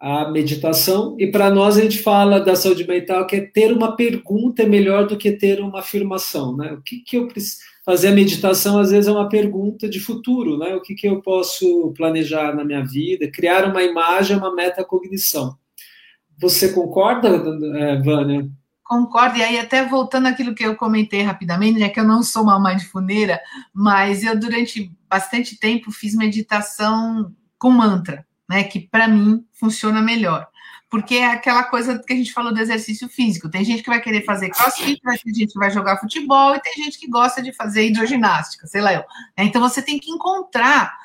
[0.00, 3.96] a meditação, e para nós a gente fala da saúde mental que é ter uma
[3.96, 6.72] pergunta é melhor do que ter uma afirmação, né?
[6.72, 10.56] O que, que eu preciso fazer a meditação às vezes é uma pergunta de futuro,
[10.56, 10.76] né?
[10.76, 15.56] O que, que eu posso planejar na minha vida, criar uma imagem, uma metacognição.
[16.38, 17.28] Você concorda,
[17.76, 18.48] é, Vânia?
[18.84, 22.44] Concordo, e aí até voltando àquilo que eu comentei rapidamente, é que eu não sou
[22.44, 23.40] uma mãe de funeira,
[23.74, 28.64] mas eu durante bastante tempo fiz meditação com mantra né?
[28.64, 30.46] Que para mim funciona melhor.
[30.90, 33.50] Porque é aquela coisa que a gente falou do exercício físico.
[33.50, 36.72] Tem gente que vai querer fazer crossfit, tem gente que vai jogar futebol e tem
[36.72, 39.00] gente que gosta de fazer hidroginástica, sei lá eu.
[39.36, 39.44] Né?
[39.44, 40.96] Então você tem que encontrar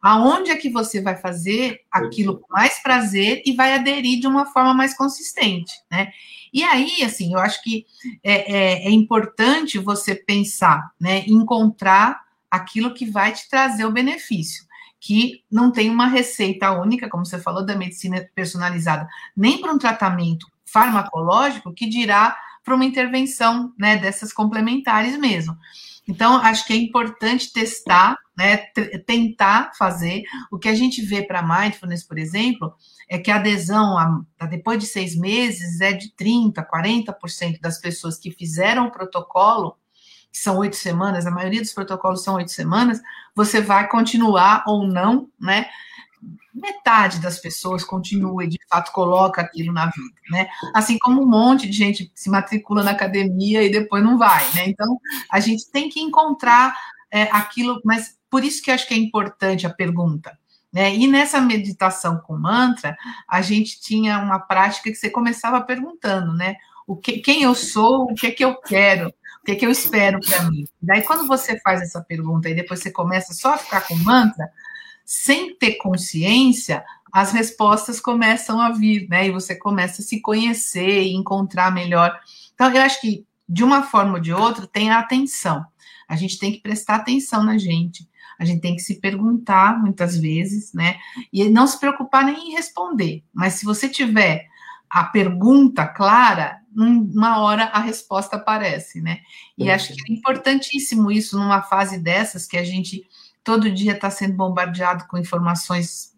[0.00, 4.46] aonde é que você vai fazer aquilo com mais prazer e vai aderir de uma
[4.46, 6.12] forma mais consistente, né?
[6.52, 7.86] E aí, assim, eu acho que
[8.22, 12.20] é, é, é importante você pensar, né, encontrar
[12.50, 14.66] aquilo que vai te trazer o benefício
[15.02, 19.78] que não tem uma receita única, como você falou, da medicina personalizada, nem para um
[19.78, 25.58] tratamento farmacológico, que dirá para uma intervenção né, dessas complementares mesmo.
[26.06, 28.58] Então, acho que é importante testar, né,
[29.04, 30.22] tentar fazer.
[30.52, 32.72] O que a gente vê para mindfulness, por exemplo,
[33.08, 37.80] é que a adesão a, a depois de seis meses é de 30%, 40% das
[37.80, 39.76] pessoas que fizeram o protocolo
[40.32, 43.00] que são oito semanas, a maioria dos protocolos são oito semanas,
[43.34, 45.68] você vai continuar ou não, né?
[46.54, 50.48] Metade das pessoas continua e de fato coloca aquilo na vida, né?
[50.74, 54.68] Assim como um monte de gente se matricula na academia e depois não vai, né?
[54.68, 54.98] Então
[55.30, 56.74] a gente tem que encontrar
[57.10, 60.38] é, aquilo, mas por isso que acho que é importante a pergunta.
[60.72, 60.94] Né?
[60.94, 62.96] E nessa meditação com mantra,
[63.28, 66.56] a gente tinha uma prática que você começava perguntando, né?
[66.86, 69.12] O que, quem eu sou, o que é que eu quero,
[69.42, 70.64] o que, é que eu espero para mim?
[70.80, 74.48] Daí, quando você faz essa pergunta e depois você começa só a ficar com mantra,
[75.04, 79.26] sem ter consciência, as respostas começam a vir, né?
[79.26, 82.16] E você começa a se conhecer e encontrar melhor.
[82.54, 85.66] Então, eu acho que, de uma forma ou de outra, tem a atenção.
[86.08, 88.08] A gente tem que prestar atenção na gente.
[88.38, 90.98] A gente tem que se perguntar muitas vezes, né?
[91.32, 93.24] E não se preocupar nem em responder.
[93.34, 94.46] Mas se você tiver
[94.92, 99.20] a pergunta clara, numa hora a resposta aparece, né?
[99.56, 99.74] E é.
[99.74, 103.02] acho que é importantíssimo isso numa fase dessas que a gente
[103.42, 106.12] todo dia está sendo bombardeado com informações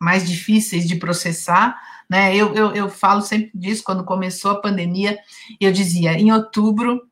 [0.00, 1.80] mais difíceis de processar,
[2.10, 2.34] né?
[2.34, 5.16] Eu, eu, eu falo sempre disso, quando começou a pandemia,
[5.60, 7.08] eu dizia, em outubro,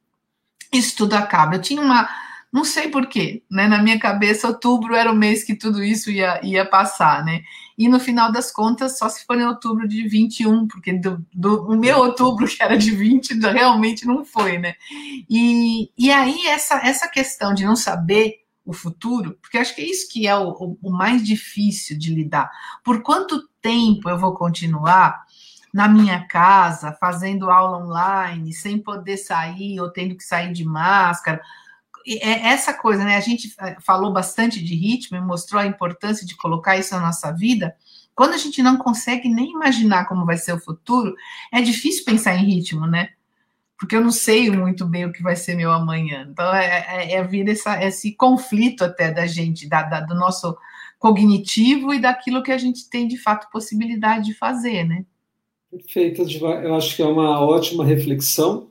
[0.73, 1.55] isso tudo acaba.
[1.55, 2.09] Eu tinha uma
[2.53, 3.67] não sei porquê, né?
[3.67, 7.43] Na minha cabeça, outubro era o mês que tudo isso ia, ia passar, né?
[7.79, 11.65] E no final das contas, só se for em outubro de 21, porque do, do,
[11.65, 14.75] o meu outubro, que era de 20, realmente não foi, né?
[15.31, 19.91] E, e aí, essa, essa questão de não saber o futuro, porque acho que é
[19.91, 22.51] isso que é o, o, o mais difícil de lidar.
[22.85, 25.25] Por quanto tempo eu vou continuar
[25.73, 31.41] na minha casa, fazendo aula online, sem poder sair ou tendo que sair de máscara?
[32.07, 33.17] É essa coisa, né?
[33.17, 37.01] A gente é, falou bastante de ritmo e mostrou a importância de colocar isso na
[37.01, 37.75] nossa vida.
[38.15, 41.15] Quando a gente não consegue nem imaginar como vai ser o futuro,
[41.53, 43.11] é difícil pensar em ritmo, né?
[43.79, 46.29] Porque eu não sei muito bem o que vai ser meu amanhã.
[46.31, 50.57] Então, é, é, é vir essa, esse conflito até da gente, da, da, do nosso
[50.99, 55.05] cognitivo e daquilo que a gente tem de fato possibilidade de fazer, né?
[55.69, 58.71] Perfeito, eu acho que é uma ótima reflexão.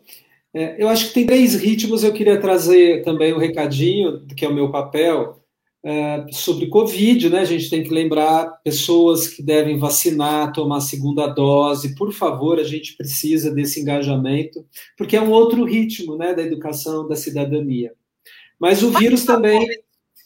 [0.53, 2.03] É, eu acho que tem três ritmos.
[2.03, 5.41] Eu queria trazer também um recadinho, que é o meu papel,
[5.83, 7.39] é, sobre Covid, né?
[7.39, 11.95] A gente tem que lembrar pessoas que devem vacinar, tomar a segunda dose.
[11.95, 14.63] Por favor, a gente precisa desse engajamento,
[14.97, 17.93] porque é um outro ritmo, né, da educação da cidadania.
[18.59, 19.65] Mas o vírus também.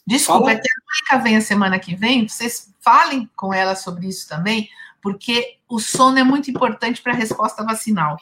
[0.06, 0.68] Desculpa, é que
[1.10, 4.68] a vem a semana que vem, vocês falem com ela sobre isso também,
[5.02, 8.16] porque o sono é muito importante para a resposta vacinal.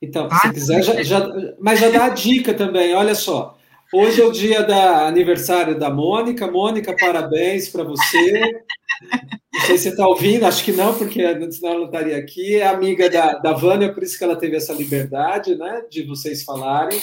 [0.00, 1.28] Então, se quiser, já, já,
[1.60, 3.58] mas já dá a dica também, olha só.
[3.92, 6.46] Hoje é o dia da aniversário da Mônica.
[6.46, 8.62] Mônica, parabéns para você.
[9.52, 11.20] Não sei se você está ouvindo, acho que não, porque
[11.50, 12.56] senão ela não estaria aqui.
[12.56, 16.44] É amiga da, da Vânia, por isso que ela teve essa liberdade né, de vocês
[16.44, 17.00] falarem.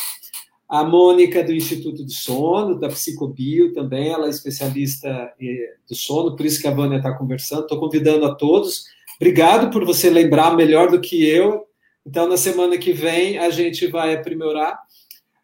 [0.70, 5.10] A Mônica do Instituto do Sono, da Psicobio também, ela é especialista
[5.42, 7.64] eh, do sono, por isso que a Vânia está conversando.
[7.64, 8.86] Estou convidando a todos.
[9.20, 11.66] Obrigado por você lembrar melhor do que eu
[12.06, 14.80] então, na semana que vem, a gente vai aprimorar.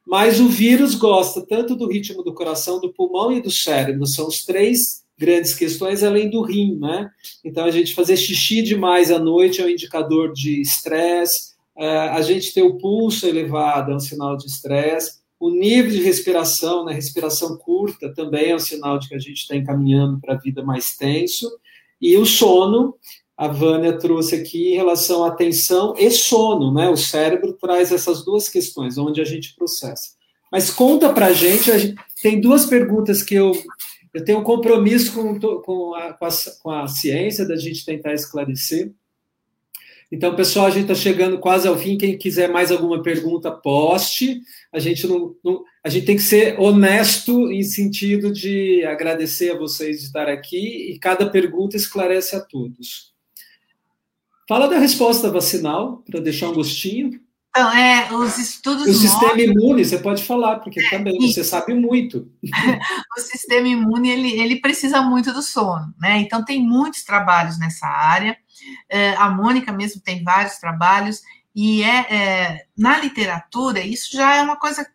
[0.05, 4.05] Mas o vírus gosta tanto do ritmo do coração, do pulmão e do cérebro.
[4.05, 7.09] São os três grandes questões, além do rim, né?
[7.43, 11.51] Então, a gente fazer xixi demais à noite é um indicador de estresse.
[11.77, 15.21] É, a gente ter o pulso elevado é um sinal de estresse.
[15.39, 19.38] O nível de respiração, né, respiração curta, também é um sinal de que a gente
[19.38, 21.49] está encaminhando para a vida mais tenso.
[21.99, 22.95] E o sono,
[23.37, 26.89] a Vânia trouxe aqui em relação à atenção e sono, né?
[26.89, 30.11] O cérebro traz essas duas questões, onde a gente processa.
[30.51, 33.51] Mas conta para a gente, tem duas perguntas que eu,
[34.13, 36.29] eu tenho um compromisso com, com, a, com, a,
[36.61, 38.93] com a ciência, da gente tentar esclarecer.
[40.11, 41.97] Então, pessoal, a gente está chegando quase ao fim.
[41.97, 44.41] Quem quiser mais alguma pergunta, poste.
[44.71, 49.57] A gente não, não, a gente tem que ser honesto em sentido de agradecer a
[49.57, 53.10] vocês de estar aqui e cada pergunta esclarece a todos.
[54.52, 57.22] Fala da resposta vacinal para deixar um gostinho.
[57.52, 58.86] Então, é, os estudos.
[58.86, 62.30] O sistema imune, você pode falar, porque é, também você sabe muito.
[63.18, 66.18] o sistema imune, ele, ele precisa muito do sono, né?
[66.18, 68.36] Então, tem muitos trabalhos nessa área.
[68.90, 71.22] É, a Mônica mesmo tem vários trabalhos,
[71.56, 74.86] e é, é, na literatura, isso já é uma coisa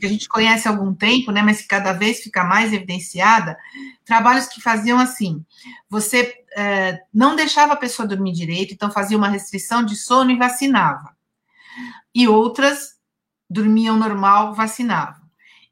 [0.00, 1.42] que a gente conhece há algum tempo, né?
[1.42, 3.56] Mas que cada vez fica mais evidenciada.
[4.04, 5.44] Trabalhos que faziam assim:
[5.88, 10.38] você é, não deixava a pessoa dormir direito, então fazia uma restrição de sono e
[10.38, 11.14] vacinava
[12.14, 12.94] e outras
[13.50, 15.24] dormiam normal, vacinavam.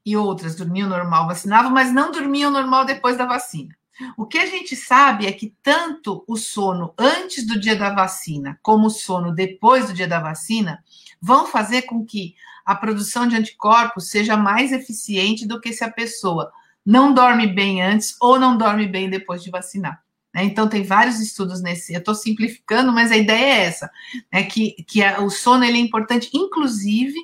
[0.05, 3.73] E outras dormiam normal, vacinavam, mas não dormiam normal depois da vacina.
[4.17, 8.59] O que a gente sabe é que tanto o sono antes do dia da vacina,
[8.61, 10.83] como o sono depois do dia da vacina,
[11.21, 12.35] vão fazer com que
[12.65, 16.51] a produção de anticorpos seja mais eficiente do que se a pessoa
[16.85, 20.02] não dorme bem antes ou não dorme bem depois de vacinar.
[20.33, 20.43] Né?
[20.43, 21.93] Então, tem vários estudos nesse.
[21.93, 23.89] Eu estou simplificando, mas a ideia é essa:
[24.31, 24.43] né?
[24.43, 27.15] que, que a, o sono ele é importante, inclusive,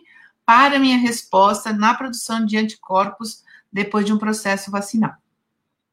[0.46, 5.14] para a minha resposta na produção de anticorpos depois de um processo vacinal.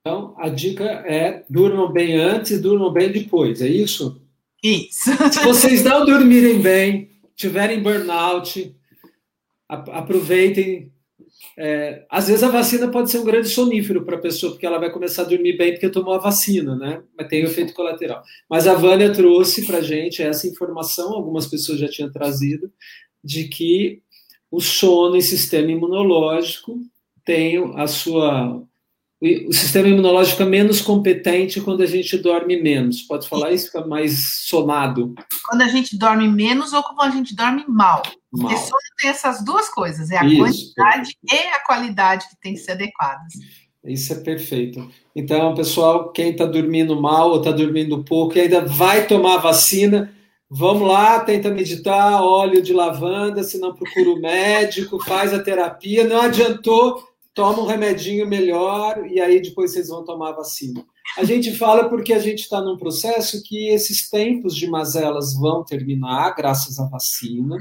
[0.01, 4.23] Então, a dica é durmam bem antes e durmam bem depois, é isso?
[4.63, 5.11] Isso.
[5.33, 8.75] Se vocês não dormirem bem, tiverem burnout,
[9.69, 10.93] aproveitem
[11.59, 14.79] é, às vezes a vacina pode ser um grande sonífero para a pessoa, porque ela
[14.79, 17.03] vai começar a dormir bem porque tomou a vacina, né?
[17.17, 18.23] Mas tem efeito colateral.
[18.49, 22.71] Mas a Vânia trouxe para a gente essa informação, algumas pessoas já tinham trazido,
[23.25, 24.03] de que
[24.51, 26.79] o sono e sistema imunológico
[27.25, 28.63] tem a sua
[29.21, 33.01] o sistema imunológico é menos competente quando a gente dorme menos.
[33.03, 33.67] Pode falar isso?
[33.67, 35.15] Fica mais sonado.
[35.49, 38.03] Quando a gente dorme menos ou quando a gente dorme mal.
[38.03, 38.03] mal.
[38.31, 40.39] Porque sono tem essas duas coisas: é a isso,
[40.75, 43.33] quantidade e a qualidade que tem que ser adequadas.
[43.83, 44.91] Isso é perfeito.
[45.15, 50.13] Então, pessoal, quem está dormindo mal ou está dormindo pouco e ainda vai tomar vacina,
[50.51, 56.05] vamos lá, tenta meditar, óleo de lavanda, se não procura o médico, faz a terapia.
[56.05, 57.03] Não adiantou,
[57.37, 60.83] toma um remedinho melhor e aí depois vocês vão tomar a vacina.
[61.19, 65.63] A gente fala porque a gente está num processo que esses tempos de mazelas vão
[65.63, 67.57] terminar, graças à vacina.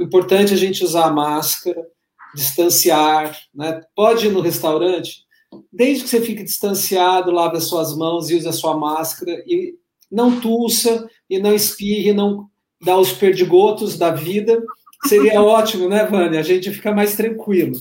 [0.00, 1.86] O importante é a gente usar a máscara,
[2.34, 3.82] distanciar, né?
[3.94, 5.26] Pode ir no restaurante,
[5.70, 9.74] desde que você fique distanciado, lave as suas mãos e use a sua máscara e
[10.10, 12.46] não tussa e não espirre, não
[12.82, 14.58] dá os perdigotos da vida.
[15.06, 16.40] Seria ótimo, né, Vânia?
[16.40, 17.76] A gente fica mais tranquilo.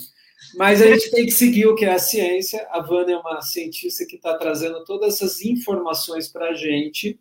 [0.55, 2.67] Mas a gente tem que seguir o que é a ciência.
[2.71, 7.19] A Vânia é uma cientista que está trazendo todas essas informações para a gente.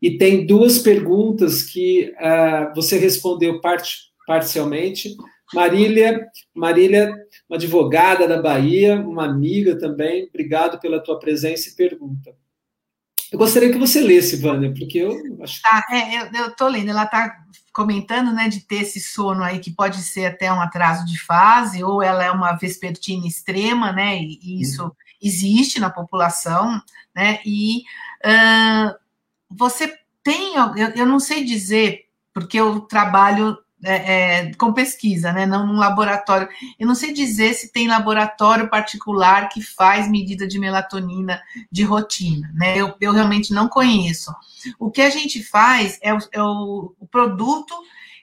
[0.00, 5.16] E tem duas perguntas que uh, você respondeu part parcialmente.
[5.52, 7.14] Marília, Marília,
[7.48, 12.34] uma advogada da Bahia, uma amiga também, obrigado pela tua presença e pergunta.
[13.32, 15.60] Eu gostaria que você lesse, Vânia, porque eu acho.
[15.60, 16.90] Tá, é, eu estou lendo.
[16.90, 17.30] Ela está
[17.78, 21.84] comentando, né, de ter esse sono aí que pode ser até um atraso de fase,
[21.84, 24.90] ou ela é uma vespertina extrema, né, e, e isso uhum.
[25.22, 26.82] existe na população,
[27.14, 27.82] né, e
[28.26, 28.98] uh,
[29.48, 35.46] você tem, eu, eu não sei dizer, porque eu trabalho é, é, com pesquisa, né?
[35.46, 36.48] Não num laboratório.
[36.78, 41.40] Eu não sei dizer se tem laboratório particular que faz medida de melatonina
[41.70, 42.76] de rotina, né?
[42.76, 44.34] Eu, eu realmente não conheço.
[44.78, 47.74] O que a gente faz é o, é o, o produto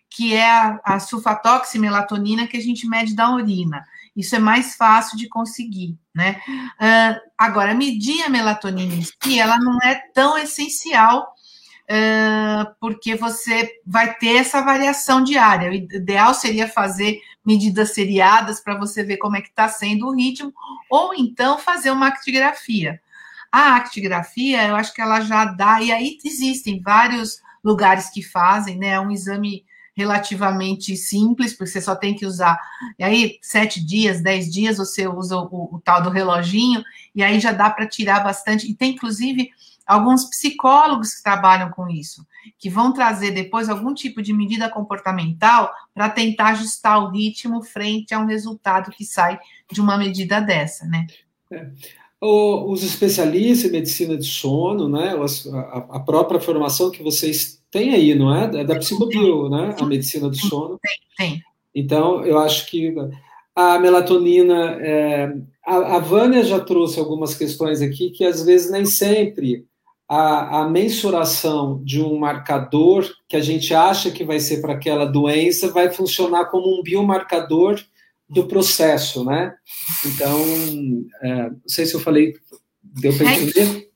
[0.09, 3.85] que é a, a sulfatoximelatonina que a gente mede da urina.
[4.15, 6.39] Isso é mais fácil de conseguir, né?
[6.47, 11.34] Uh, agora, medir a melatonina em si, ela não é tão essencial
[12.79, 15.69] porque você vai ter essa variação diária.
[15.69, 20.15] O ideal seria fazer medidas seriadas para você ver como é que está sendo o
[20.15, 20.53] ritmo,
[20.89, 22.99] ou então fazer uma actigrafia.
[23.51, 28.77] A actigrafia, eu acho que ela já dá, e aí existem vários lugares que fazem,
[28.77, 28.89] né?
[28.89, 29.63] É um exame
[29.95, 32.59] relativamente simples, porque você só tem que usar.
[32.99, 36.83] E aí, sete dias, dez dias, você usa o, o tal do reloginho,
[37.13, 38.69] e aí já dá para tirar bastante.
[38.69, 39.51] E tem, inclusive,
[39.85, 42.25] alguns psicólogos que trabalham com isso,
[42.57, 48.13] que vão trazer depois algum tipo de medida comportamental para tentar ajustar o ritmo frente
[48.13, 49.39] a um resultado que sai
[49.71, 51.05] de uma medida dessa, né?
[51.51, 51.69] É.
[52.19, 55.13] os especialistas em medicina de sono, né,
[55.91, 58.61] a, própria formação que vocês têm aí, não é?
[58.61, 59.75] É da Psicobio, né?
[59.79, 60.79] A medicina do sono.
[60.81, 61.43] Tem, tem.
[61.73, 62.95] Então, eu acho que
[63.55, 65.35] a melatonina, é,
[65.65, 69.65] a, a Vânia já trouxe algumas questões aqui que às vezes nem sempre
[70.07, 75.05] a, a, mensuração de um marcador que a gente acha que vai ser para aquela
[75.05, 77.83] doença vai funcionar como um biomarcador
[78.29, 79.53] do processo, né?
[80.05, 80.41] Então,
[81.23, 82.33] é, não sei se eu falei,
[82.83, 83.87] deu para entender?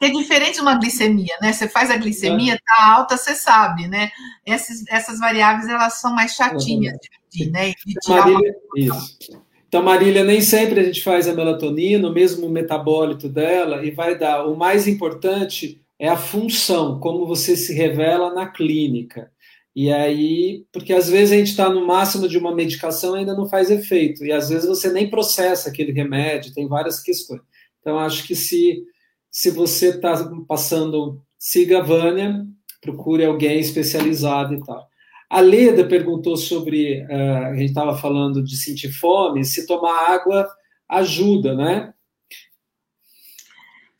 [0.00, 1.52] É, é, diferente de uma glicemia, né?
[1.52, 2.58] Você faz a glicemia, é.
[2.58, 4.10] tá alta, você sabe, né?
[4.46, 6.96] Essas, essas variáveis, elas são mais chatinhas
[7.30, 7.70] de medir, né?
[7.70, 8.96] De Marília, uma...
[8.96, 9.42] isso.
[9.70, 14.18] Então, Marília, nem sempre a gente faz a melatonina, o mesmo metabólito dela, e vai
[14.18, 14.44] dar.
[14.48, 19.30] O mais importante é a função, como você se revela na clínica.
[19.72, 23.32] E aí, porque às vezes a gente está no máximo de uma medicação e ainda
[23.36, 27.40] não faz efeito, e às vezes você nem processa aquele remédio, tem várias questões.
[27.80, 28.82] Então, acho que se,
[29.30, 32.44] se você está passando, siga a Vânia,
[32.80, 34.89] procure alguém especializado e tal.
[35.30, 40.48] A Leda perguntou sobre, uh, a gente estava falando de sentir fome, se tomar água
[40.88, 41.94] ajuda, né?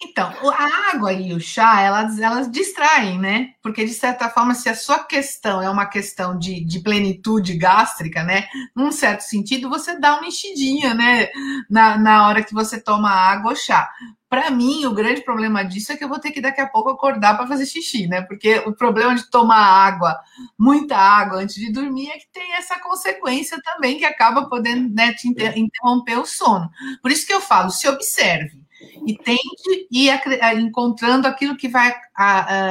[0.03, 3.51] Então, a água e o chá, elas, elas distraem, né?
[3.63, 8.25] Porque, de certa forma, se a sua questão é uma questão de, de plenitude gástrica,
[8.25, 8.49] né?
[8.75, 11.29] Num certo sentido, você dá uma enchidinha, né?
[11.71, 13.89] Na, na hora que você toma água ou chá.
[14.31, 16.89] Para mim, o grande problema disso é que eu vou ter que daqui a pouco
[16.89, 18.23] acordar para fazer xixi, né?
[18.23, 20.17] Porque o problema de tomar água,
[20.57, 25.13] muita água antes de dormir, é que tem essa consequência também que acaba podendo né,
[25.15, 26.71] te interromper o sono.
[27.03, 28.63] Por isso que eu falo, se observe
[29.05, 30.13] e tente ir
[30.61, 31.93] encontrando aquilo que vai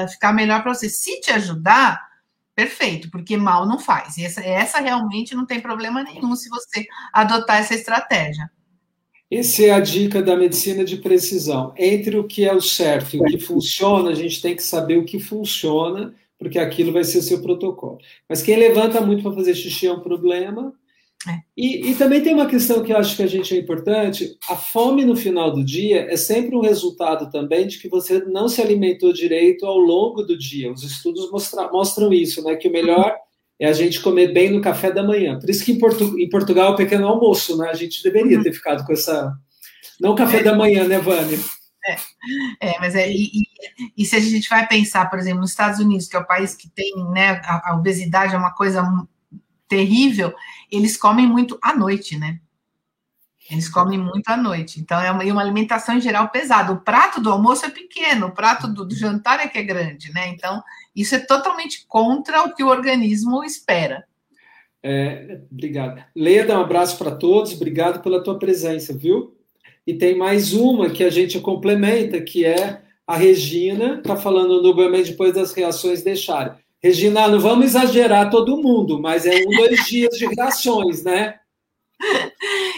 [0.10, 0.88] ficar melhor para você.
[0.88, 2.02] Se te ajudar,
[2.56, 4.18] perfeito, porque mal não faz.
[4.18, 8.50] E essa, essa realmente não tem problema nenhum se você adotar essa estratégia.
[9.32, 11.74] Essa é a dica da medicina de precisão.
[11.78, 14.98] Entre o que é o certo e o que funciona, a gente tem que saber
[14.98, 18.00] o que funciona, porque aquilo vai ser seu protocolo.
[18.28, 20.74] Mas quem levanta muito para fazer xixi é um problema,
[21.28, 21.42] é.
[21.56, 24.56] E, e, também tem uma questão que eu acho que a gente é importante: a
[24.56, 28.62] fome no final do dia é sempre um resultado também de que você não se
[28.62, 30.72] alimentou direito ao longo do dia.
[30.72, 32.56] Os estudos mostra, mostram isso, né?
[32.56, 33.14] Que o melhor
[33.60, 35.38] é a gente comer bem no café da manhã.
[35.38, 37.70] Por isso que em, Portu, em Portugal é o pequeno almoço, né?
[37.70, 38.44] A gente deveria uhum.
[38.44, 39.34] ter ficado com essa.
[40.00, 40.44] Não café é.
[40.44, 41.38] da manhã, né, Vânia?
[41.86, 41.96] É,
[42.62, 43.44] é, mas é, e, e,
[43.98, 46.56] e, se a gente vai pensar, por exemplo, nos Estados Unidos, que é o país
[46.56, 48.84] que tem, né, a, a obesidade é uma coisa
[49.68, 50.34] terrível,
[50.72, 52.40] eles comem muito à noite, né?
[53.50, 54.80] Eles comem muito à noite.
[54.80, 56.72] Então, é uma, uma, alimentação em geral pesada.
[56.72, 60.14] O prato do almoço é pequeno, o prato do, do, jantar é que é grande,
[60.14, 60.28] né?
[60.30, 60.62] Então,
[60.96, 64.04] isso é totalmente contra o que o organismo espera.
[64.84, 66.04] É, obrigado.
[66.16, 67.54] Leda, um abraço para todos.
[67.54, 69.36] Obrigado pela tua presença, viu?
[69.86, 74.76] E tem mais uma que a gente complementa, que é a Regina, está falando no
[74.76, 76.54] Bem depois das reações deixarem.
[76.82, 81.40] Regina, não vamos exagerar todo mundo, mas é um, dois dias de reações, né?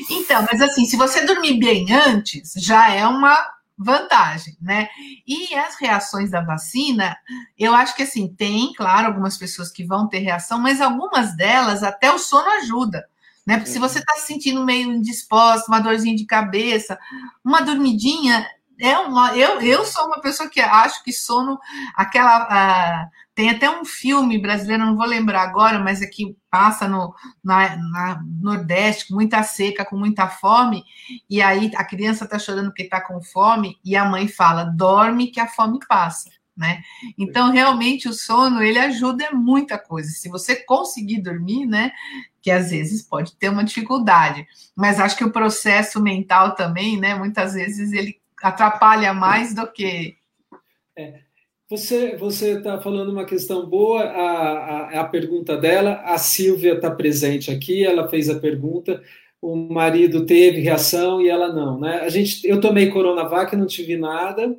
[0.09, 3.37] Então, mas assim, se você dormir bem antes, já é uma
[3.77, 4.89] vantagem, né?
[5.27, 7.17] E as reações da vacina,
[7.57, 11.83] eu acho que assim, tem, claro, algumas pessoas que vão ter reação, mas algumas delas
[11.83, 13.07] até o sono ajuda.
[13.45, 13.57] Né?
[13.57, 16.97] Porque se você está se sentindo meio indisposto, uma dorzinha de cabeça,
[17.43, 18.47] uma dormidinha,
[18.79, 19.35] é uma.
[19.35, 21.59] Eu, eu sou uma pessoa que acho que sono,
[21.95, 23.07] aquela.
[23.41, 27.11] Tem até um filme brasileiro, não vou lembrar agora, mas é que passa no
[27.43, 30.83] na, na Nordeste, com muita seca, com muita fome,
[31.27, 35.31] e aí a criança está chorando porque está com fome, e a mãe fala: dorme
[35.31, 36.29] que a fome passa.
[36.55, 36.83] Né?
[37.17, 40.11] Então, realmente, o sono ele ajuda muita coisa.
[40.11, 41.91] Se você conseguir dormir, né?
[42.43, 44.45] Que às vezes pode ter uma dificuldade,
[44.75, 47.15] mas acho que o processo mental também, né?
[47.15, 50.15] Muitas vezes ele atrapalha mais do que.
[50.95, 51.30] É.
[51.71, 56.91] Você você está falando uma questão boa, a, a, a pergunta dela, a Silvia está
[56.91, 59.01] presente aqui, ela fez a pergunta,
[59.41, 62.01] o marido teve reação e ela não, né?
[62.01, 64.53] A gente, eu tomei Coronavac, não tive nada,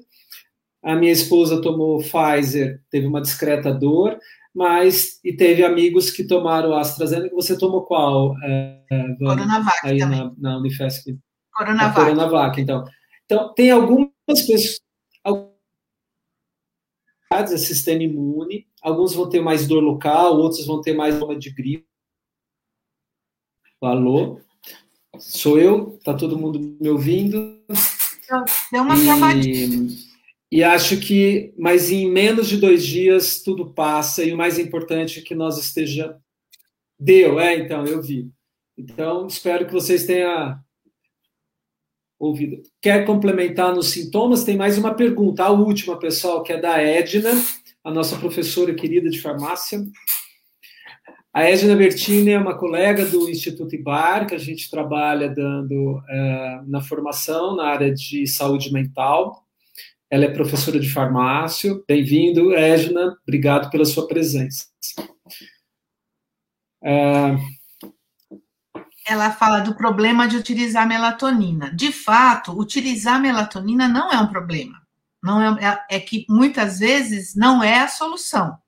[0.83, 4.19] a minha esposa tomou Pfizer, teve uma discreta dor,
[4.55, 7.35] mas e teve amigos que tomaram AstraZeneca.
[7.35, 8.35] Você tomou qual?
[8.43, 10.19] É, é Coronavac aí também.
[10.39, 11.15] Na, na Unifesp.
[11.53, 11.95] Coronavac.
[11.95, 12.85] Coronavac, então.
[13.27, 14.81] Então, tem algumas pessoas
[17.41, 21.51] é sistema imune, alguns vão ter mais dor local, outros vão ter mais dor de
[21.51, 21.87] gripe.
[23.81, 24.41] Alô?
[25.19, 25.99] Sou eu?
[26.05, 27.59] Tá todo mundo me ouvindo?
[28.71, 28.95] Deu uma
[29.35, 29.89] e,
[30.51, 35.19] e acho que, mas em menos de dois dias tudo passa, e o mais importante
[35.19, 36.17] é que nós estejamos.
[36.99, 38.31] Deu, é, então, eu vi.
[38.79, 40.59] Então, espero que vocês tenham
[42.27, 42.63] ouvido.
[42.81, 44.45] Quer complementar nos sintomas?
[44.45, 47.31] Tem mais uma pergunta, a última, pessoal, que é da Edna,
[47.83, 49.83] a nossa professora querida de farmácia.
[51.35, 56.71] A Edna Bertini é uma colega do Instituto IBAR, que a gente trabalha dando uh,
[56.71, 59.43] na formação na área de saúde mental.
[60.09, 61.81] Ela é professora de farmácia.
[61.89, 63.17] Bem-vindo, Edna.
[63.23, 64.67] Obrigado pela sua presença.
[66.83, 67.39] Uh,
[69.07, 71.71] ela fala do problema de utilizar melatonina.
[71.75, 74.81] De fato, utilizar melatonina não é um problema.
[75.23, 78.59] Não é, é, é que muitas vezes não é a solução,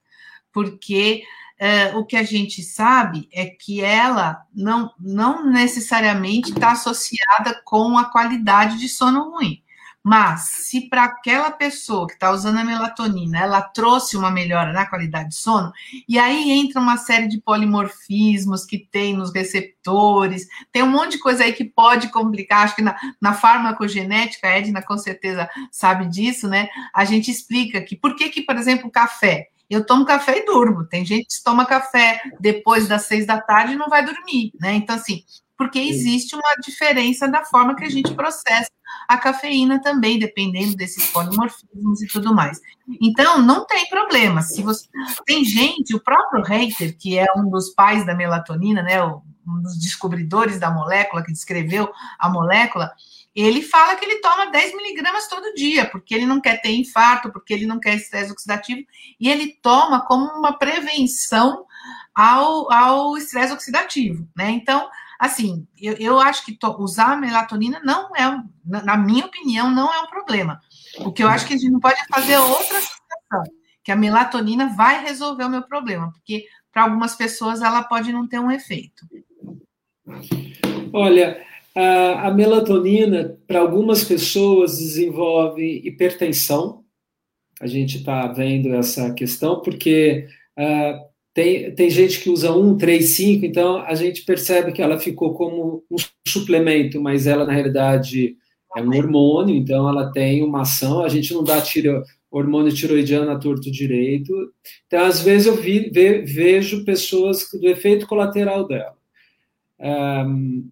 [0.53, 1.25] porque
[1.59, 7.99] é, o que a gente sabe é que ela não, não necessariamente está associada com
[7.99, 9.64] a qualidade de sono ruim.
[10.07, 14.85] Mas se para aquela pessoa que está usando a melatonina, ela trouxe uma melhora na
[14.85, 15.73] qualidade de sono,
[16.07, 21.19] e aí entra uma série de polimorfismos que tem nos receptores, tem um monte de
[21.21, 22.65] coisa aí que pode complicar.
[22.65, 26.69] Acho que na, na farmacogenética, a Edna com certeza sabe disso, né?
[26.93, 29.49] A gente explica que por que, que por exemplo, o café.
[29.71, 30.85] Eu tomo café e durmo.
[30.85, 34.75] Tem gente que toma café depois das seis da tarde e não vai dormir, né?
[34.75, 35.25] Então, assim,
[35.65, 38.71] porque existe uma diferença da forma que a gente processa
[39.09, 42.61] a cafeína também, dependendo desses polimorfismos e tudo mais.
[43.01, 44.43] Então, não tem problema.
[44.43, 44.87] Se você
[45.25, 49.79] tem gente, o próprio Reiter, que é um dos pais da melatonina, né, um dos
[49.81, 52.93] descobridores da molécula, que descreveu a molécula,
[53.35, 57.33] ele fala que ele toma 10 miligramas todo dia, porque ele não quer ter infarto,
[57.33, 58.83] porque ele não quer estresse oxidativo,
[59.19, 61.65] e ele toma como uma prevenção
[62.15, 64.51] ao, ao estresse oxidativo, né?
[64.51, 70.01] Então, assim, eu, eu acho que usar melatonina não é, na minha opinião, não é
[70.01, 70.61] um problema.
[70.99, 73.43] O que eu acho que a gente não pode fazer outra situação,
[73.83, 78.27] que a melatonina vai resolver o meu problema, porque para algumas pessoas ela pode não
[78.27, 79.07] ter um efeito.
[80.93, 86.85] Olha, a, a melatonina, para algumas pessoas, desenvolve hipertensão.
[87.61, 90.29] A gente está vendo essa questão, porque
[90.59, 95.01] uh, tem, tem gente que usa 1, 3, 5, então a gente percebe que ela
[95.01, 95.97] ficou como um
[96.27, 98.37] suplemento, mas ela, na realidade,
[98.77, 103.31] é um hormônio, então ela tem uma ação, a gente não dá tiro, hormônio tiroidiano
[103.31, 104.33] a torto direito.
[104.87, 108.97] Então, às vezes, eu vi, ve, vejo pessoas do efeito colateral dela.
[109.81, 110.69] Um,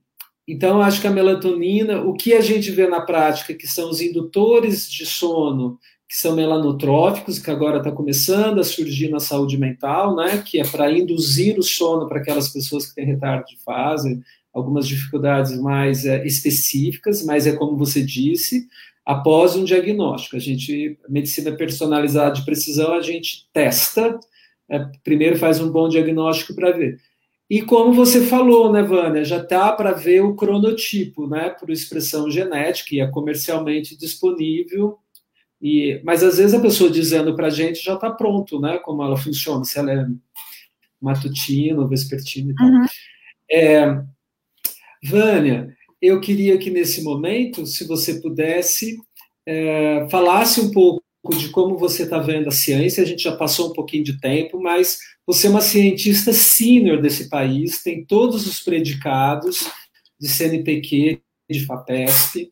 [0.46, 4.00] então, acho que a melatonina, o que a gente vê na prática, que são os
[4.00, 5.78] indutores de sono
[6.12, 10.62] que são melanotróficos, que agora está começando a surgir na saúde mental, né, que é
[10.62, 14.20] para induzir o sono para aquelas pessoas que têm retardo de fase,
[14.52, 18.68] algumas dificuldades mais é, específicas, mas é como você disse,
[19.06, 20.36] após um diagnóstico.
[20.36, 24.20] A gente, medicina personalizada de precisão, a gente testa,
[24.68, 27.00] é, primeiro faz um bom diagnóstico para ver.
[27.48, 32.30] E como você falou, né, Vânia, já está para ver o cronotipo, né, por expressão
[32.30, 34.98] genética, e é comercialmente disponível
[35.62, 38.78] e, mas às vezes a pessoa dizendo para a gente já está pronto, né?
[38.78, 40.06] Como ela funciona, se ela é
[41.00, 42.66] matutino, vespertino e tal.
[42.66, 42.86] Uhum.
[43.50, 44.02] É,
[45.04, 48.98] Vânia, eu queria que nesse momento, se você pudesse,
[49.46, 53.02] é, falasse um pouco de como você está vendo a ciência.
[53.02, 57.28] A gente já passou um pouquinho de tempo, mas você é uma cientista sênior desse
[57.28, 59.68] país, tem todos os predicados
[60.20, 62.50] de CNPq, de FAPESP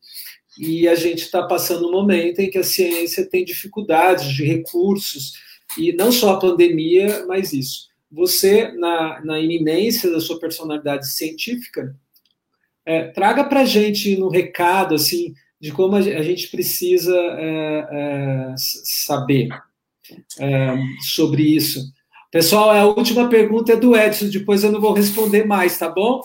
[0.61, 5.33] e a gente está passando um momento em que a ciência tem dificuldades de recursos,
[5.75, 7.87] e não só a pandemia, mas isso.
[8.11, 11.95] Você, na, na iminência da sua personalidade científica,
[12.85, 18.55] é, traga para a gente no recado, assim, de como a gente precisa é, é,
[18.57, 19.49] saber
[20.39, 20.75] é,
[21.11, 21.91] sobre isso.
[22.31, 26.21] Pessoal, a última pergunta é do Edson, depois eu não vou responder mais, tá bom?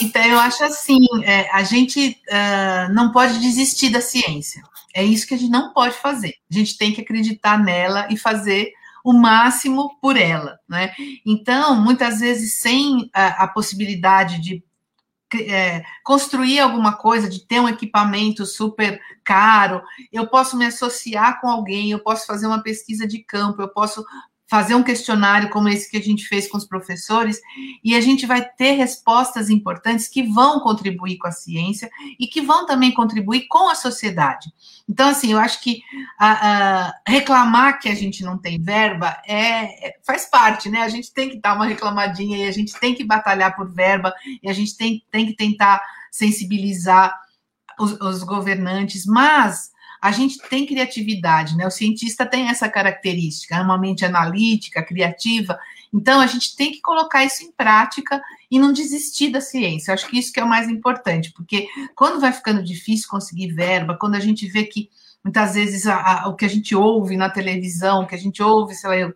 [0.00, 4.62] Então, eu acho assim: é, a gente uh, não pode desistir da ciência.
[4.94, 6.34] É isso que a gente não pode fazer.
[6.50, 8.72] A gente tem que acreditar nela e fazer
[9.04, 10.94] o máximo por ela, né?
[11.26, 14.62] Então, muitas vezes, sem a, a possibilidade de
[15.40, 19.82] é, construir alguma coisa, de ter um equipamento super caro,
[20.12, 24.04] eu posso me associar com alguém, eu posso fazer uma pesquisa de campo, eu posso
[24.52, 27.40] fazer um questionário como esse que a gente fez com os professores,
[27.82, 31.88] e a gente vai ter respostas importantes que vão contribuir com a ciência
[32.20, 34.52] e que vão também contribuir com a sociedade.
[34.86, 35.80] Então, assim, eu acho que
[36.18, 36.32] a,
[36.88, 40.82] a, reclamar que a gente não tem verba é, é, faz parte, né?
[40.82, 44.12] A gente tem que dar uma reclamadinha e a gente tem que batalhar por verba
[44.42, 47.18] e a gente tem, tem que tentar sensibilizar
[47.80, 49.71] os, os governantes, mas
[50.02, 51.64] a gente tem criatividade, né?
[51.64, 55.56] O cientista tem essa característica, é uma mente analítica, criativa,
[55.94, 58.20] Então, a gente tem que colocar isso em prática
[58.50, 59.90] e não desistir da ciência.
[59.90, 63.52] Eu acho que isso que é o mais importante, porque quando vai ficando difícil conseguir
[63.52, 64.90] verba, quando a gente vê que
[65.22, 68.42] muitas vezes a, a, o que a gente ouve na televisão, o que a gente
[68.42, 69.12] ouve, sei lá,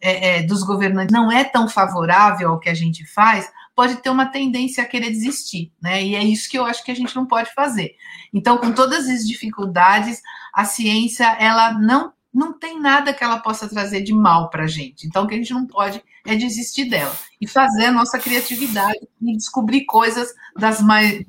[0.00, 4.10] é, é, dos governantes não é tão favorável ao que a gente faz, pode ter
[4.10, 6.02] uma tendência a querer desistir, né?
[6.02, 7.96] E é isso que eu acho que a gente não pode fazer.
[8.32, 10.22] Então, com todas as dificuldades,
[10.52, 14.66] a ciência ela não não tem nada que ela possa trazer de mal para a
[14.66, 15.06] gente.
[15.06, 18.98] Então, o que a gente não pode é desistir dela e fazer a nossa criatividade
[19.22, 21.24] e descobrir coisas das mais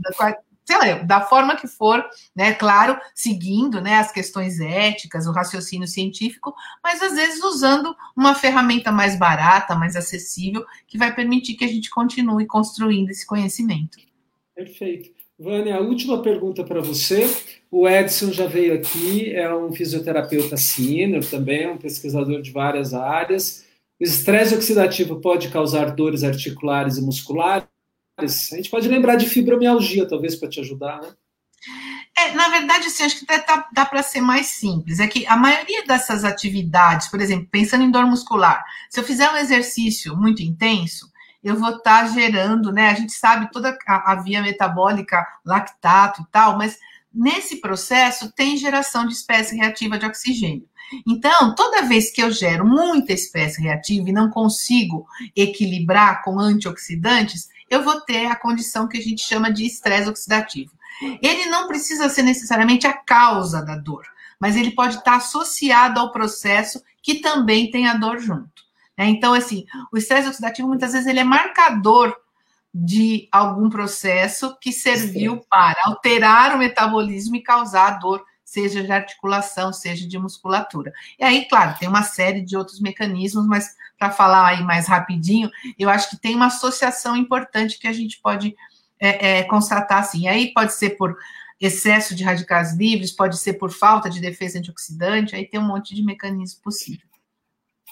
[0.65, 2.03] sei lá, da forma que for,
[2.35, 8.33] né, claro, seguindo, né, as questões éticas, o raciocínio científico, mas às vezes usando uma
[8.33, 13.97] ferramenta mais barata, mais acessível, que vai permitir que a gente continue construindo esse conhecimento.
[14.55, 15.13] Perfeito.
[15.37, 17.29] Vânia, a última pergunta para você.
[17.69, 22.93] O Edson já veio aqui, é um fisioterapeuta sênior também, é um pesquisador de várias
[22.93, 23.65] áreas.
[23.99, 27.67] O estresse oxidativo pode causar dores articulares e musculares?
[28.17, 31.13] A gente pode lembrar de fibromialgia, talvez, para te ajudar, né?
[32.17, 34.99] É, na verdade, assim, acho que dá, dá, dá para ser mais simples.
[34.99, 39.29] É que a maioria dessas atividades, por exemplo, pensando em dor muscular, se eu fizer
[39.29, 41.11] um exercício muito intenso,
[41.43, 42.89] eu vou estar tá gerando, né?
[42.89, 46.79] A gente sabe toda a, a via metabólica, lactato e tal, mas
[47.13, 50.67] nesse processo tem geração de espécie reativa de oxigênio.
[51.05, 55.05] Então, toda vez que eu gero muita espécie reativa e não consigo
[55.35, 60.71] equilibrar com antioxidantes, eu vou ter a condição que a gente chama de estresse oxidativo.
[61.21, 64.05] Ele não precisa ser necessariamente a causa da dor,
[64.39, 68.63] mas ele pode estar associado ao processo que também tem a dor junto.
[68.97, 69.07] Né?
[69.07, 72.15] Então, assim, o estresse oxidativo muitas vezes ele é marcador
[72.73, 78.25] de algum processo que serviu para alterar o metabolismo e causar dor,
[78.55, 80.93] seja de articulação, seja de musculatura.
[81.19, 85.51] E aí, claro, tem uma série de outros mecanismos, mas para falar aí mais rapidinho,
[85.77, 88.55] eu acho que tem uma associação importante que a gente pode
[88.97, 90.29] é, é, constatar assim.
[90.29, 91.17] Aí pode ser por
[91.59, 95.93] excesso de radicais livres, pode ser por falta de defesa antioxidante, aí tem um monte
[95.93, 97.05] de mecanismo possível.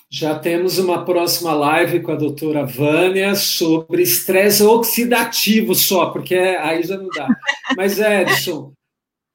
[0.10, 6.84] Já temos uma próxima live com a doutora Vânia sobre estresse oxidativo só, porque aí
[6.84, 7.27] já não dá.
[7.76, 8.72] Mas, Edson,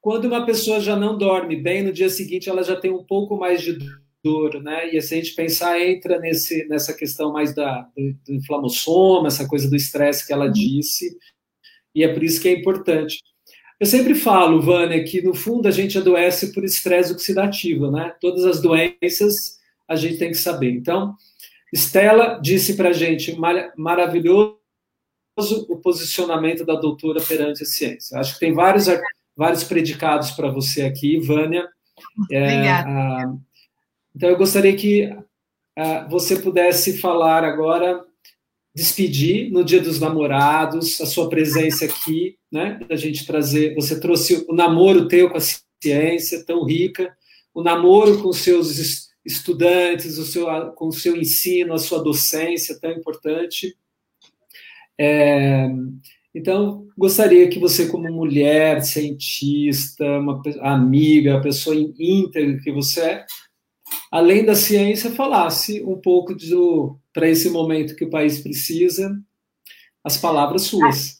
[0.01, 3.37] quando uma pessoa já não dorme bem, no dia seguinte ela já tem um pouco
[3.37, 3.77] mais de
[4.23, 4.93] dor, né?
[4.93, 9.47] E se a gente pensar, entra nesse, nessa questão mais da, do, do inflamassoma, essa
[9.47, 10.51] coisa do estresse que ela uhum.
[10.51, 11.17] disse,
[11.93, 13.19] e é por isso que é importante.
[13.79, 18.13] Eu sempre falo, Vânia, que no fundo a gente adoece por estresse oxidativo, né?
[18.19, 19.57] Todas as doenças
[19.87, 20.71] a gente tem que saber.
[20.71, 21.15] Então,
[21.73, 24.57] Estela disse para a gente, mar maravilhoso
[25.69, 28.19] o posicionamento da doutora perante a ciência.
[28.19, 28.87] Acho que tem vários,
[29.39, 31.65] vários predicados para você aqui, Vânia.
[32.29, 32.89] É, Obrigada.
[32.89, 33.35] A,
[34.13, 35.09] então, eu gostaria que
[36.09, 38.03] você pudesse falar agora,
[38.75, 42.81] despedir no Dia dos Namorados, a sua presença aqui, né?
[42.89, 43.75] A gente trazer.
[43.75, 45.41] Você trouxe o namoro teu com a
[45.81, 47.15] ciência, tão rica,
[47.53, 52.91] o namoro com seus estudantes, o seu, com o seu ensino, a sua docência, tão
[52.91, 53.73] importante.
[54.97, 55.69] É,
[56.39, 63.25] então, gostaria que você, como mulher, cientista, uma amiga, pessoa íntegra que você é,
[64.11, 66.35] além da ciência, falasse um pouco
[67.13, 69.13] para esse momento que o país precisa,
[70.03, 71.19] as palavras suas.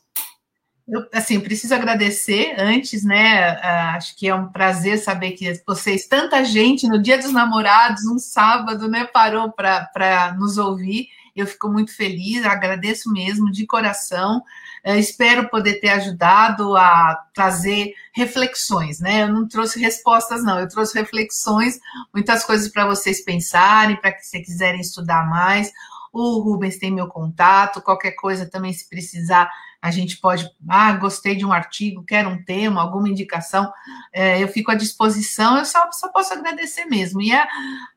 [0.88, 3.50] Eu, assim, preciso agradecer antes, né?
[3.94, 8.18] Acho que é um prazer saber que vocês, tanta gente, no Dia dos Namorados, um
[8.18, 11.08] sábado, né, parou para nos ouvir.
[11.36, 14.42] Eu fico muito feliz, agradeço mesmo de coração.
[14.84, 19.24] Eu espero poder ter ajudado a trazer reflexões, né?
[19.24, 21.80] Eu não trouxe respostas, não, eu trouxe reflexões,
[22.14, 25.72] muitas coisas para vocês pensarem, para que vocês quiserem estudar mais.
[26.12, 29.50] O Rubens tem meu contato, qualquer coisa também, se precisar,
[29.82, 30.50] a gente pode.
[30.68, 33.72] Ah, gostei de um artigo, quero um tema, alguma indicação,
[34.12, 37.22] é, eu fico à disposição, eu só, só posso agradecer mesmo.
[37.22, 37.48] E é,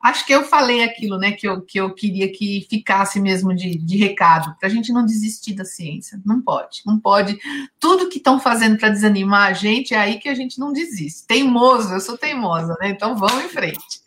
[0.01, 3.77] acho que eu falei aquilo né, que, eu, que eu queria que ficasse mesmo de,
[3.77, 6.21] de recado, para a gente não desistir da ciência.
[6.25, 7.37] Não pode, não pode.
[7.79, 11.27] Tudo que estão fazendo para desanimar a gente é aí que a gente não desiste.
[11.27, 12.89] Teimoso, eu sou teimosa, né?
[12.89, 14.01] Então vamos em frente.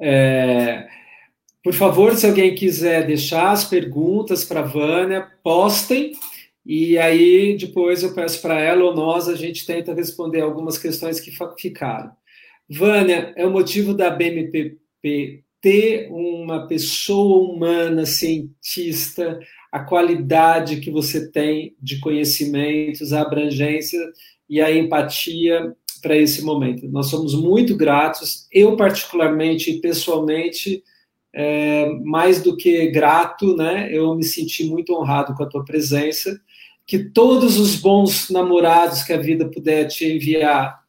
[0.00, 0.88] É,
[1.62, 6.12] por favor, se alguém quiser deixar as perguntas para a Vânia, postem.
[6.68, 11.18] E aí, depois eu peço para ela ou nós, a gente tenta responder algumas questões
[11.18, 12.12] que ficaram.
[12.68, 19.40] Vânia, é o motivo da BMPP ter uma pessoa humana, cientista,
[19.72, 23.98] a qualidade que você tem de conhecimentos, a abrangência
[24.46, 26.86] e a empatia para esse momento.
[26.88, 30.82] Nós somos muito gratos, eu particularmente e pessoalmente
[31.34, 33.88] é, mais do que grato, né?
[33.90, 36.38] Eu me senti muito honrado com a tua presença.
[36.88, 40.82] Que todos os bons namorados que a vida puder te enviar,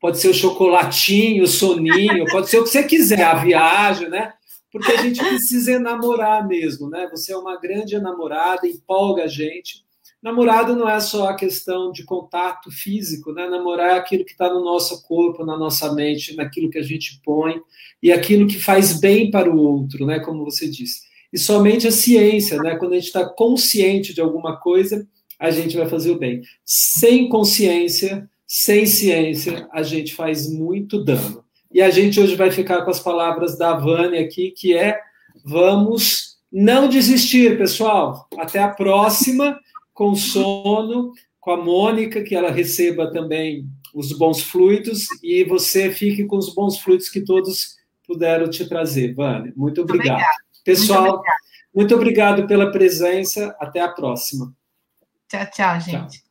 [0.00, 4.32] pode ser o chocolatinho, o soninho, pode ser o que você quiser, a viagem, né?
[4.70, 7.08] Porque a gente precisa enamorar mesmo, né?
[7.10, 9.82] Você é uma grande namorada, empolga a gente.
[10.22, 13.48] Namorado não é só a questão de contato físico, né?
[13.48, 17.20] Namorar é aquilo que está no nosso corpo, na nossa mente, naquilo que a gente
[17.24, 17.60] põe
[18.02, 20.18] e aquilo que faz bem para o outro, né?
[20.20, 21.08] Como você disse.
[21.32, 22.76] E somente a ciência, né?
[22.76, 25.06] Quando a gente está consciente de alguma coisa,
[25.38, 26.42] a gente vai fazer o bem.
[26.64, 31.44] Sem consciência, sem ciência, a gente faz muito dano.
[31.72, 34.98] E a gente hoje vai ficar com as palavras da Vânia aqui, que é:
[35.44, 38.26] vamos não desistir, pessoal.
[38.38, 39.58] Até a próxima
[39.92, 46.24] com sono, com a Mônica, que ela receba também os bons fluidos, e você fique
[46.24, 49.52] com os bons fluidos que todos puderam te trazer, Vânia.
[49.56, 50.22] Muito obrigado.
[50.64, 51.36] Pessoal, muito obrigado.
[51.74, 53.54] muito obrigado pela presença.
[53.58, 54.54] Até a próxima.
[55.28, 56.18] Tchau, tchau, gente.
[56.20, 56.27] Tchau.